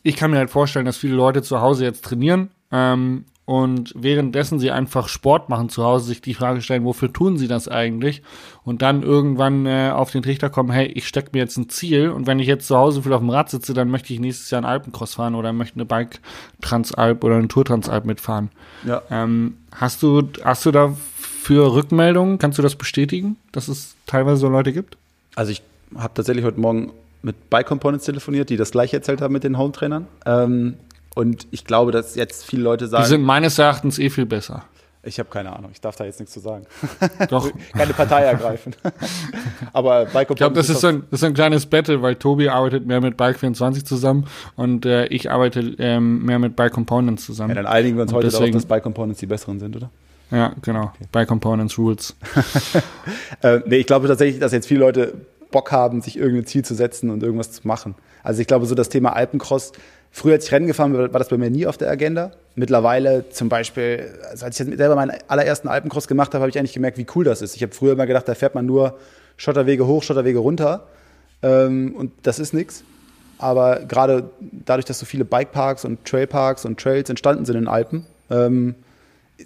ich 0.03 0.17
kann 0.17 0.31
mir 0.31 0.39
halt 0.39 0.49
vorstellen, 0.49 0.87
dass 0.87 0.97
viele 0.97 1.17
Leute 1.17 1.43
zu 1.43 1.61
Hause 1.61 1.85
jetzt 1.85 2.03
trainieren 2.03 2.49
ähm, 2.73 3.27
und 3.49 3.95
währenddessen 3.97 4.59
sie 4.59 4.71
einfach 4.71 5.09
Sport 5.09 5.49
machen 5.49 5.71
zu 5.71 5.83
Hause, 5.83 6.05
sich 6.05 6.21
die 6.21 6.35
Frage 6.35 6.61
stellen, 6.61 6.85
wofür 6.85 7.11
tun 7.11 7.39
sie 7.39 7.49
das 7.49 7.67
eigentlich? 7.67 8.21
Und 8.63 8.83
dann 8.83 9.03
irgendwann 9.03 9.65
äh, 9.65 9.91
auf 9.91 10.11
den 10.11 10.23
Trichter 10.23 10.51
kommen, 10.51 10.71
hey, 10.71 10.85
ich 10.89 11.09
stecke 11.09 11.31
mir 11.33 11.39
jetzt 11.39 11.57
ein 11.57 11.71
Ziel 11.71 12.11
und 12.11 12.27
wenn 12.27 12.41
ich 12.41 12.47
jetzt 12.47 12.67
zu 12.67 12.77
Hause 12.77 13.03
viel 13.03 13.13
auf 13.15 13.23
dem 13.23 13.31
Rad 13.31 13.49
sitze, 13.49 13.73
dann 13.73 13.89
möchte 13.89 14.13
ich 14.13 14.21
nächstes 14.21 14.51
Jahr 14.51 14.59
einen 14.59 14.67
Alpencross 14.67 15.15
fahren 15.15 15.35
oder 15.35 15.55
möchte 15.55 15.77
eine 15.77 15.87
Bike 15.87 16.21
Transalp 16.61 17.25
oder 17.25 17.37
eine 17.37 17.49
Tour 17.49 17.65
Transalp 17.65 18.05
mitfahren. 18.05 18.51
Ja. 18.87 19.01
Ähm, 19.11 19.57
hast 19.75 20.03
du, 20.03 20.29
hast 20.45 20.67
du 20.67 20.71
da 20.71 20.95
für 21.17 21.73
Rückmeldungen, 21.73 22.37
kannst 22.37 22.59
du 22.59 22.63
das 22.63 22.75
bestätigen, 22.75 23.39
dass 23.53 23.69
es 23.69 23.97
teilweise 24.05 24.37
so 24.37 24.51
Leute 24.51 24.75
gibt? 24.75 24.99
Also 25.37 25.53
ich 25.53 25.63
habe 25.97 26.13
tatsächlich 26.13 26.45
heute 26.45 26.61
Morgen 26.61 26.93
mit 27.23 27.49
Bike 27.49 27.67
Components 27.67 28.05
telefoniert, 28.05 28.51
die 28.51 28.59
das 28.59 28.73
gleiche 28.73 28.97
erzählt 28.97 29.23
haben 29.23 29.33
mit 29.33 29.43
den 29.43 29.57
Home-Trainern. 29.57 30.07
Ähm, 30.27 30.75
und 31.15 31.47
ich 31.51 31.65
glaube, 31.65 31.93
dass 31.93 32.15
jetzt 32.15 32.45
viele 32.45 32.63
Leute 32.63 32.87
sagen. 32.87 33.05
Die 33.05 33.09
sind 33.09 33.23
meines 33.23 33.59
Erachtens 33.59 33.99
eh 33.99 34.11
viel 34.11 34.27
besser. 34.27 34.65
Ich 35.05 35.19
habe 35.19 35.29
keine 35.31 35.55
Ahnung, 35.55 35.71
ich 35.73 35.81
darf 35.81 35.97
da 35.97 36.05
jetzt 36.05 36.19
nichts 36.19 36.35
zu 36.35 36.41
sagen. 36.41 36.67
Doch. 37.31 37.51
keine 37.73 37.95
Partei 37.95 38.23
ergreifen. 38.25 38.75
Aber 39.73 40.07
Bike 40.07 40.31
Ich 40.31 40.37
glaube, 40.37 40.57
das, 40.57 40.69
ist 40.69 40.81
so 40.81 40.89
ein, 40.89 41.05
das 41.11 41.21
ist 41.21 41.25
ein 41.25 41.35
kleines 41.35 41.67
Battle, 41.67 42.03
weil 42.03 42.17
Tobi 42.17 42.49
arbeitet 42.49 42.87
mehr 42.87 43.01
mit 43.01 43.19
Bike24 43.19 43.85
zusammen 43.85 44.27
und 44.57 44.87
äh, 44.87 45.07
ich 45.07 45.31
arbeite 45.31 45.61
ähm, 45.79 46.25
mehr 46.25 46.39
mit 46.39 46.57
Bike 46.57 46.73
Components 46.73 47.25
zusammen. 47.25 47.51
Ja, 47.51 47.57
dann 47.57 47.67
einigen 47.67 47.97
wir 47.97 48.03
uns 48.03 48.13
und 48.13 48.17
heute 48.17 48.27
deswegen, 48.27 48.53
darauf, 48.53 48.63
dass 48.63 48.67
Bike 48.67 48.83
Components 48.83 49.21
die 49.21 49.27
besseren 49.27 49.61
sind, 49.61 49.77
oder? 49.77 49.91
Ja, 50.31 50.53
genau. 50.63 50.93
Okay. 50.95 51.09
Bike 51.11 51.29
Components 51.29 51.79
Rules. 51.79 52.17
äh, 53.43 53.61
nee, 53.67 53.77
ich 53.77 53.87
glaube 53.87 54.09
tatsächlich, 54.09 54.41
dass 54.41 54.53
jetzt 54.53 54.67
viele 54.67 54.81
Leute 54.81 55.15
Bock 55.51 55.73
haben, 55.73 56.03
sich 56.03 56.19
irgendein 56.19 56.47
Ziel 56.47 56.65
zu 56.65 56.75
setzen 56.75 57.11
und 57.11 57.23
irgendwas 57.23 57.53
zu 57.53 57.67
machen. 57.67 57.95
Also 58.23 58.41
ich 58.43 58.47
glaube, 58.47 58.67
so 58.67 58.75
das 58.75 58.89
Thema 58.89 59.15
Alpencross, 59.15 59.73
Früher, 60.11 60.35
als 60.35 60.47
ich 60.47 60.53
Rennen 60.53 60.67
gefahren 60.67 60.93
bin, 60.93 61.01
war 61.01 61.19
das 61.19 61.29
bei 61.29 61.37
mir 61.37 61.51
nie 61.51 61.67
auf 61.67 61.77
der 61.77 61.91
Agenda. 61.91 62.33
Mittlerweile 62.55 63.29
zum 63.31 63.49
Beispiel, 63.49 64.19
also 64.31 64.47
als 64.47 64.59
ich 64.59 64.67
selber 64.77 64.97
meinen 64.97 65.13
allerersten 65.29 65.69
Alpencross 65.69 66.09
gemacht 66.09 66.35
habe, 66.35 66.43
habe 66.43 66.51
ich 66.51 66.59
eigentlich 66.59 66.73
gemerkt, 66.73 66.99
wie 66.99 67.07
cool 67.15 67.25
das 67.25 67.43
ist. 67.43 67.55
Ich 67.55 67.63
habe 67.63 67.73
früher 67.73 67.93
immer 67.93 68.07
gedacht, 68.07 68.27
da 68.27 68.35
fährt 68.35 68.55
man 68.55 68.67
nur 68.67 68.99
Schotterwege 69.37 69.87
hoch, 69.87 70.03
Schotterwege 70.03 70.39
runter. 70.39 70.87
Ähm, 71.43 71.95
und 71.95 72.13
das 72.23 72.39
ist 72.39 72.53
nichts. 72.53 72.83
Aber 73.39 73.81
gerade 73.87 74.31
dadurch, 74.41 74.85
dass 74.85 74.99
so 74.99 75.07
viele 75.07 75.25
Bikeparks 75.25 75.85
und 75.85 76.05
Trailparks 76.05 76.65
und 76.65 76.81
Trails 76.81 77.09
entstanden 77.09 77.45
sind 77.45 77.55
in 77.55 77.63
den 77.63 77.69
Alpen, 77.69 78.05
ähm, 78.31 78.75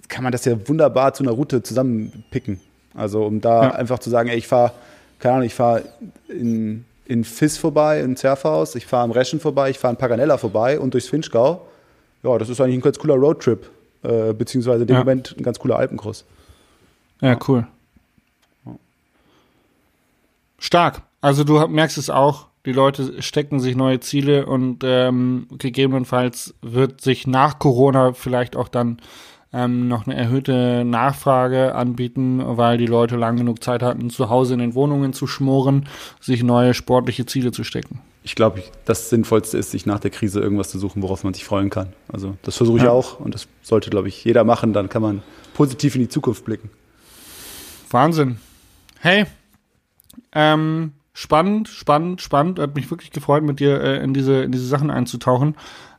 kann 0.07 0.23
man 0.23 0.31
das 0.31 0.45
ja 0.45 0.67
wunderbar 0.67 1.13
zu 1.13 1.23
einer 1.23 1.33
Route 1.33 1.61
zusammenpicken. 1.61 2.59
Also 2.95 3.25
um 3.25 3.41
da 3.41 3.63
ja. 3.63 3.71
einfach 3.75 3.99
zu 3.99 4.09
sagen, 4.09 4.29
ey, 4.29 4.37
ich 4.37 4.47
fahre, 4.47 4.71
keine 5.19 5.35
Ahnung, 5.35 5.45
ich 5.45 5.53
fahre 5.53 5.83
in 6.27 6.85
in 7.05 7.23
Fiss 7.23 7.57
vorbei, 7.57 8.01
in 8.01 8.15
Zerfaus, 8.15 8.75
ich 8.75 8.85
fahre 8.85 9.03
am 9.03 9.11
Reschen 9.11 9.39
vorbei, 9.39 9.69
ich 9.69 9.79
fahre 9.79 9.93
in 9.93 9.97
Paganella 9.97 10.37
vorbei 10.37 10.79
und 10.79 10.93
durchs 10.93 11.09
Finchgau. 11.09 11.67
Ja, 12.23 12.37
das 12.37 12.49
ist 12.49 12.61
eigentlich 12.61 12.77
ein 12.77 12.81
ganz 12.81 12.99
cooler 12.99 13.15
Roadtrip, 13.15 13.69
äh, 14.03 14.33
beziehungsweise 14.33 14.83
in 14.83 14.87
dem 14.87 14.93
ja. 14.93 14.99
Moment 14.99 15.35
ein 15.37 15.43
ganz 15.43 15.59
cooler 15.59 15.77
Alpencross. 15.77 16.25
Ja, 17.21 17.37
cool. 17.47 17.67
Stark. 20.57 21.01
Also 21.19 21.43
du 21.43 21.67
merkst 21.67 21.97
es 21.97 22.09
auch, 22.09 22.47
die 22.65 22.71
Leute 22.71 23.21
stecken 23.21 23.59
sich 23.59 23.75
neue 23.75 23.99
Ziele 23.99 24.45
und 24.45 24.83
ähm, 24.85 25.47
gegebenenfalls 25.57 26.53
wird 26.61 27.01
sich 27.01 27.27
nach 27.27 27.59
Corona 27.59 28.13
vielleicht 28.13 28.55
auch 28.55 28.69
dann 28.69 29.01
ähm, 29.53 29.87
noch 29.87 30.07
eine 30.07 30.15
erhöhte 30.15 30.83
Nachfrage 30.85 31.75
anbieten, 31.75 32.41
weil 32.43 32.77
die 32.77 32.87
Leute 32.87 33.15
lang 33.15 33.37
genug 33.37 33.63
Zeit 33.63 33.83
hatten, 33.83 34.09
zu 34.09 34.29
Hause 34.29 34.53
in 34.55 34.59
den 34.59 34.73
Wohnungen 34.75 35.13
zu 35.13 35.27
schmoren, 35.27 35.87
sich 36.19 36.43
neue 36.43 36.73
sportliche 36.73 37.25
Ziele 37.25 37.51
zu 37.51 37.63
stecken. 37.63 37.99
ich 38.25 38.35
glaube, 38.35 38.63
das 38.85 39.09
Sinnvollste 39.09 39.57
ist, 39.57 39.71
sich 39.71 39.85
nach 39.85 39.99
der 39.99 40.09
Krise 40.11 40.39
irgendwas 40.39 40.69
zu 40.69 40.79
suchen, 40.79 41.01
worauf 41.03 41.23
man 41.25 41.33
sich 41.33 41.43
freuen 41.43 41.69
kann. 41.69 41.89
Also 42.11 42.35
das 42.43 42.55
versuche 42.57 42.77
ich 42.77 42.83
Ja. 42.85 42.91
auch 42.91 43.19
und 43.19 43.33
das 43.35 43.47
sollte, 43.61 43.89
glaube 43.89 44.07
ich, 44.07 44.23
jeder 44.23 44.43
machen. 44.45 44.71
Dann 44.73 44.87
kann 44.89 45.01
man 45.01 45.21
positiv 45.53 45.95
in 45.95 46.01
die 46.01 46.07
Zukunft 46.09 46.45
blicken. 46.45 46.69
Wahnsinn. 47.91 48.37
Hey, 48.99 49.25
ähm, 50.31 50.93
spannend, 51.13 51.67
spannend, 51.67 52.21
spannend. 52.21 52.59
Hat 52.59 52.75
mich 52.75 52.89
wirklich 52.89 53.11
gefreut, 53.11 53.43
mit 53.43 53.59
dir 53.59 53.81
äh, 53.81 54.03
in, 54.03 54.13
diese, 54.13 54.41
in 54.43 54.51
diese 54.51 54.65
Sachen 54.67 54.89
einzutauchen. 54.89 55.55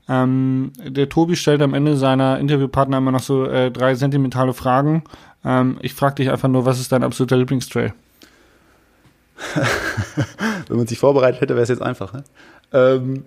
Ähm, 0.08 0.72
der 0.78 1.08
Tobi 1.08 1.36
stellt 1.36 1.62
am 1.62 1.72
Ende 1.74 1.96
seiner 1.96 2.38
Interviewpartner 2.38 2.98
immer 2.98 3.12
noch 3.12 3.22
so 3.22 3.46
äh, 3.46 3.70
drei 3.70 3.94
sentimentale 3.94 4.52
Fragen. 4.52 5.04
Ähm, 5.44 5.78
ich 5.80 5.94
frage 5.94 6.16
dich 6.16 6.30
einfach 6.30 6.48
nur, 6.48 6.66
was 6.66 6.78
ist 6.80 6.92
dein 6.92 7.02
absoluter 7.02 7.36
Lieblingstrail? 7.36 7.94
Wenn 10.68 10.76
man 10.76 10.86
sich 10.86 10.98
vorbereitet 10.98 11.40
hätte, 11.40 11.54
wäre 11.54 11.62
es 11.62 11.68
jetzt 11.68 11.82
einfach. 11.82 12.12
Ne? 12.12 12.24
Ähm, 12.72 13.24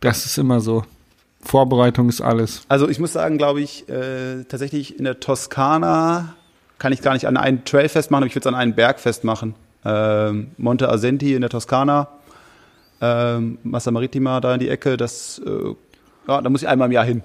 Das 0.00 0.26
ist 0.26 0.36
immer 0.38 0.60
so. 0.60 0.84
Vorbereitung 1.44 2.08
ist 2.08 2.20
alles. 2.20 2.62
also 2.68 2.88
ich 2.88 3.00
muss 3.00 3.12
sagen, 3.12 3.36
glaube 3.36 3.60
ich, 3.60 3.88
äh, 3.88 4.44
tatsächlich 4.44 4.96
in 4.98 5.04
der 5.04 5.18
Toskana 5.18 6.34
kann 6.78 6.92
ich 6.92 7.02
gar 7.02 7.14
nicht 7.14 7.26
an 7.26 7.36
einen 7.36 7.64
Trail 7.64 7.88
festmachen, 7.88 8.22
aber 8.22 8.28
ich 8.28 8.34
würde 8.36 8.48
es 8.48 8.54
an 8.54 8.60
einen 8.60 8.74
Berg 8.74 9.00
festmachen. 9.00 9.54
Ähm, 9.84 10.52
Monte 10.56 10.88
Asenti 10.88 11.34
in 11.34 11.40
der 11.40 11.50
Toskana, 11.50 12.08
ähm, 13.02 13.58
Massa 13.64 13.90
Maritima 13.90 14.40
da 14.40 14.54
in 14.54 14.60
die 14.60 14.68
Ecke, 14.68 14.96
das, 14.96 15.42
äh, 15.44 15.74
ja, 16.28 16.40
da 16.40 16.48
muss 16.48 16.62
ich 16.62 16.68
einmal 16.68 16.86
im 16.86 16.92
Jahr 16.92 17.04
hin, 17.04 17.22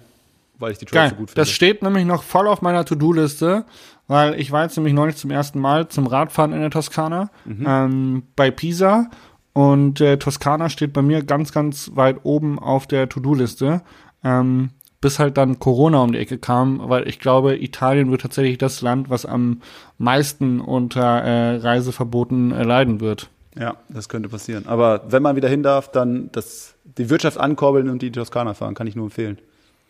weil 0.58 0.72
ich 0.72 0.80
die 0.80 0.86
Trails 0.86 0.94
Geil. 0.94 1.10
so 1.12 1.16
gut 1.16 1.30
finde. 1.30 1.42
Das 1.42 1.52
steht 1.52 1.84
nämlich 1.84 2.06
noch 2.06 2.24
voll 2.24 2.48
auf 2.48 2.62
meiner 2.64 2.84
To-Do-Liste, 2.84 3.64
weil 4.08 4.40
ich 4.40 4.52
war 4.52 4.64
jetzt 4.64 4.76
nämlich 4.76 4.94
neulich 4.94 5.16
zum 5.18 5.30
ersten 5.30 5.60
Mal 5.60 5.88
zum 5.88 6.08
Radfahren 6.08 6.52
in 6.52 6.62
der 6.62 6.72
Toskana 6.72 7.30
ähm, 7.48 8.24
bei 8.36 8.50
Pisa. 8.52 9.10
Und 9.54 10.02
äh, 10.02 10.18
Toskana 10.18 10.70
steht 10.70 10.94
bei 10.94 11.02
mir 11.02 11.24
ganz, 11.24 11.52
ganz 11.52 11.92
weit 11.94 12.18
oben 12.24 12.58
auf 12.60 12.88
der 12.88 13.08
To-Do-Liste. 13.08 13.82
Ähm, 14.24 14.72
bis 15.00 15.20
halt 15.20 15.38
dann 15.38 15.60
Corona 15.60 16.02
um 16.02 16.12
die 16.12 16.18
Ecke 16.18 16.38
kam, 16.38 16.82
weil 16.90 17.08
ich 17.08 17.20
glaube, 17.20 17.56
Italien 17.62 18.10
wird 18.10 18.22
tatsächlich 18.22 18.58
das 18.58 18.82
Land, 18.82 19.10
was 19.10 19.26
am 19.26 19.62
meisten 19.98 20.60
unter 20.60 21.22
äh, 21.22 21.58
Reiseverboten 21.58 22.52
äh, 22.52 22.64
leiden 22.64 23.00
wird. 23.00 23.30
Ja, 23.60 23.78
das 23.90 24.10
könnte 24.10 24.30
passieren. 24.30 24.66
Aber 24.68 25.04
wenn 25.10 25.24
man 25.24 25.36
wieder 25.36 25.50
hin 25.50 25.64
darf, 25.64 25.92
dann 25.92 26.30
das, 26.32 26.76
die 26.98 27.10
Wirtschaft 27.10 27.38
ankurbeln 27.38 27.90
und 27.90 28.02
die 28.02 28.12
Toskana 28.12 28.54
fahren, 28.54 28.76
kann 28.76 28.88
ich 28.88 28.96
nur 28.96 29.06
empfehlen. 29.06 29.38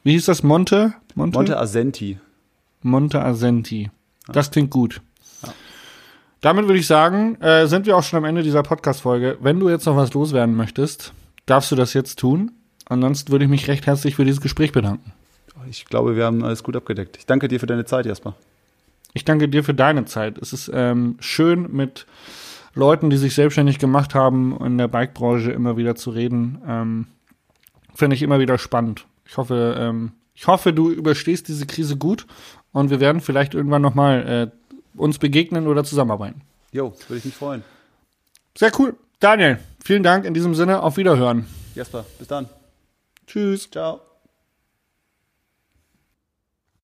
Wie 0.04 0.12
hieß 0.12 0.26
das? 0.26 0.44
Monte? 0.44 0.94
Monte? 1.16 1.38
Monte 1.38 1.58
Asenti. 1.58 2.20
Monte 2.82 3.22
Asenti. 3.22 3.92
Das 4.28 4.52
klingt 4.52 4.72
gut. 4.72 5.02
Damit 6.42 6.68
würde 6.68 6.80
ich 6.80 6.88
sagen, 6.88 7.36
äh, 7.42 7.68
sind 7.68 7.86
wir 7.86 7.98
auch 7.98 8.04
schon 8.04 8.18
am 8.18 8.26
Ende 8.26 8.44
dieser 8.44 8.64
Podcast-Folge. 8.64 9.38
Wenn 9.42 9.60
du 9.60 9.70
jetzt 9.70 9.86
noch 9.86 9.96
was 9.96 10.14
loswerden 10.14 10.56
möchtest, 10.56 11.14
darfst 11.46 11.72
du 11.72 11.76
das 11.76 11.94
jetzt 11.94 12.20
tun. 12.20 12.52
Ansonsten 12.86 13.32
würde 13.32 13.46
ich 13.46 13.52
mich 13.52 13.68
recht 13.68 13.86
herzlich 13.88 14.16
für 14.16 14.24
dieses 14.24 14.42
Gespräch 14.42 14.72
bedanken. 14.72 15.12
Ich 15.70 15.86
glaube, 15.86 16.16
wir 16.16 16.26
haben 16.26 16.44
alles 16.44 16.64
gut 16.64 16.76
abgedeckt. 16.76 17.18
Ich 17.18 17.26
danke 17.26 17.48
dir 17.48 17.60
für 17.60 17.66
deine 17.66 17.86
Zeit, 17.86 18.06
Jasper. 18.06 18.36
Ich 19.14 19.26
danke 19.26 19.50
dir 19.50 19.64
für 19.64 19.74
deine 19.74 20.06
Zeit. 20.06 20.38
Es 20.38 20.54
ist 20.54 20.70
ähm, 20.74 21.18
schön, 21.20 21.72
mit 21.72 22.06
Leuten, 22.74 23.10
die 23.10 23.18
sich 23.18 23.36
selbstständig 23.36 23.80
gemacht 23.80 24.16
haben, 24.16 24.58
in 24.64 24.78
der 24.78 24.88
Bike-Branche 24.88 25.52
immer 25.52 25.78
wieder 25.78 25.96
zu 25.96 26.12
reden. 26.12 26.62
Ähm, 26.68 27.08
Finde 27.96 28.16
ich 28.16 28.22
immer 28.22 28.40
wieder 28.40 28.58
spannend. 28.58 29.06
Ich 29.26 29.38
hoffe, 29.38 29.76
ähm, 29.80 30.12
ich 30.36 30.48
hoffe, 30.48 30.72
du 30.72 30.92
überstehst 30.92 31.48
diese 31.48 31.66
Krise 31.66 31.98
gut 31.98 32.28
und 32.72 32.90
wir 32.90 33.00
werden 33.00 33.22
vielleicht 33.22 33.56
irgendwann 33.56 33.82
nochmal 33.82 34.52
äh, 34.54 35.00
uns 35.00 35.18
begegnen 35.18 35.68
oder 35.68 35.84
zusammenarbeiten. 35.84 36.42
Jo, 36.72 36.94
würde 37.08 37.18
ich 37.18 37.26
mich 37.26 37.36
freuen. 37.36 37.64
Sehr 38.56 38.72
cool. 38.80 38.96
Daniel, 39.20 39.60
vielen 39.84 40.04
Dank. 40.04 40.26
In 40.26 40.34
diesem 40.34 40.54
Sinne, 40.54 40.82
auf 40.84 40.98
Wiederhören. 40.98 41.48
Jasper, 41.74 42.06
bis 42.20 42.28
dann. 42.28 42.48
Tschüss. 43.26 43.70
Ciao. 43.70 44.02